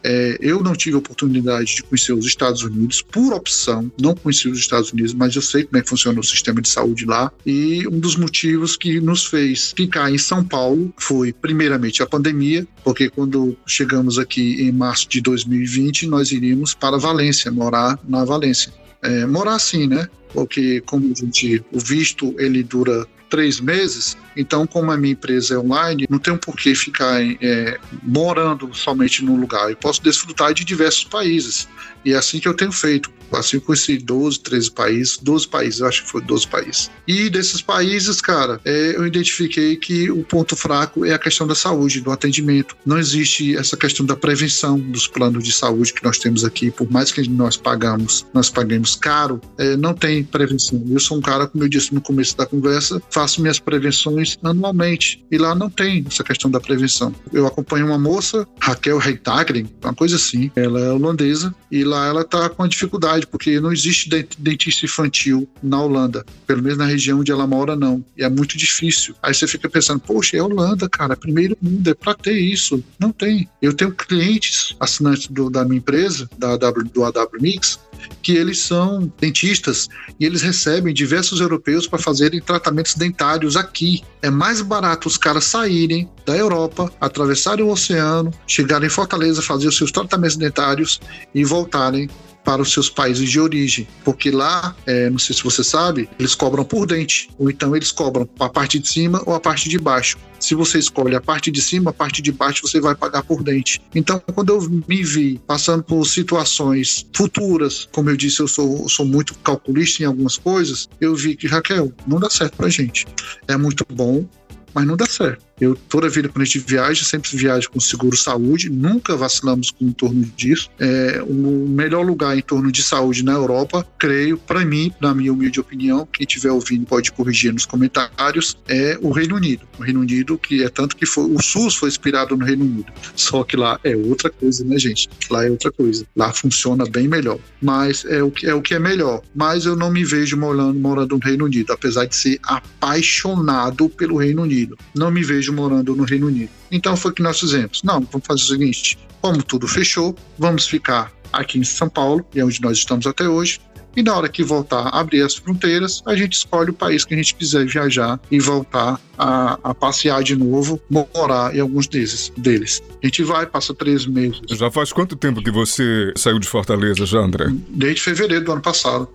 É, 0.05 0.37
eu 0.41 0.61
não 0.61 0.75
tive 0.75 0.95
a 0.95 0.99
oportunidade 0.99 1.75
de 1.75 1.83
conhecer 1.83 2.11
os 2.11 2.25
Estados 2.25 2.61
Unidos 2.63 3.01
por 3.01 3.33
opção, 3.33 3.89
não 4.01 4.13
conheci 4.13 4.49
os 4.49 4.59
Estados 4.59 4.91
Unidos, 4.91 5.13
mas 5.13 5.33
eu 5.33 5.41
sei 5.41 5.63
como 5.63 5.77
é 5.77 5.81
que 5.81 5.87
funciona 5.87 6.19
o 6.19 6.23
sistema 6.23 6.61
de 6.61 6.67
saúde 6.67 7.05
lá. 7.05 7.31
E 7.45 7.87
um 7.87 7.99
dos 7.99 8.17
motivos 8.17 8.75
que 8.75 8.99
nos 8.99 9.25
fez 9.25 9.73
ficar 9.75 10.11
em 10.11 10.17
São 10.17 10.43
Paulo 10.43 10.93
foi, 10.97 11.31
primeiramente, 11.31 12.03
a 12.03 12.05
pandemia, 12.05 12.67
porque 12.83 13.09
quando 13.09 13.55
chegamos 13.65 14.19
aqui 14.19 14.61
em 14.61 14.73
março 14.73 15.07
de 15.07 15.21
2020, 15.21 16.07
nós 16.07 16.31
iríamos 16.31 16.73
para 16.73 16.97
Valência, 16.97 17.49
morar 17.49 17.97
na 18.05 18.25
Valência. 18.25 18.73
É, 19.03 19.25
morar 19.25 19.55
assim, 19.55 19.87
né? 19.87 20.07
Porque 20.33 20.81
como 20.81 21.11
a 21.11 21.15
gente, 21.15 21.63
o 21.71 21.79
visto 21.79 22.33
ele 22.39 22.63
dura 22.63 23.05
três 23.29 23.59
meses, 23.59 24.15
então, 24.37 24.65
como 24.67 24.91
a 24.91 24.97
minha 24.97 25.13
empresa 25.13 25.55
é 25.55 25.57
online, 25.57 26.05
não 26.09 26.19
tenho 26.19 26.37
por 26.37 26.55
que 26.55 26.73
ficar 26.75 27.19
é, 27.21 27.79
morando 28.03 28.71
somente 28.73 29.23
num 29.23 29.35
lugar. 29.35 29.69
Eu 29.69 29.77
posso 29.77 30.01
desfrutar 30.03 30.53
de 30.53 30.63
diversos 30.63 31.03
países. 31.03 31.67
E 32.05 32.13
é 32.13 32.17
assim 32.17 32.39
que 32.39 32.47
eu 32.47 32.53
tenho 32.53 32.71
feito. 32.71 33.11
Assim 33.31 33.57
eu 33.57 33.61
conheci 33.61 33.97
12, 33.97 34.39
13 34.41 34.71
países, 34.71 35.17
12 35.17 35.47
países, 35.47 35.81
acho 35.81 36.03
que 36.03 36.09
foi 36.09 36.21
12 36.21 36.47
países. 36.47 36.91
E 37.07 37.29
desses 37.29 37.61
países, 37.61 38.21
cara, 38.21 38.59
é, 38.63 38.95
eu 38.95 39.07
identifiquei 39.07 39.75
que 39.75 40.11
o 40.11 40.23
ponto 40.23 40.55
fraco 40.55 41.05
é 41.05 41.13
a 41.13 41.19
questão 41.19 41.47
da 41.47 41.55
saúde, 41.55 42.01
do 42.01 42.11
atendimento. 42.11 42.75
Não 42.85 42.97
existe 42.97 43.55
essa 43.57 43.75
questão 43.75 44.05
da 44.05 44.15
prevenção 44.15 44.79
dos 44.79 45.07
planos 45.07 45.43
de 45.43 45.51
saúde 45.51 45.93
que 45.93 46.03
nós 46.03 46.17
temos 46.17 46.43
aqui, 46.43 46.69
por 46.69 46.89
mais 46.91 47.11
que 47.11 47.27
nós 47.27 47.57
pagamos, 47.57 48.25
nós 48.33 48.49
paguemos 48.49 48.95
caro, 48.95 49.41
é, 49.57 49.75
não 49.75 49.93
tem 49.93 50.23
prevenção. 50.23 50.83
Eu 50.89 50.99
sou 50.99 51.17
um 51.17 51.21
cara, 51.21 51.47
como 51.47 51.63
eu 51.63 51.69
disse 51.69 51.93
no 51.93 52.01
começo 52.01 52.37
da 52.37 52.45
conversa, 52.45 53.01
faço 53.09 53.41
minhas 53.41 53.59
prevenções 53.59 54.37
anualmente. 54.43 55.23
E 55.31 55.37
lá 55.37 55.55
não 55.55 55.69
tem 55.69 56.05
essa 56.07 56.23
questão 56.23 56.51
da 56.51 56.59
prevenção. 56.59 57.13
Eu 57.31 57.47
acompanho 57.47 57.87
uma 57.87 57.97
moça, 57.97 58.47
Raquel 58.59 58.97
Reitagren, 58.97 59.67
uma 59.83 59.93
coisa 59.93 60.15
assim. 60.17 60.51
Ela 60.55 60.79
é 60.79 60.91
holandesa 60.91 61.53
e 61.71 61.83
lá 61.83 61.92
ela 62.07 62.23
tá 62.23 62.49
com 62.49 62.67
dificuldade, 62.67 63.27
porque 63.27 63.59
não 63.59 63.71
existe 63.71 64.09
dentista 64.37 64.85
infantil 64.85 65.47
na 65.61 65.81
Holanda. 65.81 66.25
Pelo 66.45 66.61
menos 66.61 66.77
na 66.77 66.85
região 66.85 67.19
onde 67.19 67.31
ela 67.31 67.47
mora, 67.47 67.75
não. 67.75 68.03
E 68.17 68.23
é 68.23 68.29
muito 68.29 68.57
difícil. 68.57 69.15
Aí 69.21 69.33
você 69.33 69.47
fica 69.47 69.69
pensando, 69.69 69.99
poxa, 69.99 70.37
é 70.37 70.41
Holanda, 70.41 70.89
cara, 70.89 71.15
primeiro 71.15 71.57
mundo, 71.61 71.89
é 71.89 71.93
pra 71.93 72.13
ter 72.13 72.37
isso. 72.37 72.83
Não 72.99 73.11
tem. 73.11 73.49
Eu 73.61 73.73
tenho 73.73 73.91
clientes 73.91 74.75
assinantes 74.79 75.27
do, 75.27 75.49
da 75.49 75.63
minha 75.65 75.77
empresa, 75.77 76.29
da, 76.37 76.55
do 76.57 77.03
AW 77.03 77.41
Mix, 77.41 77.79
que 78.21 78.33
eles 78.33 78.59
são 78.59 79.11
dentistas 79.19 79.89
e 80.19 80.25
eles 80.25 80.41
recebem 80.41 80.93
diversos 80.93 81.41
europeus 81.41 81.87
para 81.87 81.99
fazerem 81.99 82.41
tratamentos 82.41 82.95
dentários 82.95 83.55
aqui. 83.55 84.03
É 84.21 84.29
mais 84.29 84.61
barato 84.61 85.07
os 85.07 85.17
caras 85.17 85.45
saírem 85.45 86.09
da 86.25 86.35
Europa, 86.35 86.91
atravessarem 86.99 87.65
o 87.65 87.69
oceano, 87.69 88.31
chegarem 88.47 88.87
em 88.87 88.89
Fortaleza, 88.89 89.41
fazer 89.41 89.67
os 89.67 89.77
seus 89.77 89.91
tratamentos 89.91 90.37
dentários 90.37 90.99
e 91.33 91.43
voltarem 91.43 92.09
para 92.43 92.61
os 92.61 92.71
seus 92.71 92.89
países 92.89 93.29
de 93.29 93.39
origem, 93.39 93.87
porque 94.03 94.31
lá, 94.31 94.75
é, 94.85 95.09
não 95.09 95.19
sei 95.19 95.35
se 95.35 95.43
você 95.43 95.63
sabe, 95.63 96.09
eles 96.19 96.35
cobram 96.35 96.63
por 96.63 96.85
dente, 96.85 97.29
ou 97.37 97.49
então 97.49 97.75
eles 97.75 97.91
cobram 97.91 98.27
a 98.39 98.49
parte 98.49 98.79
de 98.79 98.87
cima 98.87 99.21
ou 99.25 99.33
a 99.33 99.39
parte 99.39 99.69
de 99.69 99.79
baixo. 99.79 100.17
Se 100.39 100.55
você 100.55 100.77
escolhe 100.77 101.15
a 101.15 101.21
parte 101.21 101.49
de 101.49 101.61
cima, 101.61 101.91
a 101.91 101.93
parte 101.93 102.21
de 102.21 102.31
baixo 102.31 102.67
você 102.67 102.81
vai 102.81 102.93
pagar 102.93 103.23
por 103.23 103.41
dente. 103.41 103.81
Então, 103.95 104.21
quando 104.33 104.53
eu 104.53 104.83
me 104.87 105.01
vi 105.01 105.39
passando 105.47 105.81
por 105.83 106.05
situações 106.05 107.05
futuras, 107.15 107.87
como 107.93 108.09
eu 108.09 108.17
disse, 108.17 108.41
eu 108.41 108.47
sou, 108.47 108.89
sou 108.89 109.05
muito 109.05 109.33
calculista 109.35 110.03
em 110.03 110.05
algumas 110.05 110.37
coisas, 110.37 110.89
eu 110.99 111.15
vi 111.15 111.37
que, 111.37 111.47
Raquel, 111.47 111.93
não 112.05 112.19
dá 112.19 112.29
certo 112.29 112.57
pra 112.57 112.67
gente. 112.67 113.05
É 113.47 113.55
muito 113.55 113.85
bom, 113.89 114.27
mas 114.73 114.85
não 114.85 114.97
dá 114.97 115.05
certo. 115.05 115.45
Eu, 115.63 115.75
toda 115.75 116.07
a 116.07 116.09
vida, 116.09 116.27
quando 116.27 116.41
a 116.41 116.45
gente 116.45 116.59
viaja, 116.59 117.05
sempre 117.05 117.29
viaja 117.37 117.69
com 117.69 117.79
seguro 117.79 118.17
saúde, 118.17 118.69
nunca 118.69 119.15
vacilamos 119.15 119.71
com, 119.71 119.85
em 119.85 119.91
torno 119.91 120.23
disso. 120.35 120.69
É, 120.77 121.23
o 121.25 121.33
melhor 121.69 122.05
lugar 122.05 122.37
em 122.37 122.41
torno 122.41 122.69
de 122.69 122.83
saúde 122.83 123.23
na 123.23 123.31
Europa, 123.31 123.87
creio, 123.97 124.37
para 124.37 124.65
mim, 124.65 124.91
na 124.99 125.13
minha 125.13 125.31
humilde 125.31 125.59
opinião, 125.59 126.05
quem 126.11 126.25
estiver 126.25 126.51
ouvindo 126.51 126.85
pode 126.85 127.11
corrigir 127.13 127.53
nos 127.53 127.65
comentários, 127.65 128.57
é 128.67 128.97
o 129.01 129.11
Reino 129.11 129.35
Unido. 129.35 129.61
O 129.79 129.83
Reino 129.83 130.01
Unido, 130.01 130.37
que 130.37 130.63
é 130.63 130.69
tanto 130.69 130.97
que 130.97 131.05
foi, 131.05 131.23
o 131.25 131.41
SUS 131.41 131.75
foi 131.75 131.87
inspirado 131.87 132.35
no 132.35 132.43
Reino 132.43 132.65
Unido. 132.65 132.91
Só 133.15 133.43
que 133.43 133.55
lá 133.55 133.79
é 133.83 133.95
outra 133.95 134.29
coisa, 134.29 134.65
né, 134.65 134.77
gente? 134.77 135.09
Lá 135.29 135.45
é 135.45 135.49
outra 135.49 135.71
coisa. 135.71 136.05
Lá 136.15 136.33
funciona 136.33 136.83
bem 136.85 137.07
melhor. 137.07 137.39
Mas 137.61 138.03
é 138.05 138.21
o 138.21 138.29
que 138.29 138.47
é, 138.47 138.53
o 138.53 138.61
que 138.61 138.73
é 138.73 138.79
melhor. 138.79 139.21
Mas 139.33 139.65
eu 139.65 139.75
não 139.75 139.89
me 139.89 140.03
vejo 140.03 140.35
morando, 140.35 140.77
morando 140.77 141.15
no 141.15 141.21
Reino 141.23 141.45
Unido, 141.45 141.71
apesar 141.71 142.05
de 142.05 142.15
ser 142.15 142.39
apaixonado 142.43 143.87
pelo 143.87 144.17
Reino 144.17 144.41
Unido. 144.41 144.77
Não 144.93 145.09
me 145.09 145.23
vejo 145.23 145.52
morando 145.53 145.95
no 145.95 146.03
Reino 146.03 146.27
Unido. 146.27 146.49
Então 146.71 146.95
foi 146.97 147.11
o 147.11 147.13
que 147.13 147.21
nós 147.21 147.39
fizemos. 147.39 147.81
Não, 147.83 148.01
vamos 148.11 148.27
fazer 148.27 148.41
o 148.41 148.45
seguinte: 148.45 148.97
como 149.21 149.41
tudo 149.41 149.67
fechou, 149.67 150.15
vamos 150.37 150.67
ficar 150.67 151.11
aqui 151.31 151.57
em 151.57 151.63
São 151.63 151.89
Paulo, 151.89 152.25
e 152.35 152.39
é 152.39 152.45
onde 152.45 152.61
nós 152.61 152.77
estamos 152.77 153.07
até 153.07 153.27
hoje. 153.27 153.59
E 153.95 154.01
na 154.01 154.15
hora 154.15 154.27
que 154.27 154.43
voltar 154.43 154.87
a 154.87 154.99
abrir 154.99 155.21
as 155.21 155.35
fronteiras, 155.35 156.01
a 156.05 156.15
gente 156.15 156.33
escolhe 156.33 156.71
o 156.71 156.73
país 156.73 157.05
que 157.05 157.13
a 157.13 157.17
gente 157.17 157.35
quiser 157.35 157.65
viajar 157.65 158.19
e 158.31 158.39
voltar 158.39 158.99
a, 159.17 159.59
a 159.63 159.73
passear 159.73 160.23
de 160.23 160.35
novo, 160.35 160.81
morar 160.89 161.55
em 161.55 161.59
alguns 161.59 161.87
desses, 161.87 162.31
deles. 162.35 162.81
A 163.03 163.05
gente 163.05 163.23
vai, 163.23 163.45
passa 163.45 163.73
três 163.73 164.07
meses. 164.07 164.41
Já 164.49 164.71
faz 164.71 164.91
quanto 164.91 165.15
tempo 165.15 165.43
que 165.43 165.51
você 165.51 166.11
saiu 166.15 166.39
de 166.39 166.47
Fortaleza, 166.47 167.05
já, 167.05 167.19
André? 167.19 167.45
Desde 167.69 168.01
fevereiro 168.01 168.43
do 168.45 168.51
ano 168.53 168.61
passado, 168.61 169.07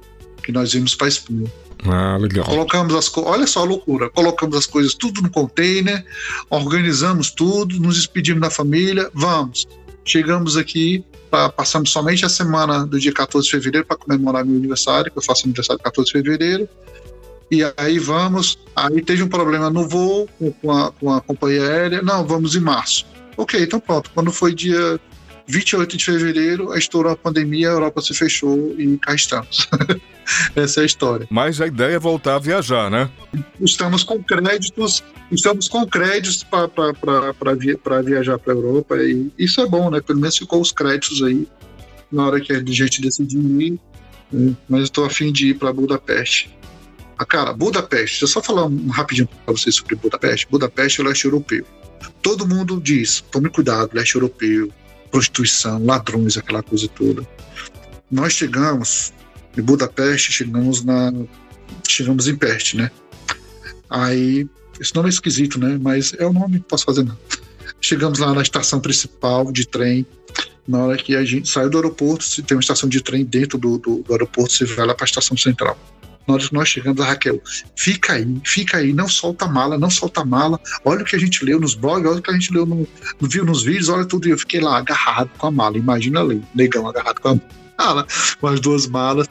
que 0.42 0.52
nós 0.52 0.72
vimos 0.72 0.94
para 0.94 1.08
Espanha. 1.08 1.50
Ah, 1.84 2.16
legal. 2.16 2.44
Colocamos 2.44 2.94
as 2.94 3.16
olha 3.18 3.46
só 3.46 3.60
a 3.60 3.64
loucura. 3.64 4.10
Colocamos 4.10 4.56
as 4.56 4.66
coisas 4.66 4.94
tudo 4.94 5.22
no 5.22 5.30
container, 5.30 6.04
organizamos 6.50 7.30
tudo, 7.30 7.78
nos 7.78 7.96
despedimos 7.96 8.40
da 8.40 8.50
família, 8.50 9.10
vamos. 9.14 9.66
Chegamos 10.04 10.56
aqui, 10.56 11.04
pra, 11.30 11.48
passamos 11.50 11.90
somente 11.90 12.24
a 12.24 12.28
semana 12.28 12.86
do 12.86 12.98
dia 12.98 13.12
14 13.12 13.46
de 13.46 13.50
fevereiro 13.50 13.86
para 13.86 13.96
comemorar 13.96 14.44
meu 14.44 14.56
aniversário, 14.56 15.10
que 15.12 15.18
eu 15.18 15.22
faço 15.22 15.44
aniversário 15.44 15.82
14 15.82 16.06
de 16.06 16.12
fevereiro. 16.12 16.68
E 17.50 17.60
aí 17.76 17.98
vamos. 17.98 18.58
Aí 18.74 19.00
teve 19.02 19.22
um 19.22 19.28
problema 19.28 19.70
no 19.70 19.88
voo 19.88 20.28
com 20.60 20.72
a, 20.72 20.92
com 20.92 21.12
a 21.12 21.20
companhia 21.20 21.62
aérea. 21.62 22.02
Não, 22.02 22.26
vamos 22.26 22.54
em 22.54 22.60
março. 22.60 23.06
Ok, 23.36 23.62
então 23.62 23.80
pronto. 23.80 24.10
Quando 24.14 24.32
foi 24.32 24.54
dia 24.54 25.00
28 25.48 25.96
de 25.96 26.04
fevereiro, 26.04 26.76
estourou 26.76 27.12
a 27.12 27.16
pandemia, 27.16 27.68
a 27.68 27.72
Europa 27.72 28.02
se 28.02 28.14
fechou 28.14 28.74
e 28.78 28.98
cá 28.98 29.14
estamos. 29.14 29.68
Essa 30.54 30.80
é 30.80 30.82
a 30.82 30.86
história. 30.86 31.26
Mas 31.30 31.58
a 31.58 31.66
ideia 31.66 31.94
é 31.94 31.98
voltar 31.98 32.36
a 32.36 32.38
viajar, 32.38 32.90
né? 32.90 33.10
Estamos 33.58 34.04
com 34.04 34.22
créditos, 34.22 35.02
estamos 35.32 35.66
com 35.68 35.86
créditos 35.86 36.44
para 36.44 38.02
viajar 38.02 38.38
para 38.38 38.52
a 38.52 38.56
Europa 38.56 38.96
e 38.98 39.32
isso 39.38 39.60
é 39.62 39.66
bom, 39.66 39.90
né? 39.90 40.02
Pelo 40.02 40.20
menos 40.20 40.36
ficou 40.36 40.60
os 40.60 40.70
créditos 40.70 41.22
aí 41.22 41.48
na 42.12 42.26
hora 42.26 42.40
que 42.40 42.52
a 42.52 42.62
gente 42.62 43.00
decidiu 43.00 43.40
ir. 43.60 43.80
Né? 44.30 44.54
Mas 44.68 44.84
estou 44.84 45.06
afim 45.06 45.32
de 45.32 45.48
ir 45.48 45.54
para 45.54 45.72
Budapeste. 45.72 46.54
Ah, 47.16 47.24
cara, 47.24 47.52
Budapeste, 47.54 48.20
deixa 48.20 48.24
eu 48.24 48.28
só 48.28 48.42
falar 48.42 48.66
um 48.66 48.88
rapidinho 48.88 49.28
para 49.44 49.54
vocês 49.54 49.74
sobre 49.74 49.96
Budapeste. 49.96 50.46
Budapeste 50.50 51.00
é 51.00 51.04
o 51.04 51.06
leste 51.06 51.24
europeu. 51.24 51.64
Todo 52.22 52.46
mundo 52.46 52.80
diz, 52.80 53.22
tome 53.32 53.48
cuidado, 53.48 53.90
leste 53.94 54.14
europeu, 54.14 54.70
prostituição, 55.10 55.84
ladrões, 55.84 56.36
aquela 56.36 56.62
coisa 56.62 56.88
toda. 56.88 57.26
Nós 58.10 58.32
chegamos 58.32 59.12
em 59.56 59.62
Budapeste, 59.62 60.32
chegamos 60.32 60.84
na 60.84 61.12
chegamos 61.86 62.28
em 62.28 62.36
Peste, 62.36 62.76
né? 62.76 62.90
Aí 63.90 64.48
esse 64.80 64.94
nome 64.94 65.08
é 65.08 65.10
esquisito, 65.10 65.58
né? 65.58 65.78
Mas 65.80 66.14
é 66.18 66.26
o 66.26 66.32
nome 66.32 66.60
que 66.60 66.66
posso 66.66 66.84
fazer 66.84 67.04
não. 67.04 67.16
Chegamos 67.80 68.18
lá 68.18 68.32
na 68.34 68.42
estação 68.42 68.80
principal 68.80 69.50
de 69.52 69.66
trem. 69.66 70.06
Na 70.66 70.84
hora 70.84 70.96
que 70.98 71.16
a 71.16 71.24
gente 71.24 71.48
saiu 71.48 71.70
do 71.70 71.78
aeroporto, 71.78 72.24
se 72.24 72.42
tem 72.42 72.56
uma 72.56 72.60
estação 72.60 72.88
de 72.88 73.00
trem 73.00 73.24
dentro 73.24 73.56
do, 73.56 73.78
do, 73.78 74.02
do 74.02 74.12
aeroporto, 74.12 74.52
você 74.52 74.66
vai 74.66 74.86
lá 74.86 74.94
para 74.94 75.04
a 75.04 75.06
estação 75.06 75.36
central. 75.36 75.78
Na 76.28 76.34
hora 76.34 76.46
que 76.46 76.52
nós 76.52 76.68
chegamos, 76.68 77.00
a 77.00 77.06
Raquel, 77.06 77.40
fica 77.74 78.12
aí, 78.12 78.40
fica 78.44 78.76
aí, 78.76 78.92
não 78.92 79.08
solta 79.08 79.46
mala, 79.46 79.78
não 79.78 79.88
solta 79.88 80.22
mala. 80.26 80.60
Olha 80.84 81.00
o 81.00 81.04
que 81.06 81.16
a 81.16 81.18
gente 81.18 81.42
leu 81.42 81.58
nos 81.58 81.74
blogs, 81.74 82.06
olha 82.06 82.18
o 82.18 82.22
que 82.22 82.30
a 82.30 82.34
gente 82.34 82.52
leu 82.52 82.66
no, 82.66 82.86
viu 83.22 83.46
nos 83.46 83.62
vídeos, 83.62 83.88
olha 83.88 84.04
tudo. 84.04 84.28
E 84.28 84.32
eu 84.32 84.38
fiquei 84.38 84.60
lá 84.60 84.76
agarrado 84.76 85.30
com 85.38 85.46
a 85.46 85.50
mala. 85.50 85.78
Imagina 85.78 86.20
ali, 86.20 86.42
negão 86.54 86.86
agarrado 86.86 87.18
com 87.18 87.28
a 87.30 87.40
mala, 87.82 88.06
com 88.38 88.46
as 88.46 88.60
duas 88.60 88.86
malas. 88.86 89.26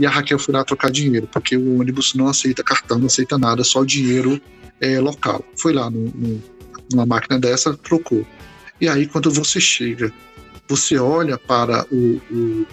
E 0.00 0.04
a 0.04 0.10
Raquel 0.10 0.38
foi 0.38 0.52
lá 0.52 0.64
trocar 0.64 0.90
dinheiro, 0.90 1.28
porque 1.30 1.56
o 1.56 1.80
ônibus 1.80 2.12
não 2.14 2.26
aceita 2.26 2.64
cartão, 2.64 2.98
não 2.98 3.06
aceita 3.06 3.38
nada, 3.38 3.62
só 3.62 3.84
dinheiro 3.84 4.40
é, 4.80 4.98
local. 4.98 5.44
Foi 5.56 5.72
lá 5.72 5.88
no, 5.88 6.06
no, 6.12 6.42
numa 6.90 7.06
máquina 7.06 7.38
dessa, 7.38 7.72
trocou. 7.74 8.26
E 8.80 8.88
aí, 8.88 9.06
quando 9.06 9.30
você 9.30 9.60
chega, 9.60 10.12
você 10.68 10.98
olha 10.98 11.38
para 11.38 11.86
o, 11.92 12.20
o 12.32 12.66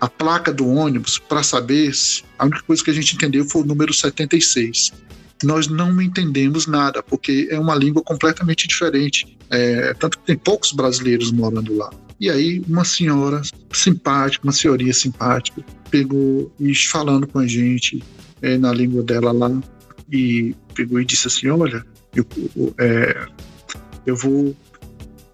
a 0.00 0.08
placa 0.08 0.52
do 0.52 0.68
ônibus 0.68 1.18
para 1.18 1.42
saber 1.42 1.94
se 1.94 2.22
a 2.38 2.44
única 2.44 2.62
coisa 2.62 2.82
que 2.84 2.90
a 2.90 2.94
gente 2.94 3.14
entendeu 3.14 3.44
foi 3.44 3.62
o 3.62 3.64
número 3.64 3.92
76. 3.92 4.92
Nós 5.42 5.66
não 5.66 6.00
entendemos 6.00 6.66
nada, 6.66 7.02
porque 7.02 7.48
é 7.50 7.58
uma 7.58 7.74
língua 7.74 8.02
completamente 8.02 8.66
diferente. 8.66 9.36
É, 9.50 9.94
tanto 9.94 10.18
que 10.18 10.26
tem 10.26 10.36
poucos 10.36 10.72
brasileiros 10.72 11.30
morando 11.30 11.76
lá. 11.76 11.90
E 12.18 12.30
aí, 12.30 12.62
uma 12.66 12.84
senhora 12.84 13.42
simpática, 13.72 14.44
uma 14.44 14.52
senhoria 14.52 14.92
simpática, 14.94 15.62
pegou 15.90 16.50
e 16.58 16.74
falando 16.74 17.26
com 17.26 17.38
a 17.38 17.46
gente 17.46 18.02
é, 18.40 18.56
na 18.56 18.72
língua 18.72 19.02
dela 19.02 19.32
lá, 19.32 19.50
e 20.10 20.54
pegou 20.74 21.00
e 21.00 21.04
disse 21.04 21.26
assim: 21.26 21.48
Olha, 21.48 21.84
eu, 22.14 22.26
é, 22.78 23.26
eu 24.06 24.16
vou 24.16 24.56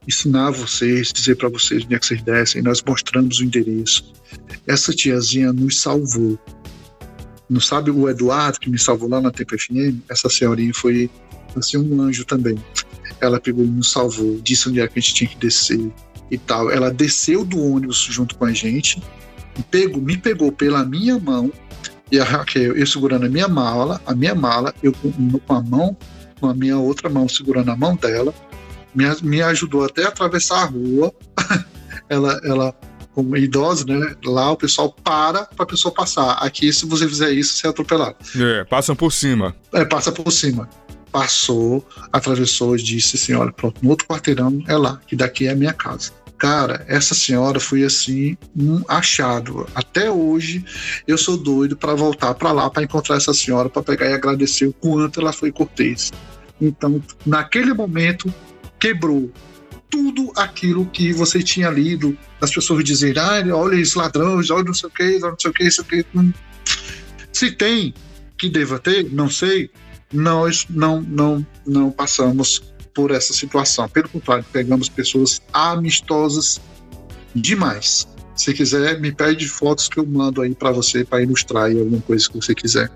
ensinar 0.07 0.51
vocês, 0.51 1.13
dizer 1.13 1.37
para 1.37 1.49
vocês 1.49 1.85
onde 1.85 1.95
é 1.95 1.99
que 1.99 2.07
vocês 2.07 2.23
descem. 2.23 2.63
Nós 2.63 2.83
mostramos 2.83 3.39
o 3.39 3.45
endereço. 3.45 4.13
Essa 4.67 4.93
tiazinha 4.93 5.53
nos 5.53 5.81
salvou. 5.81 6.39
Não 7.49 7.61
sabe 7.61 7.91
o 7.91 8.09
Eduardo 8.09 8.59
que 8.59 8.71
me 8.71 8.79
salvou 8.79 9.09
lá 9.09 9.21
na 9.21 9.31
Tempo 9.31 9.59
FM? 9.59 10.01
Essa 10.09 10.29
senhorinha 10.29 10.73
foi 10.75 11.11
assim 11.57 11.77
um 11.77 12.01
anjo 12.01 12.25
também. 12.25 12.57
Ela 13.21 13.39
pegou 13.39 13.65
e 13.65 13.69
nos 13.69 13.93
salvou, 13.93 14.41
disse 14.43 14.69
onde 14.69 14.81
é 14.81 14.89
que 14.89 14.99
a 14.99 15.03
gente 15.03 15.15
tinha 15.15 15.31
que 15.31 15.37
descer 15.37 15.93
e 16.31 16.39
tal. 16.39 16.71
Ela 16.71 16.91
desceu 16.91 17.45
do 17.45 17.61
ônibus 17.61 17.99
junto 18.11 18.35
com 18.37 18.47
a 18.47 18.53
gente, 18.53 19.03
pegou, 19.71 20.01
me 20.01 20.17
pegou 20.17 20.51
pela 20.51 20.85
minha 20.85 21.19
mão 21.19 21.53
e 22.11 22.19
a 22.19 22.25
Raquel, 22.25 22.77
eu 22.77 22.87
segurando 22.87 23.25
a 23.25 23.29
minha 23.29 23.49
mala, 23.49 24.01
a 24.05 24.15
minha 24.15 24.35
mala, 24.35 24.75
eu 24.83 24.93
com, 24.93 25.11
com 25.39 25.55
a 25.55 25.63
mão, 25.63 25.97
com 26.39 26.47
a 26.47 26.55
minha 26.55 26.79
outra 26.79 27.09
mão 27.09 27.27
segurando 27.27 27.71
a 27.71 27.77
mão 27.77 27.97
dela, 27.97 28.35
me, 28.95 29.05
me 29.23 29.43
ajudou 29.43 29.85
até 29.85 30.05
a 30.05 30.09
atravessar 30.09 30.63
a 30.63 30.65
rua. 30.65 31.13
ela, 32.09 32.41
ela 32.45 32.75
como 33.15 33.37
idosa, 33.37 33.85
né? 33.87 34.15
Lá 34.25 34.51
o 34.51 34.57
pessoal 34.57 34.91
para 34.91 35.45
para 35.45 35.65
a 35.65 35.67
pessoa 35.67 35.93
passar. 35.93 36.33
Aqui, 36.35 36.73
se 36.73 36.87
você 36.87 37.09
fizer 37.09 37.31
isso, 37.31 37.55
você 37.55 37.67
é 37.67 37.71
atropelado. 37.71 38.17
É, 38.37 38.65
passam 38.65 38.97
por 38.97 39.13
cima. 39.13 39.55
É, 39.73 39.85
passa 39.85 40.11
por 40.11 40.31
cima. 40.31 40.69
Passou, 41.11 41.87
atravessou 42.13 42.75
e 42.77 42.83
disse 42.83 43.17
assim: 43.17 43.35
olha, 43.35 43.53
pronto, 43.53 43.83
no 43.83 43.91
outro 43.91 44.07
quarteirão 44.07 44.63
é 44.67 44.77
lá, 44.77 45.01
que 45.07 45.15
daqui 45.15 45.47
é 45.47 45.51
a 45.51 45.57
minha 45.57 45.73
casa. 45.73 46.11
Cara, 46.39 46.85
essa 46.89 47.15
senhora 47.15 47.61
foi 47.61 47.85
assim 47.85 48.37
um 48.57 48.83
achado. 48.89 49.69
Até 49.75 50.11
hoje 50.11 50.65
eu 51.07 51.17
sou 51.17 51.37
doido 51.37 51.77
para 51.77 51.95
voltar 51.95 52.35
para 52.35 52.51
lá 52.51 52.69
para 52.69 52.83
encontrar 52.83 53.17
essa 53.17 53.33
senhora 53.33 53.69
para 53.69 53.83
pegar 53.83 54.11
e 54.11 54.15
agradecer 54.15 54.67
o 54.67 54.73
quanto 54.73 55.21
ela 55.21 55.33
foi 55.33 55.53
cortês. 55.53 56.11
Então, 56.61 57.01
naquele 57.25 57.73
momento 57.73 58.33
quebrou 58.83 59.31
tudo 59.89 60.33
aquilo 60.35 60.87
que 60.87 61.13
você 61.13 61.41
tinha 61.41 61.71
lido, 61.71 62.19
as 62.41 62.53
pessoas 62.53 62.83
dizerem, 62.83 63.23
ah, 63.23 63.57
olha 63.57 63.77
esses 63.77 63.95
ladrões, 63.95 64.51
olha 64.51 64.65
não 64.65 64.75
sei 64.75 64.89
o 64.89 64.93
que, 64.93 65.19
não 65.21 65.39
sei 65.39 65.51
o 65.53 65.55
que, 65.55 65.63
isso 65.63 65.83
aqui. 65.83 66.05
Se 67.33 67.53
tem 67.53 67.95
que 68.37 68.49
deva 68.49 68.81
ter, 68.81 69.09
não 69.13 69.31
sei, 69.31 69.71
nós 70.13 70.67
não, 70.69 71.01
não, 71.01 71.47
não 71.65 71.93
passamos 71.93 72.75
por 72.93 73.13
essa 73.13 73.33
situação. 73.33 73.89
Pelo 73.89 74.09
contrário, 74.09 74.45
pegamos 74.53 74.89
pessoas 74.89 75.41
amistosas 75.53 76.61
demais. 77.37 78.09
Se 78.35 78.53
quiser, 78.53 78.99
me 78.99 79.13
pede 79.13 79.47
fotos 79.47 79.87
que 79.87 80.01
eu 80.01 80.07
mando 80.07 80.43
aí 80.43 80.57
para 80.57 80.73
você 80.73 81.05
para 81.05 81.23
ilustrar 81.23 81.67
aí 81.67 81.79
alguma 81.79 82.01
coisa 82.01 82.29
que 82.29 82.35
você 82.35 82.53
quiser. 82.53 82.91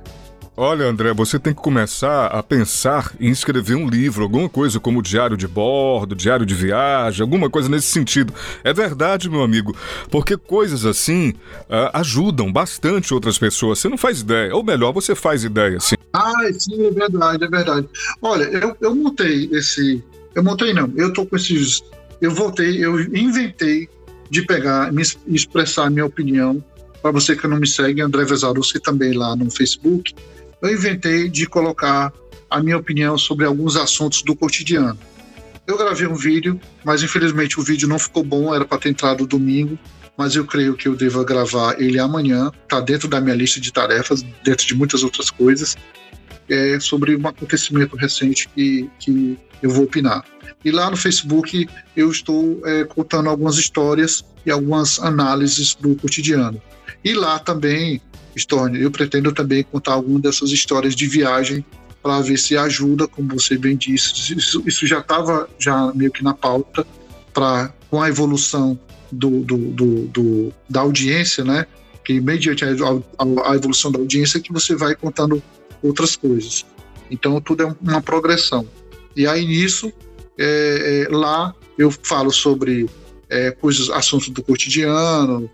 Olha, 0.59 0.87
André, 0.87 1.13
você 1.13 1.39
tem 1.39 1.53
que 1.53 1.61
começar 1.61 2.29
a 2.29 2.43
pensar 2.43 3.13
em 3.21 3.29
escrever 3.29 3.75
um 3.75 3.87
livro, 3.87 4.23
alguma 4.23 4.49
coisa 4.49 4.81
como 4.81 5.03
diário 5.03 5.37
de 5.37 5.47
bordo, 5.47 6.15
diário 6.15 6.47
de 6.47 6.55
viagem, 6.55 7.21
alguma 7.21 7.51
coisa 7.51 7.69
nesse 7.69 7.89
sentido. 7.89 8.33
É 8.65 8.73
verdade, 8.73 9.29
meu 9.29 9.43
amigo, 9.43 9.77
porque 10.11 10.35
coisas 10.35 10.87
assim 10.87 11.35
uh, 11.69 11.93
ajudam 11.93 12.51
bastante 12.51 13.13
outras 13.13 13.37
pessoas. 13.37 13.81
Você 13.81 13.89
não 13.91 13.99
faz 13.99 14.23
ideia, 14.23 14.57
ou 14.57 14.65
melhor, 14.65 14.93
você 14.93 15.15
faz 15.15 15.45
ideia, 15.45 15.79
sim. 15.79 15.95
Ah, 16.15 16.33
sim, 16.59 16.87
é 16.87 16.91
verdade, 16.91 17.45
é 17.45 17.49
verdade. 17.49 17.87
Olha, 18.23 18.45
eu, 18.45 18.75
eu 18.81 18.95
montei 18.95 19.51
esse. 19.53 20.03
Eu 20.35 20.43
montei 20.43 20.73
não, 20.73 20.91
eu 20.97 21.13
tô 21.13 21.27
com 21.27 21.37
esses. 21.37 21.83
Eu 22.19 22.31
voltei, 22.31 22.83
eu 22.83 22.99
inventei 23.15 23.91
de 24.31 24.41
pegar, 24.41 24.91
me 24.91 25.03
expressar 25.27 25.91
minha 25.91 26.07
opinião. 26.07 26.65
Para 27.03 27.11
você 27.11 27.37
que 27.37 27.47
não 27.47 27.59
me 27.59 27.67
segue, 27.67 28.01
André 28.01 28.25
Vezarussi 28.25 28.81
também 28.81 29.13
lá 29.13 29.37
no 29.37 29.51
Facebook 29.51 30.15
eu 30.61 30.73
inventei 30.73 31.29
de 31.29 31.47
colocar 31.47 32.13
a 32.49 32.63
minha 32.63 32.77
opinião 32.77 33.19
sobre 33.19 33.45
alguns 33.45 33.77
assuntos 33.77 34.23
do 34.23 34.35
cotidiano. 34.35 34.99
Eu 35.67 35.77
gravei 35.77 36.07
um 36.07 36.15
vídeo, 36.15 36.61
mas 36.85 37.03
infelizmente 37.03 37.59
o 37.59 37.63
vídeo 37.63 37.89
não 37.89 37.99
ficou 37.99 38.23
bom, 38.23 38.55
era 38.55 38.65
para 38.65 38.79
ter 38.79 38.91
entrado 38.91 39.27
domingo, 39.27 39.79
mas 40.17 40.37
eu 40.37 40.47
creio 40.47 40.77
que 40.77 40.87
eu 40.87 40.95
devo 40.95 41.25
gravar 41.25 41.81
ele 41.81 41.99
amanhã. 41.99 42.53
Está 42.63 42.81
dentro 42.81 43.09
da 43.09 43.21
minha 43.21 43.35
lista 43.35 43.61
de 43.61 43.73
tarefas, 43.73 44.23
dentro 44.45 44.67
de 44.67 44.75
muitas 44.75 45.03
outras 45.03 45.29
coisas, 45.29 45.77
é 46.49 46.79
sobre 46.79 47.17
um 47.17 47.27
acontecimento 47.27 47.97
recente 47.97 48.49
que, 48.55 48.89
que 48.99 49.37
eu 49.61 49.71
vou 49.71 49.85
opinar. 49.85 50.25
E 50.65 50.71
lá 50.71 50.91
no 50.91 50.97
Facebook 50.97 51.69
eu 51.97 52.11
estou 52.11 52.61
é, 52.65 52.85
contando 52.85 53.29
algumas 53.29 53.59
histórias 53.59 54.25
e 54.45 54.51
algumas 54.51 55.01
análises 55.01 55.75
do 55.75 55.97
cotidiano. 55.97 56.63
E 57.05 57.13
lá 57.13 57.39
também 57.39 58.01
Storni, 58.37 58.81
eu 58.81 58.91
pretendo 58.91 59.33
também 59.33 59.65
contar 59.65 59.95
alguma 59.95 60.21
dessas 60.21 60.51
histórias 60.51 60.95
de 60.95 61.07
viagem 61.07 61.65
para 62.03 62.21
ver 62.21 62.39
se 62.39 62.57
ajuda, 62.57 63.09
como 63.09 63.31
você 63.31 63.57
bem 63.57 63.77
disse. 63.77 64.37
Isso, 64.37 64.63
isso 64.67 64.87
já 64.87 65.01
estava 65.01 65.49
já 65.59 65.93
meio 65.95 66.13
que 66.13 66.23
na 66.23 66.35
pauta 66.35 66.87
para 67.33 67.73
com 67.91 68.01
a 68.01 68.09
evolução 68.09 68.79
do, 69.11 69.41
do, 69.41 69.57
do, 69.57 70.07
do, 70.07 70.53
da 70.69 70.81
audiência, 70.81 71.45
né? 71.45 71.67
Que 72.05 72.21
mediante 72.21 72.65
a, 72.65 72.69
a, 72.69 73.53
a 73.53 73.57
evolução 73.57 73.91
da 73.91 73.99
audiência 73.99 74.41
que 74.41 74.53
você 74.53 74.77
vai 74.77 74.95
contando 74.95 75.43
outras 75.83 76.15
coisas. 76.15 76.65
Então 77.11 77.41
tudo 77.41 77.63
é 77.63 77.77
uma 77.81 78.03
progressão. 78.03 78.67
E 79.17 79.27
aí 79.27 79.47
nisso, 79.47 79.93
é, 80.39 81.07
é, 81.09 81.17
lá 81.17 81.55
eu 81.79 81.91
falo 81.91 82.31
sobre 82.31 82.89
é, 83.29 83.51
coisas, 83.51 83.91
assuntos 83.91 84.29
do 84.29 84.43
cotidiano, 84.43 85.51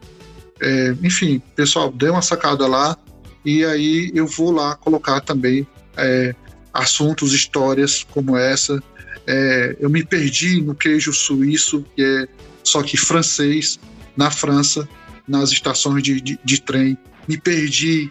é, 0.63 0.97
enfim, 1.03 1.43
pessoal, 1.57 1.91
dê 1.91 2.09
uma 2.09 2.23
sacada 2.23 2.67
lá 2.69 2.97
e 3.45 3.65
aí 3.65 4.13
eu 4.15 4.27
vou 4.27 4.53
lá 4.53 4.77
colocar 4.77 5.21
também 5.21 5.67
é, 5.97 6.35
assuntos, 6.73 7.33
histórias 7.33 8.07
como 8.13 8.37
essa. 8.37 8.81
É, 9.27 9.77
eu 9.81 9.91
me 9.91 10.05
perdi 10.05 10.61
no 10.61 10.75
queijo 10.75 11.13
suíço, 11.13 11.85
que 11.97 12.03
é 12.03 12.29
só 12.63 12.83
que 12.83 12.97
francês, 12.97 13.79
na 14.17 14.31
França, 14.31 14.89
nas 15.27 15.51
estações 15.51 16.03
de, 16.03 16.21
de, 16.21 16.39
de 16.45 16.63
trem. 16.63 16.97
Me 17.29 17.37
perdi, 17.37 18.11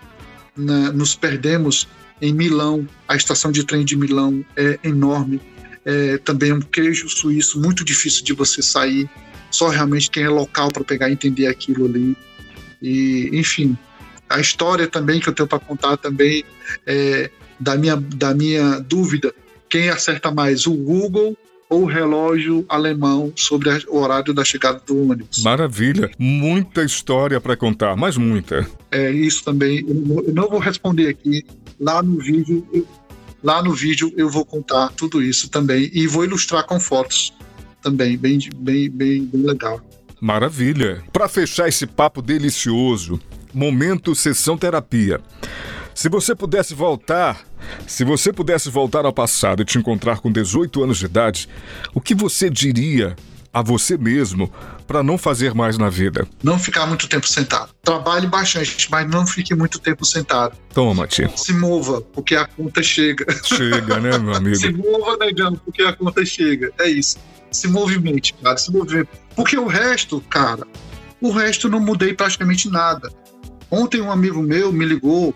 na, 0.56 0.92
nos 0.92 1.16
perdemos 1.16 1.88
em 2.22 2.34
Milão. 2.34 2.86
A 3.08 3.16
estação 3.16 3.52
de 3.52 3.64
trem 3.66 3.86
de 3.86 3.96
Milão 3.96 4.44
é 4.58 4.78
enorme. 4.84 5.40
É 5.86 6.18
também 6.18 6.52
um 6.52 6.62
queijo 6.62 7.10
suíço 7.10 7.60
muito 7.62 7.86
difícil 7.86 8.26
de 8.26 8.34
você 8.34 8.62
sair. 8.62 9.10
Só 9.50 9.70
realmente 9.70 10.10
quem 10.10 10.24
é 10.24 10.30
local 10.30 10.70
para 10.72 10.84
pegar 10.84 11.10
e 11.10 11.14
entender 11.14 11.48
aquilo 11.48 11.86
ali. 11.86 12.16
E, 12.82 13.30
enfim, 13.34 13.78
a 14.30 14.40
história 14.40 14.88
também 14.88 15.20
que 15.20 15.30
eu 15.30 15.34
tenho 15.34 15.48
para 15.48 15.60
contar 15.60 15.98
também 15.98 16.44
é 16.86 17.30
da 17.60 17.76
minha, 17.76 17.96
da 17.96 18.34
minha 18.34 18.80
dúvida, 18.80 19.34
quem 19.70 19.90
acerta 19.90 20.32
mais, 20.32 20.66
o 20.66 20.74
Google 20.74 21.38
ou 21.70 21.84
o 21.84 21.86
relógio 21.86 22.66
alemão 22.68 23.32
sobre 23.36 23.70
o 23.88 23.98
horário 23.98 24.34
da 24.34 24.44
chegada 24.44 24.82
do 24.86 25.10
ônibus. 25.10 25.42
Maravilha, 25.42 26.12
muita 26.20 26.84
história 26.84 27.40
para 27.40 27.56
contar, 27.56 27.96
mas 27.96 28.18
muita. 28.18 28.68
É 28.92 29.10
isso 29.10 29.44
também. 29.46 29.86
Eu 29.88 30.34
não 30.34 30.50
vou 30.50 30.60
responder 30.60 31.08
aqui. 31.08 31.46
Lá 31.80 32.04
no 32.04 32.20
vídeo, 32.20 32.68
eu, 32.74 32.86
lá 33.42 33.64
no 33.64 33.74
vídeo 33.74 34.12
eu 34.18 34.30
vou 34.30 34.44
contar 34.44 34.90
tudo 34.90 35.22
isso 35.22 35.50
também 35.50 35.90
e 35.94 36.06
vou 36.08 36.26
ilustrar 36.26 36.66
com 36.66 36.78
fotos 36.78 37.34
também, 37.82 38.18
bem, 38.18 38.38
bem, 38.58 38.90
bem, 38.90 39.26
bem 39.26 39.42
legal. 39.42 39.82
Maravilha. 40.22 41.04
Para 41.12 41.28
fechar 41.28 41.68
esse 41.68 41.88
papo 41.88 42.22
delicioso, 42.22 43.20
momento 43.52 44.14
sessão 44.14 44.56
terapia. 44.56 45.20
Se 45.96 46.08
você 46.08 46.36
pudesse 46.36 46.76
voltar, 46.76 47.42
se 47.88 48.04
você 48.04 48.32
pudesse 48.32 48.70
voltar 48.70 49.04
ao 49.04 49.12
passado 49.12 49.64
e 49.64 49.66
te 49.66 49.80
encontrar 49.80 50.20
com 50.20 50.32
18 50.32 50.84
anos 50.84 51.00
de 51.00 51.06
idade, 51.06 51.50
o 51.92 52.00
que 52.00 52.14
você 52.14 52.52
diria 52.52 53.16
a 53.52 53.64
você 53.64 53.98
mesmo 53.98 54.50
para 54.86 55.02
não 55.02 55.18
fazer 55.18 55.56
mais 55.56 55.76
na 55.78 55.90
vida? 55.90 56.28
Não 56.44 56.60
ficar 56.60 56.86
muito 56.86 57.10
tempo 57.10 57.28
sentado. 57.28 57.72
Trabalhe 57.82 58.28
bastante, 58.28 58.90
mas 58.92 59.10
não 59.10 59.26
fique 59.26 59.56
muito 59.56 59.80
tempo 59.80 60.06
sentado. 60.06 60.56
Toma, 60.72 61.08
tia. 61.08 61.32
Se 61.36 61.52
mova, 61.52 62.00
porque 62.00 62.36
a 62.36 62.46
conta 62.46 62.84
chega. 62.84 63.26
Chega, 63.44 64.00
né, 64.00 64.20
meu 64.20 64.34
amigo? 64.38 64.56
Se 64.56 64.72
mova, 64.72 65.18
negando, 65.18 65.60
porque 65.66 65.82
a 65.82 65.94
conta 65.94 66.24
chega. 66.24 66.72
É 66.80 66.88
isso. 66.88 67.18
Se 67.52 67.68
movimente, 67.68 68.34
cara, 68.36 68.56
se 68.56 68.72
movimente. 68.72 69.10
Porque 69.36 69.58
o 69.58 69.68
resto, 69.68 70.22
cara, 70.30 70.66
o 71.20 71.32
resto 71.32 71.70
não 71.70 71.80
mudei 71.80 72.14
praticamente 72.14 72.70
nada. 72.70 73.12
Ontem 73.70 74.02
um 74.02 74.12
amigo 74.12 74.42
meu 74.42 74.72
me 74.72 74.86
ligou 74.86 75.34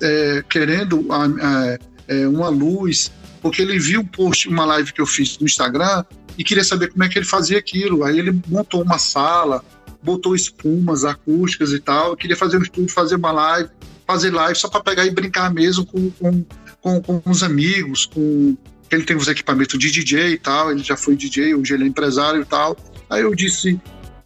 é, 0.00 0.44
querendo 0.48 1.06
é, 1.40 1.78
é, 2.08 2.28
uma 2.28 2.48
luz, 2.48 3.12
porque 3.40 3.62
ele 3.62 3.78
viu 3.78 4.00
um 4.00 4.06
post, 4.06 4.48
uma 4.48 4.64
live 4.64 4.92
que 4.92 5.00
eu 5.00 5.06
fiz 5.06 5.38
no 5.38 5.46
Instagram 5.46 6.04
e 6.36 6.42
queria 6.42 6.64
saber 6.64 6.88
como 6.88 7.04
é 7.04 7.08
que 7.08 7.18
ele 7.18 7.26
fazia 7.26 7.58
aquilo. 7.58 8.04
Aí 8.04 8.18
ele 8.18 8.40
montou 8.48 8.82
uma 8.82 8.98
sala, 8.98 9.64
botou 10.02 10.34
espumas 10.34 11.04
acústicas 11.04 11.72
e 11.72 11.78
tal, 11.78 12.16
queria 12.16 12.36
fazer 12.36 12.58
um 12.58 12.62
estudo, 12.62 12.90
fazer 12.90 13.16
uma 13.16 13.32
live, 13.32 13.70
fazer 14.06 14.30
live 14.30 14.58
só 14.58 14.68
para 14.68 14.80
pegar 14.80 15.06
e 15.06 15.10
brincar 15.10 15.52
mesmo 15.52 15.86
com, 15.86 16.10
com, 16.10 16.44
com, 16.80 17.20
com 17.20 17.30
os 17.30 17.42
amigos, 17.42 18.06
com 18.06 18.56
ele 18.90 19.04
tem 19.04 19.16
os 19.16 19.28
equipamentos 19.28 19.78
de 19.78 19.90
DJ 19.90 20.32
e 20.32 20.38
tal, 20.38 20.70
ele 20.70 20.82
já 20.82 20.96
foi 20.96 21.14
DJ, 21.14 21.54
hoje 21.54 21.74
ele 21.74 21.84
é 21.84 21.86
empresário 21.86 22.40
e 22.40 22.44
tal. 22.44 22.76
Aí 23.10 23.22
eu 23.22 23.34
disse: 23.34 23.80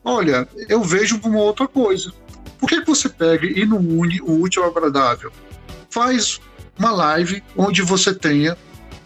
Olha, 0.05 0.49
eu 0.69 0.83
vejo 0.83 1.21
uma 1.23 1.39
outra 1.39 1.69
coisa. 1.69 2.13
Por 2.59 2.69
que 2.69 2.81
você 2.85 3.09
pega 3.09 3.47
e 3.47 3.67
não 3.67 3.79
une 3.79 4.21
o 4.21 4.41
útil 4.41 4.63
ao 4.63 4.71
agradável? 4.71 5.33
Faz 5.91 6.41
uma 6.79 6.91
live 6.93 7.43
onde 7.57 7.83
você 7.83 8.15
tenha 8.15 8.57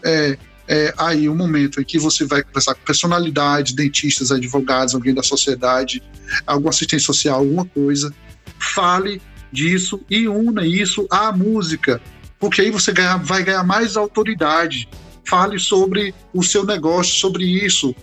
é, 0.03 0.37
é 0.67 0.93
aí 0.97 1.27
o 1.27 1.35
momento 1.35 1.81
em 1.81 1.83
que 1.83 1.97
você 1.97 2.25
vai 2.25 2.43
conversar 2.43 2.75
com 2.75 2.81
personalidades, 2.81 3.73
dentistas, 3.73 4.31
advogados, 4.31 4.93
alguém 4.93 5.13
da 5.13 5.23
sociedade, 5.23 6.03
algum 6.45 6.69
assistente 6.69 7.03
social, 7.03 7.39
alguma 7.39 7.65
coisa. 7.65 8.13
Fale 8.59 9.21
disso 9.51 10.01
e 10.09 10.27
una 10.27 10.65
isso 10.65 11.07
à 11.09 11.31
música, 11.31 12.01
porque 12.39 12.61
aí 12.61 12.71
você 12.71 12.91
ganha, 12.91 13.17
vai 13.17 13.43
ganhar 13.43 13.63
mais 13.63 13.97
autoridade. 13.97 14.87
Fale 15.25 15.59
sobre 15.59 16.13
o 16.33 16.41
seu 16.41 16.65
negócio, 16.65 17.13
sobre 17.15 17.43
isso. 17.43 17.93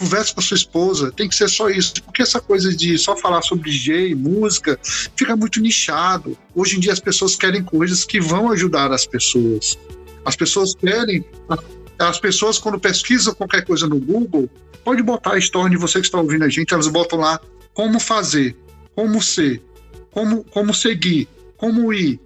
Converse 0.00 0.32
com 0.32 0.40
a 0.40 0.42
sua 0.42 0.56
esposa, 0.56 1.12
tem 1.12 1.28
que 1.28 1.34
ser 1.34 1.48
só 1.48 1.68
isso. 1.68 2.02
Porque 2.02 2.22
essa 2.22 2.40
coisa 2.40 2.74
de 2.74 2.96
só 2.96 3.14
falar 3.14 3.42
sobre 3.42 3.70
DJ, 3.70 4.14
música, 4.14 4.80
fica 4.82 5.36
muito 5.36 5.60
nichado. 5.60 6.38
Hoje 6.54 6.78
em 6.78 6.80
dia 6.80 6.90
as 6.90 7.00
pessoas 7.00 7.36
querem 7.36 7.62
coisas 7.62 8.02
que 8.02 8.18
vão 8.18 8.50
ajudar 8.50 8.90
as 8.92 9.04
pessoas. 9.04 9.78
As 10.24 10.34
pessoas 10.34 10.74
querem. 10.74 11.22
As 11.98 12.18
pessoas, 12.18 12.58
quando 12.58 12.80
pesquisam 12.80 13.34
qualquer 13.34 13.62
coisa 13.62 13.86
no 13.86 14.00
Google, 14.00 14.48
pode 14.82 15.02
botar 15.02 15.34
a 15.34 15.38
história 15.38 15.68
de 15.68 15.76
você 15.76 16.00
que 16.00 16.06
está 16.06 16.18
ouvindo 16.18 16.44
a 16.44 16.48
gente, 16.48 16.72
elas 16.72 16.88
botam 16.88 17.18
lá 17.18 17.38
como 17.74 18.00
fazer, 18.00 18.56
como 18.94 19.20
ser, 19.20 19.62
como, 20.10 20.42
como 20.44 20.72
seguir, 20.72 21.28
como 21.58 21.92
ir. 21.92 22.18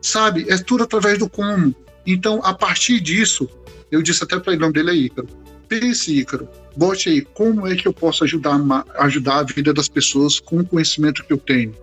Sabe? 0.00 0.46
É 0.48 0.56
tudo 0.58 0.84
através 0.84 1.18
do 1.18 1.28
como. 1.28 1.74
Então, 2.06 2.40
a 2.44 2.54
partir 2.54 3.00
disso, 3.00 3.48
eu 3.90 4.00
disse 4.00 4.22
até 4.22 4.38
para 4.38 4.54
o 4.54 4.56
nome 4.56 4.72
dele 4.72 4.90
é 4.90 4.94
Ícaro. 4.94 5.28
Pense, 5.68 6.16
Ícaro, 6.16 6.48
bote 6.76 7.08
aí, 7.08 7.22
como 7.22 7.66
é 7.66 7.74
que 7.74 7.86
eu 7.86 7.92
posso 7.92 8.24
ajudar, 8.24 8.58
ajudar 8.98 9.38
a 9.38 9.42
vida 9.42 9.72
das 9.72 9.88
pessoas 9.88 10.38
com 10.40 10.60
o 10.60 10.66
conhecimento 10.66 11.24
que 11.24 11.32
eu 11.32 11.38
tenho? 11.38 11.74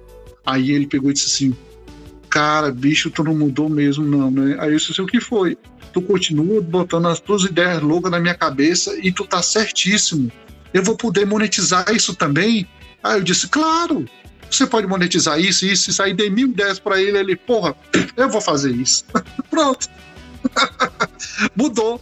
Aí 0.46 0.72
ele 0.72 0.88
pegou 0.88 1.12
e 1.12 1.14
disse 1.14 1.28
assim, 1.28 1.58
cara, 2.30 2.72
bicho, 2.72 3.10
tu 3.10 3.24
não 3.24 3.36
mudou 3.36 3.70
mesmo 3.70 4.06
não, 4.06 4.32
né? 4.32 4.56
Aí 4.60 4.72
eu 4.72 4.78
disse, 4.78 5.02
o 5.02 5.06
que 5.06 5.20
foi? 5.20 5.58
Tu 5.94 6.02
continua 6.02 6.62
botando 6.62 7.08
as 7.08 7.20
tuas 7.20 7.44
ideias 7.44 7.82
loucas 7.82 8.12
na 8.12 8.20
minha 8.20 8.36
cabeça 8.36 8.98
e 9.02 9.12
tu 9.12 9.26
tá 9.26 9.42
certíssimo. 9.42 10.32
Eu 10.74 10.84
vou 10.84 10.96
poder 10.96 11.26
monetizar 11.26 11.86
isso 11.94 12.16
também? 12.16 12.68
Aí 13.04 13.20
eu 13.20 13.24
disse, 13.24 13.48
claro, 13.48 14.06
você 14.50 14.66
pode 14.66 14.88
monetizar 14.88 15.40
isso, 15.40 15.66
isso, 15.66 15.90
isso. 15.90 16.02
Aí 16.02 16.14
dei 16.14 16.30
mil 16.30 16.50
ideias 16.50 16.80
para 16.80 17.02
ele, 17.02 17.18
ele, 17.18 17.36
porra, 17.36 17.76
eu 18.16 18.30
vou 18.30 18.42
fazer 18.42 18.72
isso. 18.72 19.06
Pronto. 19.50 19.88
Mudou. 21.56 22.02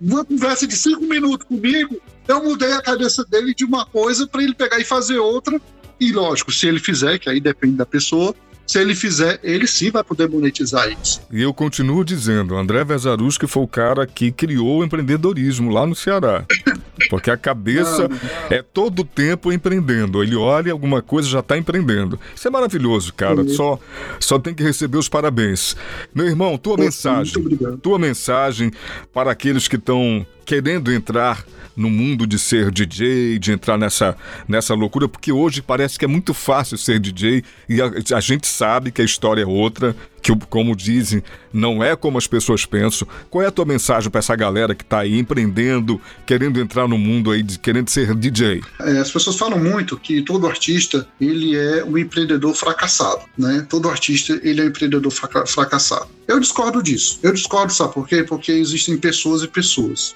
Uma 0.00 0.24
conversa 0.24 0.66
de 0.66 0.76
cinco 0.76 1.02
minutos 1.02 1.46
comigo, 1.46 2.00
eu 2.26 2.42
mudei 2.42 2.72
a 2.72 2.82
cabeça 2.82 3.24
dele 3.24 3.54
de 3.54 3.64
uma 3.64 3.84
coisa 3.86 4.26
para 4.26 4.42
ele 4.42 4.54
pegar 4.54 4.78
e 4.78 4.84
fazer 4.84 5.18
outra. 5.18 5.60
E 6.00 6.12
lógico, 6.12 6.52
se 6.52 6.66
ele 6.66 6.78
fizer, 6.78 7.18
que 7.18 7.28
aí 7.28 7.40
depende 7.40 7.76
da 7.76 7.86
pessoa, 7.86 8.34
se 8.66 8.78
ele 8.78 8.94
fizer, 8.94 9.38
ele 9.42 9.66
sim 9.66 9.90
vai 9.90 10.02
poder 10.02 10.28
monetizar 10.28 10.88
isso. 10.90 11.20
E 11.30 11.42
eu 11.42 11.52
continuo 11.52 12.04
dizendo, 12.04 12.56
André 12.56 12.84
Vezarus 12.84 13.36
que 13.36 13.46
foi 13.46 13.62
o 13.62 13.68
cara 13.68 14.06
que 14.06 14.32
criou 14.32 14.78
o 14.78 14.84
empreendedorismo 14.84 15.70
lá 15.70 15.86
no 15.86 15.94
Ceará. 15.94 16.44
Porque 17.10 17.30
a 17.30 17.36
cabeça 17.36 18.08
não, 18.08 18.16
é 18.50 18.62
todo 18.62 19.00
o 19.00 19.04
tempo 19.04 19.52
empreendendo. 19.52 20.22
Ele 20.22 20.36
olha 20.36 20.72
alguma 20.72 21.02
coisa 21.02 21.28
já 21.28 21.40
está 21.40 21.58
empreendendo. 21.58 22.18
Isso 22.34 22.46
é 22.46 22.50
maravilhoso, 22.50 23.12
cara. 23.12 23.46
Só, 23.48 23.78
só 24.20 24.38
tem 24.38 24.54
que 24.54 24.62
receber 24.62 24.98
os 24.98 25.08
parabéns. 25.08 25.76
Meu 26.14 26.26
irmão, 26.26 26.56
tua 26.56 26.76
mensagem. 26.76 27.34
Tua 27.82 27.98
mensagem 27.98 28.70
para 29.12 29.32
aqueles 29.32 29.68
que 29.68 29.76
estão 29.76 30.24
querendo 30.44 30.92
entrar 30.92 31.44
no 31.76 31.90
mundo 31.90 32.26
de 32.26 32.38
ser 32.38 32.70
DJ, 32.70 33.38
de 33.38 33.52
entrar 33.52 33.76
nessa, 33.76 34.16
nessa 34.46 34.74
loucura, 34.74 35.08
porque 35.08 35.32
hoje 35.32 35.60
parece 35.60 35.98
que 35.98 36.04
é 36.04 36.08
muito 36.08 36.32
fácil 36.32 36.78
ser 36.78 37.00
DJ 37.00 37.42
e 37.68 37.80
a, 37.80 37.90
a 38.16 38.20
gente 38.20 38.46
sabe 38.46 38.92
que 38.92 39.02
a 39.02 39.04
história 39.04 39.42
é 39.42 39.46
outra, 39.46 39.94
que, 40.24 40.34
como 40.48 40.74
dizem, 40.74 41.22
não 41.52 41.84
é 41.84 41.94
como 41.94 42.16
as 42.16 42.26
pessoas 42.26 42.64
pensam. 42.64 43.06
Qual 43.28 43.42
é 43.44 43.46
a 43.46 43.50
tua 43.50 43.66
mensagem 43.66 44.10
para 44.10 44.20
essa 44.20 44.34
galera 44.34 44.74
que 44.74 44.82
está 44.82 45.00
aí 45.00 45.18
empreendendo, 45.18 46.00
querendo 46.24 46.58
entrar 46.58 46.88
no 46.88 46.96
mundo 46.96 47.30
aí, 47.30 47.42
de, 47.42 47.58
querendo 47.58 47.90
ser 47.90 48.14
DJ? 48.14 48.62
É, 48.80 48.98
as 48.98 49.10
pessoas 49.10 49.36
falam 49.36 49.62
muito 49.62 49.98
que 49.98 50.22
todo 50.22 50.46
artista 50.46 51.06
ele 51.20 51.54
é 51.54 51.84
um 51.84 51.98
empreendedor 51.98 52.54
fracassado, 52.54 53.20
né? 53.36 53.66
Todo 53.68 53.90
artista 53.90 54.40
ele 54.42 54.62
é 54.62 54.64
um 54.64 54.68
empreendedor 54.68 55.12
fracassado. 55.46 56.08
Eu 56.26 56.40
discordo 56.40 56.82
disso. 56.82 57.18
Eu 57.22 57.32
discordo, 57.32 57.72
sabe 57.72 57.94
por 57.94 58.08
quê? 58.08 58.22
Porque 58.22 58.52
existem 58.52 58.96
pessoas 58.96 59.42
e 59.42 59.48
pessoas. 59.48 60.14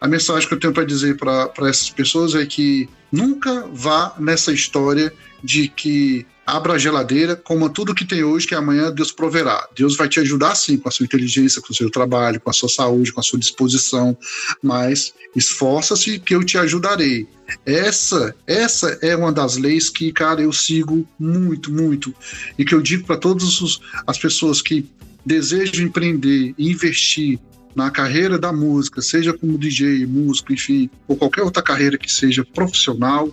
A 0.00 0.06
mensagem 0.06 0.46
que 0.46 0.54
eu 0.54 0.60
tenho 0.60 0.74
para 0.74 0.84
dizer 0.84 1.16
para 1.16 1.50
essas 1.68 1.90
pessoas 1.90 2.34
é 2.34 2.44
que 2.44 2.88
nunca 3.10 3.66
vá 3.72 4.14
nessa 4.18 4.52
história 4.52 5.12
de 5.42 5.68
que 5.68 6.26
abra 6.46 6.74
a 6.74 6.78
geladeira, 6.78 7.34
coma 7.34 7.68
tudo 7.68 7.94
que 7.94 8.04
tem 8.04 8.22
hoje, 8.22 8.46
que 8.46 8.54
amanhã 8.54 8.92
Deus 8.92 9.10
proverá. 9.10 9.66
Deus 9.74 9.96
vai 9.96 10.08
te 10.08 10.20
ajudar 10.20 10.54
sim 10.54 10.76
com 10.76 10.88
a 10.88 10.92
sua 10.92 11.04
inteligência, 11.04 11.60
com 11.60 11.72
o 11.72 11.74
seu 11.74 11.90
trabalho, 11.90 12.40
com 12.40 12.48
a 12.48 12.52
sua 12.52 12.68
saúde, 12.68 13.12
com 13.12 13.20
a 13.20 13.22
sua 13.22 13.38
disposição, 13.38 14.16
mas 14.62 15.12
esforça-se 15.34 16.20
que 16.20 16.34
eu 16.34 16.44
te 16.44 16.56
ajudarei. 16.56 17.26
Essa, 17.64 18.34
essa 18.46 18.96
é 19.02 19.16
uma 19.16 19.32
das 19.32 19.56
leis 19.56 19.90
que, 19.90 20.12
cara, 20.12 20.40
eu 20.40 20.52
sigo 20.52 21.06
muito, 21.18 21.72
muito 21.72 22.14
e 22.56 22.64
que 22.64 22.74
eu 22.74 22.80
digo 22.80 23.06
para 23.06 23.16
todas 23.16 23.80
as 24.06 24.18
pessoas 24.18 24.62
que 24.62 24.88
desejam 25.26 25.84
empreender 25.84 26.54
e 26.56 26.70
investir 26.70 27.40
na 27.74 27.90
carreira 27.90 28.38
da 28.38 28.52
música, 28.52 29.02
seja 29.02 29.34
como 29.34 29.58
DJ, 29.58 30.06
músico, 30.06 30.52
enfim, 30.52 30.88
ou 31.06 31.16
qualquer 31.16 31.42
outra 31.42 31.62
carreira 31.62 31.98
que 31.98 32.10
seja 32.10 32.42
profissional, 32.54 33.30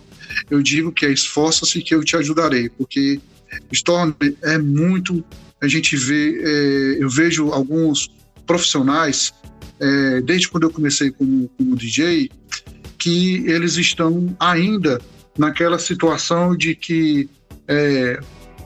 eu 0.50 0.60
digo 0.60 0.92
que 0.92 1.06
é 1.06 1.12
esforça-se 1.12 1.80
que 1.80 1.94
eu 1.94 2.04
te 2.04 2.16
ajudarei, 2.16 2.68
porque 2.68 3.20
Storm 3.72 4.12
é 4.42 4.58
muito. 4.58 5.24
A 5.62 5.68
gente 5.68 5.96
vê, 5.96 6.42
é, 6.42 7.02
eu 7.02 7.08
vejo 7.08 7.50
alguns 7.50 8.10
profissionais, 8.44 9.32
é, 9.80 10.20
desde 10.20 10.48
quando 10.48 10.64
eu 10.64 10.70
comecei 10.70 11.10
como, 11.10 11.48
como 11.56 11.76
DJ, 11.76 12.30
que 12.98 13.44
eles 13.46 13.76
estão 13.76 14.36
ainda 14.38 15.00
naquela 15.38 15.78
situação 15.78 16.56
de 16.56 16.74
que 16.74 17.30
é, 17.66 18.20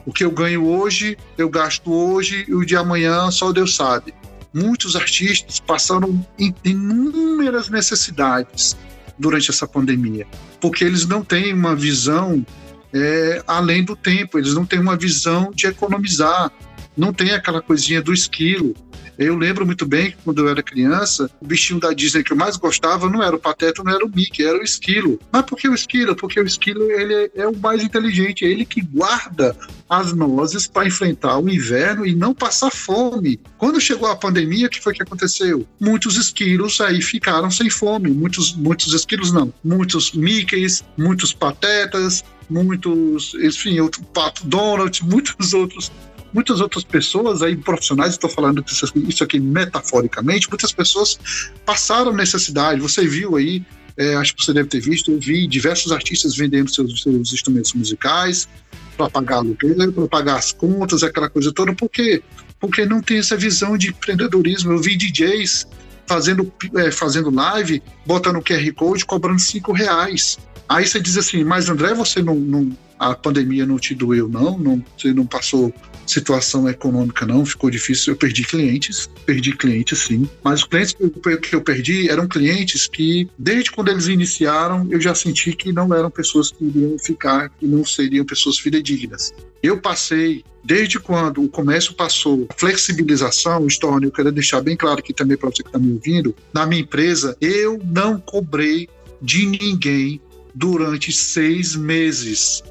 o 0.05 0.13
que 0.13 0.23
eu 0.23 0.31
ganho 0.31 0.65
hoje, 0.65 1.17
eu 1.37 1.49
gasto 1.49 1.93
hoje 1.93 2.45
e 2.47 2.53
o 2.53 2.65
de 2.65 2.75
amanhã 2.75 3.29
só 3.31 3.51
Deus 3.51 3.75
sabe 3.75 4.13
muitos 4.53 4.95
artistas 4.95 5.59
passaram 5.59 6.25
inúmeras 6.63 7.69
necessidades 7.69 8.75
durante 9.17 9.49
essa 9.49 9.67
pandemia, 9.67 10.25
porque 10.59 10.83
eles 10.83 11.05
não 11.05 11.23
têm 11.23 11.53
uma 11.53 11.75
visão 11.75 12.45
é, 12.93 13.43
além 13.45 13.83
do 13.83 13.95
tempo, 13.95 14.39
eles 14.39 14.53
não 14.53 14.65
têm 14.65 14.79
uma 14.79 14.95
visão 14.95 15.51
de 15.53 15.67
economizar, 15.67 16.51
não 16.97 17.13
tem 17.13 17.31
aquela 17.31 17.61
coisinha 17.61 18.01
do 18.01 18.13
esquilo. 18.13 18.73
Eu 19.19 19.35
lembro 19.35 19.65
muito 19.65 19.85
bem 19.85 20.11
que 20.11 20.17
quando 20.23 20.39
eu 20.39 20.47
era 20.47 20.63
criança, 20.63 21.29
o 21.41 21.45
bichinho 21.45 21.77
da 21.77 21.91
Disney 21.91 22.23
que 22.23 22.31
eu 22.31 22.37
mais 22.37 22.55
gostava 22.55 23.09
não 23.09 23.21
era 23.21 23.35
o 23.35 23.39
Pateta, 23.39 23.83
não 23.83 23.91
era 23.91 24.05
o 24.05 24.09
Mickey, 24.09 24.45
era 24.45 24.57
o 24.57 24.63
Esquilo. 24.63 25.19
Mas 25.29 25.41
por 25.41 25.57
que 25.57 25.67
o 25.67 25.75
Esquilo? 25.75 26.15
Porque 26.15 26.39
o 26.39 26.45
Esquilo 26.45 26.89
ele 26.89 27.13
é, 27.13 27.31
é 27.41 27.45
o 27.45 27.53
mais 27.53 27.83
inteligente, 27.83 28.45
é 28.45 28.47
ele 28.47 28.63
que 28.63 28.81
guarda 28.81 29.53
as 29.89 30.13
nozes 30.13 30.67
para 30.67 30.87
enfrentar 30.87 31.37
o 31.37 31.49
inverno 31.49 32.05
e 32.05 32.15
não 32.15 32.33
passar 32.33 32.71
fome. 32.71 33.41
Quando 33.57 33.81
chegou 33.81 34.07
a 34.07 34.15
pandemia, 34.15 34.67
o 34.67 34.69
que 34.69 34.79
foi 34.79 34.93
que 34.93 35.03
aconteceu? 35.03 35.67
Muitos 35.77 36.15
esquilos 36.15 36.79
aí 36.79 37.01
ficaram 37.01 37.51
sem 37.51 37.69
fome, 37.69 38.09
muitos, 38.09 38.55
muitos 38.55 38.93
esquilos 38.93 39.33
não, 39.33 39.53
muitos 39.61 40.13
Mickeys, 40.13 40.81
muitos 40.97 41.33
Patetas, 41.33 42.23
muitos, 42.49 43.33
enfim, 43.35 43.79
outro 43.79 44.01
Pato 44.03 44.45
Donald, 44.45 45.03
muitos 45.05 45.53
outros 45.53 45.91
muitas 46.33 46.61
outras 46.61 46.83
pessoas 46.83 47.41
aí, 47.41 47.55
profissionais, 47.55 48.11
estou 48.11 48.29
falando 48.29 48.63
isso 49.07 49.23
aqui 49.23 49.39
metaforicamente, 49.39 50.49
muitas 50.49 50.71
pessoas 50.71 51.19
passaram 51.65 52.13
necessidade. 52.13 52.81
Você 52.81 53.07
viu 53.07 53.35
aí, 53.35 53.63
é, 53.97 54.15
acho 54.15 54.35
que 54.35 54.43
você 54.43 54.53
deve 54.53 54.69
ter 54.69 54.79
visto, 54.79 55.11
eu 55.11 55.19
vi 55.19 55.47
diversos 55.47 55.91
artistas 55.91 56.35
vendendo 56.35 56.73
seus, 56.73 57.01
seus 57.01 57.33
instrumentos 57.33 57.73
musicais 57.73 58.47
para 58.95 59.09
pagar 59.09 59.37
aluguel, 59.37 59.91
para 59.93 60.07
pagar 60.07 60.35
as 60.35 60.51
contas, 60.51 61.03
aquela 61.03 61.29
coisa 61.29 61.51
toda, 61.53 61.73
por 61.73 61.89
quê? 61.89 62.21
Porque 62.59 62.85
não 62.85 63.01
tem 63.01 63.19
essa 63.19 63.37
visão 63.37 63.77
de 63.77 63.89
empreendedorismo. 63.89 64.73
Eu 64.73 64.79
vi 64.79 64.97
DJs 64.97 65.65
fazendo, 66.05 66.51
é, 66.75 66.91
fazendo 66.91 67.29
live, 67.29 67.81
botando 68.05 68.41
QR 68.41 68.73
Code, 68.73 69.05
cobrando 69.05 69.39
cinco 69.39 69.71
reais. 69.71 70.37
Aí 70.67 70.85
você 70.85 70.99
diz 70.99 71.17
assim, 71.17 71.43
mas 71.43 71.69
André, 71.69 71.93
você 71.93 72.21
não, 72.21 72.35
não 72.35 72.75
a 72.99 73.15
pandemia 73.15 73.65
não 73.65 73.79
te 73.79 73.95
doeu, 73.95 74.27
não? 74.27 74.59
não 74.59 74.83
você 74.97 75.13
não 75.13 75.25
passou 75.25 75.73
situação 76.05 76.67
econômica, 76.67 77.25
não, 77.25 77.45
ficou 77.45 77.69
difícil. 77.69 78.13
Eu 78.13 78.17
perdi 78.17 78.43
clientes, 78.43 79.09
perdi 79.25 79.55
clientes 79.55 79.99
sim, 79.99 80.27
mas 80.43 80.61
os 80.61 80.67
clientes 80.67 80.95
que 81.41 81.55
eu 81.55 81.61
perdi 81.61 82.09
eram 82.09 82.27
clientes 82.27 82.87
que, 82.87 83.29
desde 83.37 83.71
quando 83.71 83.89
eles 83.89 84.07
iniciaram, 84.07 84.87
eu 84.89 84.99
já 84.99 85.13
senti 85.15 85.53
que 85.53 85.71
não 85.71 85.93
eram 85.93 86.09
pessoas 86.09 86.51
que 86.51 86.65
iriam 86.65 86.97
ficar, 86.99 87.49
que 87.49 87.65
não 87.65 87.85
seriam 87.85 88.25
pessoas 88.25 88.57
fidedignas. 88.57 89.31
Eu 89.61 89.79
passei, 89.79 90.43
desde 90.63 90.99
quando 90.99 91.43
o 91.43 91.49
comércio 91.49 91.93
passou 91.93 92.47
a 92.49 92.53
flexibilização, 92.53 93.67
Storm, 93.67 94.03
eu 94.03 94.11
quero 94.11 94.31
deixar 94.31 94.61
bem 94.61 94.75
claro 94.75 94.99
aqui 94.99 95.13
também 95.13 95.37
para 95.37 95.49
você 95.49 95.61
que 95.61 95.69
está 95.69 95.79
me 95.79 95.93
ouvindo, 95.93 96.35
na 96.53 96.65
minha 96.65 96.81
empresa, 96.81 97.37
eu 97.39 97.79
não 97.85 98.19
cobrei 98.19 98.89
de 99.21 99.45
ninguém 99.45 100.19
durante 100.55 101.11
seis 101.11 101.75
meses. 101.75 102.63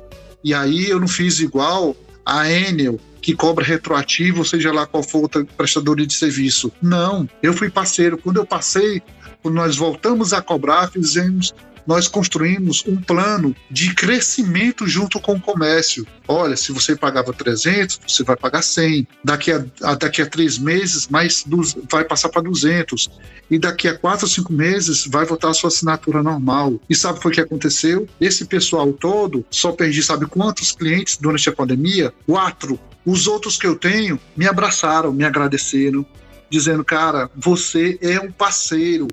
E 0.49 0.55
aí 0.55 0.89
eu 0.89 0.99
não 0.99 1.07
fiz 1.07 1.41
igual 1.41 1.95
a 2.25 2.51
Enel, 2.51 2.99
que 3.21 3.35
cobra 3.35 3.63
retroativo, 3.63 4.47
seja 4.47 4.73
lá 4.73 4.87
qual 4.87 5.03
for 5.03 5.19
outra 5.19 5.45
prestadora 5.45 6.07
de 6.07 6.15
serviço. 6.15 6.73
Não, 6.81 7.29
eu 7.43 7.53
fui 7.53 7.69
parceiro. 7.69 8.17
Quando 8.17 8.39
eu 8.39 8.47
passei, 8.47 9.03
quando 9.43 9.57
nós 9.57 9.77
voltamos 9.77 10.33
a 10.33 10.41
cobrar, 10.41 10.91
fizemos 10.91 11.55
nós 11.89 12.07
construímos 12.07 12.85
um 12.87 12.97
plano 12.97 13.57
de 13.71 13.95
crescimento 13.95 14.87
junto 14.87 15.19
com 15.19 15.33
o 15.33 15.41
comércio. 15.41 16.07
Olha, 16.29 16.55
se 16.55 16.71
você 16.71 16.95
pagava 16.95 17.33
300, 17.33 18.01
você 18.07 18.23
vai 18.23 18.37
pagar 18.37 18.61
100. 18.61 19.09
Daqui 19.25 19.51
a, 19.51 19.65
a 19.83 19.95
daqui 19.95 20.21
a 20.21 20.27
três 20.27 20.59
meses, 20.59 21.09
mais 21.09 21.47
vai 21.91 22.05
passar 22.05 22.29
para 22.29 22.43
200. 22.43 23.09
E 23.51 23.59
daqui 23.59 23.89
a 23.89 23.97
quatro, 23.97 24.29
cinco 24.29 24.53
meses, 24.53 25.07
vai 25.07 25.25
voltar 25.25 25.49
a 25.49 25.55
sua 25.55 25.69
assinatura 25.69 26.23
normal. 26.23 26.79
E 26.91 26.95
sabe 26.95 27.21
o 27.25 27.31
que 27.31 27.41
aconteceu? 27.41 28.07
Esse 28.21 28.45
pessoal 28.45 28.93
todo, 28.93 29.43
só 29.51 29.73
perdi, 29.73 30.03
sabe 30.03 30.27
quantos 30.27 30.73
clientes 30.73 31.17
durante 31.17 31.49
a 31.49 31.53
pandemia? 31.53 32.13
Quatro. 32.27 32.79
Os 33.07 33.27
outros 33.27 33.57
que 33.57 33.67
eu 33.67 33.75
tenho 33.75 34.21
me 34.37 34.47
abraçaram, 34.47 35.11
me 35.11 35.25
agradeceram, 35.25 36.05
dizendo, 36.51 36.85
cara, 36.85 37.31
você 37.35 37.99
é 38.03 38.21
um 38.21 38.31
parceiro, 38.31 39.09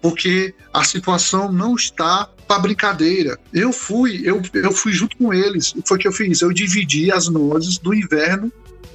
porque 0.00 0.54
a 0.72 0.84
situação 0.84 1.52
não 1.52 1.74
está 1.74 2.28
para 2.46 2.58
brincadeira. 2.58 3.38
Eu 3.52 3.72
fui, 3.72 4.22
eu, 4.24 4.42
eu 4.54 4.72
fui 4.72 4.92
junto 4.92 5.16
com 5.16 5.32
eles. 5.32 5.74
Foi 5.86 5.96
o 5.96 6.00
que 6.00 6.08
eu 6.08 6.12
fiz. 6.12 6.40
Eu 6.40 6.52
dividi 6.52 7.12
as 7.12 7.28
nozes 7.28 7.78
do 7.78 7.94
inverno 7.94 8.52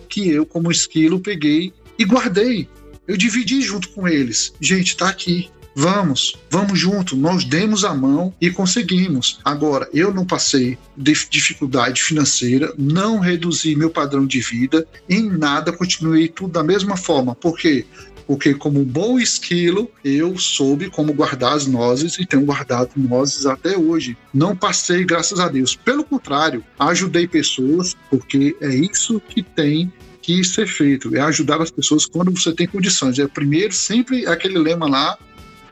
que 0.09 0.29
eu, 0.29 0.45
como 0.45 0.71
esquilo, 0.71 1.19
peguei 1.19 1.73
e 1.97 2.05
guardei. 2.05 2.67
Eu 3.07 3.15
dividi 3.15 3.61
junto 3.61 3.89
com 3.89 4.07
eles. 4.07 4.53
Gente, 4.59 4.97
tá 4.97 5.09
aqui. 5.09 5.49
Vamos, 5.75 6.37
vamos 6.49 6.79
junto. 6.79 7.17
Nós 7.17 7.43
demos 7.43 7.83
a 7.83 7.93
mão 7.93 8.33
e 8.39 8.49
conseguimos. 8.49 9.39
Agora, 9.43 9.89
eu 9.93 10.13
não 10.13 10.25
passei 10.25 10.77
dificuldade 10.97 12.01
financeira, 12.01 12.73
não 12.77 13.19
reduzi 13.19 13.75
meu 13.75 13.89
padrão 13.89 14.25
de 14.25 14.39
vida, 14.39 14.87
em 15.09 15.29
nada 15.29 15.73
continuei 15.73 16.29
tudo 16.29 16.53
da 16.53 16.63
mesma 16.63 16.95
forma. 16.95 17.35
Por 17.35 17.57
quê? 17.57 17.85
porque 18.27 18.53
como 18.53 18.83
bom 18.83 19.19
esquilo, 19.19 19.89
eu 20.03 20.37
soube 20.37 20.89
como 20.89 21.13
guardar 21.13 21.53
as 21.53 21.67
nozes 21.67 22.17
e 22.17 22.25
tenho 22.25 22.43
guardado 22.43 22.89
nozes 22.95 23.45
até 23.45 23.77
hoje. 23.77 24.17
Não 24.33 24.55
passei, 24.55 25.03
graças 25.03 25.39
a 25.39 25.47
Deus. 25.47 25.75
Pelo 25.75 26.03
contrário, 26.03 26.63
ajudei 26.79 27.27
pessoas, 27.27 27.95
porque 28.09 28.55
é 28.59 28.73
isso 28.73 29.19
que 29.19 29.43
tem 29.43 29.91
que 30.21 30.43
ser 30.43 30.67
feito, 30.67 31.15
é 31.15 31.19
ajudar 31.21 31.61
as 31.61 31.69
pessoas 31.69 32.07
quando 32.07 32.31
você 32.31 32.51
tem 32.51 32.65
condições. 32.65 33.19
É 33.19 33.27
primeiro 33.27 33.71
sempre 33.71 34.25
aquele 34.25 34.57
lema 34.57 34.89
lá 34.89 35.15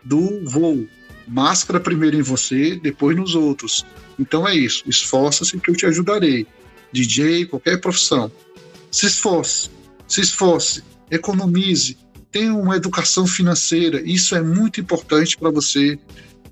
do 0.04 0.44
voo. 0.46 0.88
Máscara 1.28 1.80
primeiro 1.80 2.18
em 2.18 2.22
você, 2.22 2.76
depois 2.76 3.16
nos 3.16 3.36
outros. 3.36 3.86
Então 4.20 4.48
é 4.48 4.56
isso. 4.56 4.84
Esforça-se 4.88 5.58
que 5.60 5.72
eu 5.72 5.76
te 5.76 5.86
ajudarei. 5.86 6.46
DJ, 6.92 7.46
qualquer 7.46 7.80
profissão. 7.80 8.32
Se 8.92 9.08
esforce, 9.08 9.70
se 10.08 10.22
esforce, 10.22 10.84
economize, 11.10 11.98
tenha 12.32 12.54
uma 12.54 12.76
educação 12.76 13.26
financeira. 13.26 14.02
Isso 14.04 14.36
é 14.36 14.42
muito 14.42 14.80
importante 14.80 15.38
para 15.38 15.50
você 15.50 15.98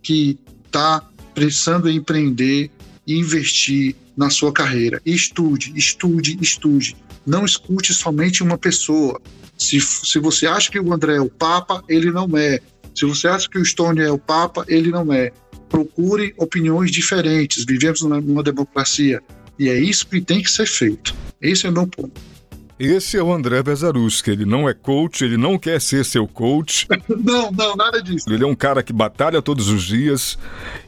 que 0.01 0.39
está 0.65 1.03
precisando 1.33 1.89
empreender 1.89 2.71
e 3.05 3.17
investir 3.17 3.95
na 4.15 4.29
sua 4.29 4.51
carreira. 4.51 5.01
Estude, 5.05 5.73
estude, 5.75 6.37
estude. 6.41 6.95
Não 7.25 7.45
escute 7.45 7.93
somente 7.93 8.43
uma 8.43 8.57
pessoa. 8.57 9.19
Se, 9.57 9.79
se 9.79 10.19
você 10.19 10.47
acha 10.47 10.71
que 10.71 10.79
o 10.79 10.93
André 10.93 11.17
é 11.17 11.21
o 11.21 11.29
Papa, 11.29 11.83
ele 11.87 12.11
não 12.11 12.27
é. 12.37 12.59
Se 12.95 13.05
você 13.05 13.27
acha 13.27 13.49
que 13.49 13.57
o 13.57 13.65
Stone 13.65 14.01
é 14.01 14.11
o 14.11 14.17
Papa, 14.17 14.65
ele 14.67 14.91
não 14.91 15.11
é. 15.11 15.31
Procure 15.69 16.33
opiniões 16.37 16.91
diferentes. 16.91 17.65
Vivemos 17.65 18.01
numa 18.01 18.43
democracia. 18.43 19.21
E 19.57 19.69
é 19.69 19.79
isso 19.79 20.07
que 20.07 20.19
tem 20.19 20.41
que 20.41 20.49
ser 20.49 20.65
feito. 20.65 21.13
Esse 21.41 21.67
é 21.67 21.69
o 21.69 21.73
meu 21.73 21.87
ponto. 21.87 22.19
Esse 22.83 23.15
é 23.15 23.21
o 23.21 23.31
André 23.31 23.61
Bezaruski. 23.61 24.31
Ele 24.31 24.43
não 24.43 24.67
é 24.67 24.73
coach, 24.73 25.23
ele 25.23 25.37
não 25.37 25.55
quer 25.55 25.79
ser 25.79 26.03
seu 26.03 26.27
coach. 26.27 26.87
não, 27.07 27.51
não, 27.51 27.75
nada 27.75 28.01
disso. 28.01 28.27
Ele 28.27 28.43
é 28.43 28.47
um 28.47 28.55
cara 28.55 28.81
que 28.81 28.91
batalha 28.91 29.39
todos 29.39 29.69
os 29.69 29.83
dias. 29.83 30.35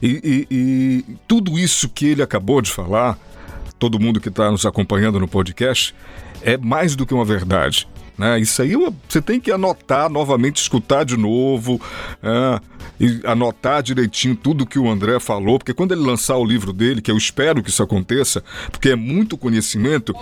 E, 0.02 0.46
e, 0.50 0.54
e 0.54 1.16
tudo 1.28 1.56
isso 1.56 1.88
que 1.88 2.06
ele 2.06 2.20
acabou 2.20 2.60
de 2.60 2.70
falar, 2.70 3.16
todo 3.78 4.00
mundo 4.00 4.20
que 4.20 4.28
está 4.28 4.50
nos 4.50 4.66
acompanhando 4.66 5.20
no 5.20 5.28
podcast, 5.28 5.94
é 6.42 6.56
mais 6.58 6.96
do 6.96 7.06
que 7.06 7.14
uma 7.14 7.24
verdade. 7.24 7.86
Né? 8.16 8.40
Isso 8.40 8.62
aí 8.62 8.74
você 9.08 9.20
tem 9.20 9.40
que 9.40 9.50
anotar 9.50 10.08
novamente, 10.08 10.60
escutar 10.60 11.04
de 11.04 11.16
novo. 11.16 11.80
É, 12.22 12.60
e 12.98 13.20
anotar 13.24 13.82
direitinho 13.82 14.36
tudo 14.36 14.66
que 14.66 14.78
o 14.78 14.88
André 14.88 15.18
falou, 15.18 15.58
porque 15.58 15.74
quando 15.74 15.92
ele 15.92 16.02
lançar 16.02 16.36
o 16.36 16.44
livro 16.44 16.72
dele, 16.72 17.02
que 17.02 17.10
eu 17.10 17.16
espero 17.16 17.62
que 17.62 17.70
isso 17.70 17.82
aconteça, 17.82 18.42
porque 18.70 18.90
é 18.90 18.96
muito 18.96 19.36
conhecimento. 19.36 20.14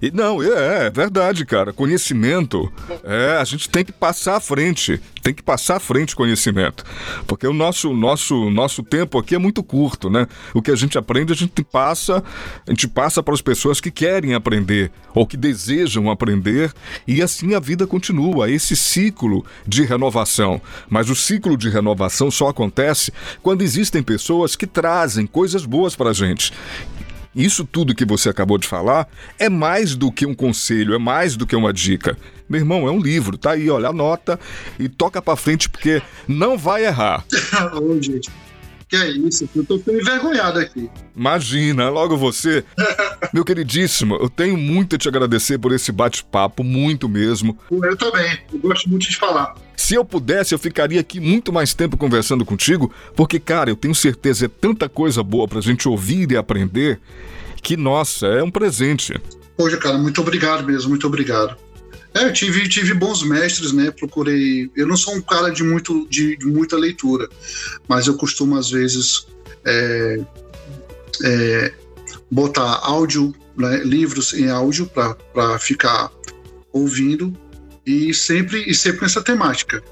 E 0.00 0.10
não, 0.10 0.42
é, 0.42 0.86
é 0.86 0.90
verdade, 0.90 1.44
cara. 1.44 1.72
Conhecimento, 1.72 2.72
é, 3.04 3.36
a 3.38 3.44
gente 3.44 3.68
tem 3.68 3.84
que 3.84 3.92
passar 3.92 4.36
à 4.36 4.40
frente, 4.40 5.00
tem 5.22 5.34
que 5.34 5.42
passar 5.42 5.76
à 5.76 5.80
frente 5.80 6.16
conhecimento, 6.16 6.84
porque 7.26 7.46
o 7.46 7.52
nosso 7.52 7.92
nosso 7.94 8.50
nosso 8.50 8.82
tempo 8.82 9.18
aqui 9.18 9.34
é 9.34 9.38
muito 9.38 9.62
curto, 9.62 10.08
né? 10.08 10.26
O 10.54 10.62
que 10.62 10.70
a 10.70 10.76
gente 10.76 10.96
aprende, 10.98 11.32
a 11.32 11.36
gente 11.36 11.62
passa, 11.64 12.22
a 12.66 12.70
gente 12.70 12.88
passa 12.88 13.22
para 13.22 13.34
as 13.34 13.42
pessoas 13.42 13.80
que 13.80 13.90
querem 13.90 14.34
aprender 14.34 14.90
ou 15.14 15.26
que 15.26 15.36
desejam 15.36 16.10
aprender, 16.10 16.72
e 17.06 17.22
assim 17.26 17.54
a 17.54 17.60
vida 17.60 17.86
continua, 17.86 18.50
esse 18.50 18.74
ciclo 18.74 19.44
de 19.66 19.84
renovação. 19.84 20.60
Mas 20.88 21.10
o 21.10 21.14
ciclo 21.14 21.56
de 21.56 21.68
renovação 21.68 22.30
só 22.30 22.48
acontece 22.48 23.12
quando 23.42 23.62
existem 23.62 24.02
pessoas 24.02 24.56
que 24.56 24.66
trazem 24.66 25.26
coisas 25.26 25.66
boas 25.66 25.94
para 25.94 26.10
a 26.10 26.14
gente. 26.14 26.52
Isso 27.34 27.66
tudo 27.66 27.94
que 27.94 28.06
você 28.06 28.30
acabou 28.30 28.56
de 28.56 28.66
falar 28.66 29.06
é 29.38 29.50
mais 29.50 29.94
do 29.94 30.10
que 30.10 30.24
um 30.24 30.34
conselho, 30.34 30.94
é 30.94 30.98
mais 30.98 31.36
do 31.36 31.46
que 31.46 31.54
uma 31.54 31.70
dica. 31.70 32.16
Meu 32.48 32.60
irmão, 32.60 32.88
é 32.88 32.90
um 32.90 32.98
livro, 32.98 33.36
tá 33.36 33.50
aí, 33.50 33.68
olha, 33.68 33.90
anota 33.90 34.40
e 34.78 34.88
toca 34.88 35.20
para 35.20 35.36
frente 35.36 35.68
porque 35.68 36.00
não 36.26 36.56
vai 36.56 36.86
errar. 36.86 37.26
Ô, 37.76 38.00
gente, 38.00 38.30
que 38.88 38.96
é 38.96 39.10
isso? 39.10 39.48
Eu 39.54 39.64
tô 39.64 39.78
ficando 39.78 40.00
envergonhado 40.00 40.58
aqui. 40.60 40.88
Imagina, 41.14 41.88
logo 41.88 42.16
você. 42.16 42.64
Meu 43.32 43.44
queridíssimo, 43.44 44.14
eu 44.16 44.28
tenho 44.28 44.56
muito 44.56 44.96
a 44.96 44.98
te 44.98 45.08
agradecer 45.08 45.58
por 45.58 45.72
esse 45.72 45.90
bate-papo, 45.90 46.62
muito 46.62 47.08
mesmo. 47.08 47.58
Eu 47.70 47.96
também, 47.96 48.38
eu 48.52 48.60
gosto 48.60 48.88
muito 48.88 49.08
de 49.08 49.16
falar. 49.16 49.54
Se 49.76 49.94
eu 49.94 50.04
pudesse, 50.04 50.54
eu 50.54 50.58
ficaria 50.58 51.00
aqui 51.00 51.20
muito 51.20 51.52
mais 51.52 51.74
tempo 51.74 51.96
conversando 51.96 52.44
contigo, 52.44 52.92
porque, 53.14 53.38
cara, 53.40 53.70
eu 53.70 53.76
tenho 53.76 53.94
certeza, 53.94 54.46
é 54.46 54.48
tanta 54.48 54.88
coisa 54.88 55.22
boa 55.22 55.46
pra 55.48 55.60
gente 55.60 55.88
ouvir 55.88 56.30
e 56.30 56.36
aprender, 56.36 57.00
que, 57.62 57.76
nossa, 57.76 58.26
é 58.26 58.42
um 58.42 58.50
presente. 58.50 59.20
Poxa, 59.56 59.76
cara, 59.76 59.98
muito 59.98 60.20
obrigado 60.20 60.64
mesmo, 60.64 60.90
muito 60.90 61.06
obrigado. 61.06 61.56
É, 62.16 62.24
eu 62.24 62.32
tive, 62.32 62.66
tive 62.66 62.94
bons 62.94 63.22
mestres, 63.22 63.72
né? 63.72 63.90
Procurei. 63.90 64.70
Eu 64.74 64.86
não 64.86 64.96
sou 64.96 65.14
um 65.14 65.20
cara 65.20 65.50
de, 65.50 65.62
muito, 65.62 66.08
de, 66.08 66.34
de 66.36 66.46
muita 66.46 66.74
leitura, 66.74 67.28
mas 67.86 68.06
eu 68.06 68.14
costumo, 68.16 68.56
às 68.56 68.70
vezes, 68.70 69.26
é, 69.66 70.24
é, 71.24 71.74
botar 72.30 72.80
áudio, 72.82 73.34
né, 73.54 73.82
livros 73.84 74.32
em 74.32 74.48
áudio 74.48 74.86
para 74.86 75.58
ficar 75.58 76.10
ouvindo 76.72 77.36
e 77.84 78.14
sempre, 78.14 78.64
e 78.66 78.74
sempre 78.74 79.02
nessa 79.02 79.22
temática, 79.22 79.82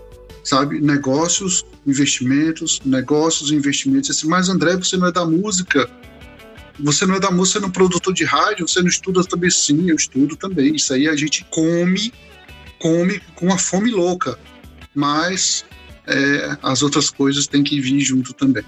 sabe? 0.43 0.81
Negócios, 0.81 1.67
investimentos, 1.87 2.81
negócios, 2.87 3.53
investimentos. 3.53 4.23
Mas, 4.25 4.49
André, 4.49 4.77
você 4.77 4.97
não 4.97 5.09
é 5.09 5.13
da 5.13 5.27
música 5.27 5.91
você 6.79 7.07
não 7.07 7.15
é 7.15 7.21
da 7.21 7.31
música, 7.31 7.59
você 7.59 7.63
não 7.63 7.69
é 7.69 7.73
produtor 7.73 8.13
de 8.13 8.25
rádio, 8.25 8.67
você 8.67 8.81
não 8.81 8.89
estuda 8.89 9.23
também? 9.25 9.51
Sim, 9.51 9.89
eu 9.89 9.97
estudo 9.97 10.37
também. 10.37 10.75
Isso 10.75 10.93
aí 10.93 11.09
a 11.09 11.17
gente 11.17 11.45
come, 11.51 12.13
come 12.81 13.21
com 13.35 13.47
uma 13.47 13.59
fome 13.59 13.91
louca. 13.91 14.39
Mas 14.95 15.65
é, 16.07 16.57
as 16.63 16.83
outras 16.83 17.11
coisas 17.11 17.47
têm 17.47 17.63
que 17.63 17.81
vir 17.81 18.01
junto 18.01 18.33
também. 18.33 18.65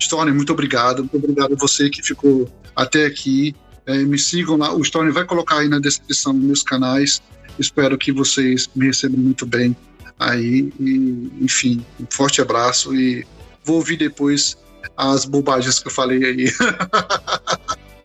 Stone, 0.00 0.32
muito 0.32 0.52
obrigado. 0.52 1.00
Muito 1.00 1.16
obrigado 1.16 1.54
a 1.54 1.56
você 1.56 1.88
que 1.88 2.02
ficou 2.02 2.48
até 2.74 3.06
aqui. 3.06 3.54
É, 3.86 3.98
me 3.98 4.18
sigam 4.18 4.56
lá. 4.56 4.74
O 4.74 4.82
Stone 4.82 5.10
vai 5.10 5.24
colocar 5.24 5.58
aí 5.58 5.68
na 5.68 5.78
descrição 5.78 6.32
meus 6.32 6.62
canais. 6.62 7.22
Espero 7.58 7.96
que 7.98 8.12
vocês 8.12 8.68
me 8.74 8.86
recebam 8.86 9.20
muito 9.20 9.46
bem 9.46 9.76
aí. 10.18 10.72
E, 10.80 11.30
enfim, 11.40 11.84
um 12.00 12.06
forte 12.10 12.40
abraço 12.40 12.94
e 12.94 13.26
vou 13.62 13.76
ouvir 13.76 13.96
depois 13.96 14.56
as 14.96 15.24
bobagens 15.24 15.78
que 15.78 15.88
eu 15.88 15.92
falei 15.92 16.24
aí. 16.24 16.52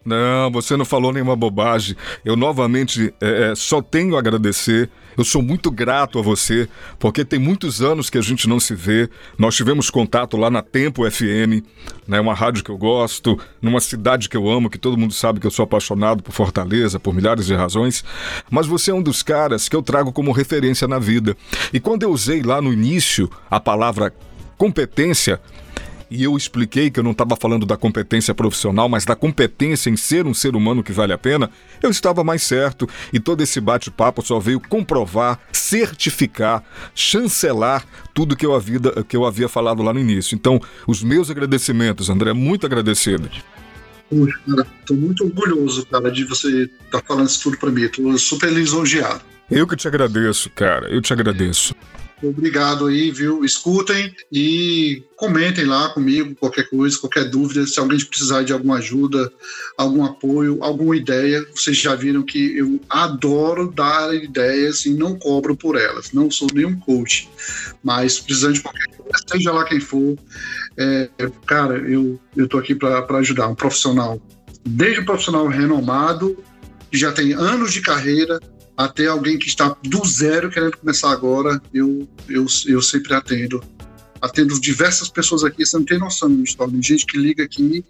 Não, 0.10 0.50
você 0.50 0.76
não 0.78 0.86
falou 0.86 1.12
nenhuma 1.14 1.36
bobagem. 1.36 1.96
Eu 2.24 2.36
novamente 2.36 3.14
é, 3.22 3.52
é, 3.52 3.56
só 3.56 3.82
tenho 3.82 4.16
a 4.16 4.20
agradecer. 4.20 4.90
Eu 5.18 5.24
sou 5.26 5.42
muito 5.42 5.70
grato 5.70 6.18
a 6.18 6.22
você, 6.22 6.68
porque 6.98 7.26
tem 7.26 7.38
muitos 7.38 7.82
anos 7.82 8.10
que 8.10 8.18
a 8.18 8.22
gente 8.22 8.48
não 8.48 8.60
se 8.60 8.74
vê. 8.74 9.10
Nós 9.38 9.56
tivemos 9.56 9.90
contato 9.90 10.38
lá 10.38 10.50
na 10.50 10.62
Tempo 10.62 11.10
FM, 11.10 11.62
né, 12.08 12.20
uma 12.22 12.34
rádio 12.34 12.64
que 12.64 12.72
eu 12.72 12.78
gosto, 12.78 13.38
numa 13.62 13.82
cidade 13.82 14.30
que 14.30 14.38
eu 14.38 14.50
amo, 14.50 14.70
que 14.70 14.78
todo 14.78 14.98
mundo 14.98 15.14
sabe 15.14 15.40
que 15.40 15.46
eu 15.46 15.52
sou 15.52 15.64
apaixonado 15.64 16.24
por 16.24 16.32
Fortaleza, 16.32 17.00
por 17.00 17.14
milhares 17.14 17.46
de 17.46 17.54
razões. 17.54 18.04
Mas 18.50 18.66
você 18.66 18.92
é 18.92 18.94
um 18.94 19.04
dos 19.04 19.22
caras 19.22 19.68
que 19.68 19.76
eu 19.76 19.84
trago 19.84 20.14
como 20.14 20.32
referência 20.32 20.88
na 20.88 20.98
vida. 20.98 21.36
E 21.74 21.80
quando 21.80 22.04
eu 22.04 22.12
usei 22.12 22.42
lá 22.42 22.62
no 22.62 22.72
início 22.72 23.30
a 23.52 23.60
palavra 23.60 24.14
competência, 24.58 25.40
e 26.10 26.24
eu 26.24 26.36
expliquei 26.36 26.90
que 26.90 27.00
eu 27.00 27.04
não 27.04 27.12
estava 27.12 27.36
falando 27.36 27.66
da 27.66 27.78
competência 27.78 28.34
profissional, 28.34 28.90
mas 28.90 29.06
da 29.06 29.16
competência 29.16 29.90
em 29.90 29.98
ser 29.98 30.26
um 30.26 30.34
ser 30.34 30.56
humano 30.56 30.84
que 30.84 30.92
vale 30.92 31.14
a 31.14 31.18
pena, 31.18 31.50
eu 31.82 31.90
estava 31.90 32.24
mais 32.24 32.44
certo 32.44 32.88
e 33.14 33.20
todo 33.20 33.42
esse 33.42 33.60
bate-papo 33.62 34.22
só 34.22 34.40
veio 34.40 34.60
comprovar, 34.60 35.40
certificar, 35.52 36.64
chancelar 36.96 37.86
tudo 38.14 38.36
que 38.36 38.46
eu, 38.46 38.56
havia, 38.56 38.80
que 39.08 39.16
eu 39.16 39.26
havia 39.26 39.48
falado 39.48 39.84
lá 39.84 39.94
no 39.94 40.00
início. 40.00 40.36
Então, 40.36 40.60
os 40.88 41.04
meus 41.04 41.30
agradecimentos, 41.30 42.10
André, 42.10 42.34
muito 42.34 42.66
agradecido. 42.66 43.30
Poxa, 44.10 44.40
cara, 44.48 44.68
tô 44.86 44.96
muito 44.96 45.24
orgulhoso, 45.24 45.86
cara, 45.86 46.12
de 46.12 46.24
você 46.24 46.64
estar 46.64 47.00
tá 47.00 47.04
falando 47.08 47.28
isso 47.28 47.44
tudo 47.44 47.58
para 47.58 47.70
mim. 47.70 47.88
Tô 47.88 48.18
super 48.18 48.52
lisonjeado. 48.52 49.22
Eu 49.52 49.68
que 49.68 49.76
te 49.76 49.88
agradeço, 49.88 50.50
cara. 50.50 50.88
Eu 50.90 51.02
te 51.02 51.14
agradeço. 51.14 51.76
Obrigado 52.22 52.88
aí, 52.88 53.12
viu? 53.12 53.46
Escutem 53.46 54.14
e 54.32 55.04
comentem 55.16 55.66
lá 55.66 55.90
comigo 55.90 56.36
qualquer 56.36 56.70
coisa, 56.70 56.98
qualquer 57.00 57.30
dúvida. 57.30 57.66
Se 57.66 57.80
alguém 57.80 57.98
precisar 58.04 58.44
de 58.44 58.52
alguma 58.52 58.78
ajuda, 58.78 59.32
algum 59.78 60.04
apoio, 60.04 60.62
alguma 60.62 60.98
ideia, 60.98 61.46
vocês 61.56 61.78
já 61.78 61.96
viram 61.96 62.24
que 62.24 62.58
eu 62.58 62.80
adoro 62.90 63.72
dar 63.72 64.14
ideias 64.14 64.86
e 64.86 64.90
não 64.90 65.18
cobro 65.18 65.56
por 65.56 65.78
elas. 65.78 66.12
Não 66.12 66.30
sou 66.30 66.50
nenhum 66.54 66.78
coach, 66.78 67.30
mas 67.82 68.20
precisando 68.20 68.54
de 68.54 68.62
qualquer 68.62 68.88
coisa, 68.88 69.24
seja 69.32 69.52
lá 69.54 69.64
quem 69.64 69.80
for, 69.80 70.18
é, 70.78 71.10
cara, 71.46 71.78
eu, 71.78 72.20
tô 72.50 72.58
aqui 72.58 72.76
para 72.76 73.18
ajudar. 73.18 73.48
Um 73.48 73.56
profissional, 73.56 74.22
desde 74.66 75.00
um 75.00 75.06
profissional 75.06 75.48
renomado, 75.48 76.38
que 76.92 76.98
já 76.98 77.12
tem 77.12 77.34
anos 77.34 77.72
de 77.72 77.82
carreira, 77.82 78.40
até 78.80 79.08
alguém 79.08 79.38
que 79.38 79.48
está 79.50 79.76
do 79.84 80.06
zero 80.08 80.50
querendo 80.50 80.78
começar 80.78 81.12
agora, 81.12 81.62
eu, 81.74 82.08
eu, 82.30 82.46
eu 82.66 82.82
sempre 82.82 83.14
atendo. 83.14 83.62
Atendo 84.22 84.58
diversas 84.58 85.10
pessoas 85.10 85.44
aqui, 85.44 85.66
você 85.66 85.78
não 85.78 85.84
tem 85.84 86.00
noção, 86.00 86.32
Storm. 86.44 86.82
Gente 86.82 87.06
que 87.06 87.18
liga 87.18 87.44
aqui 87.44 87.84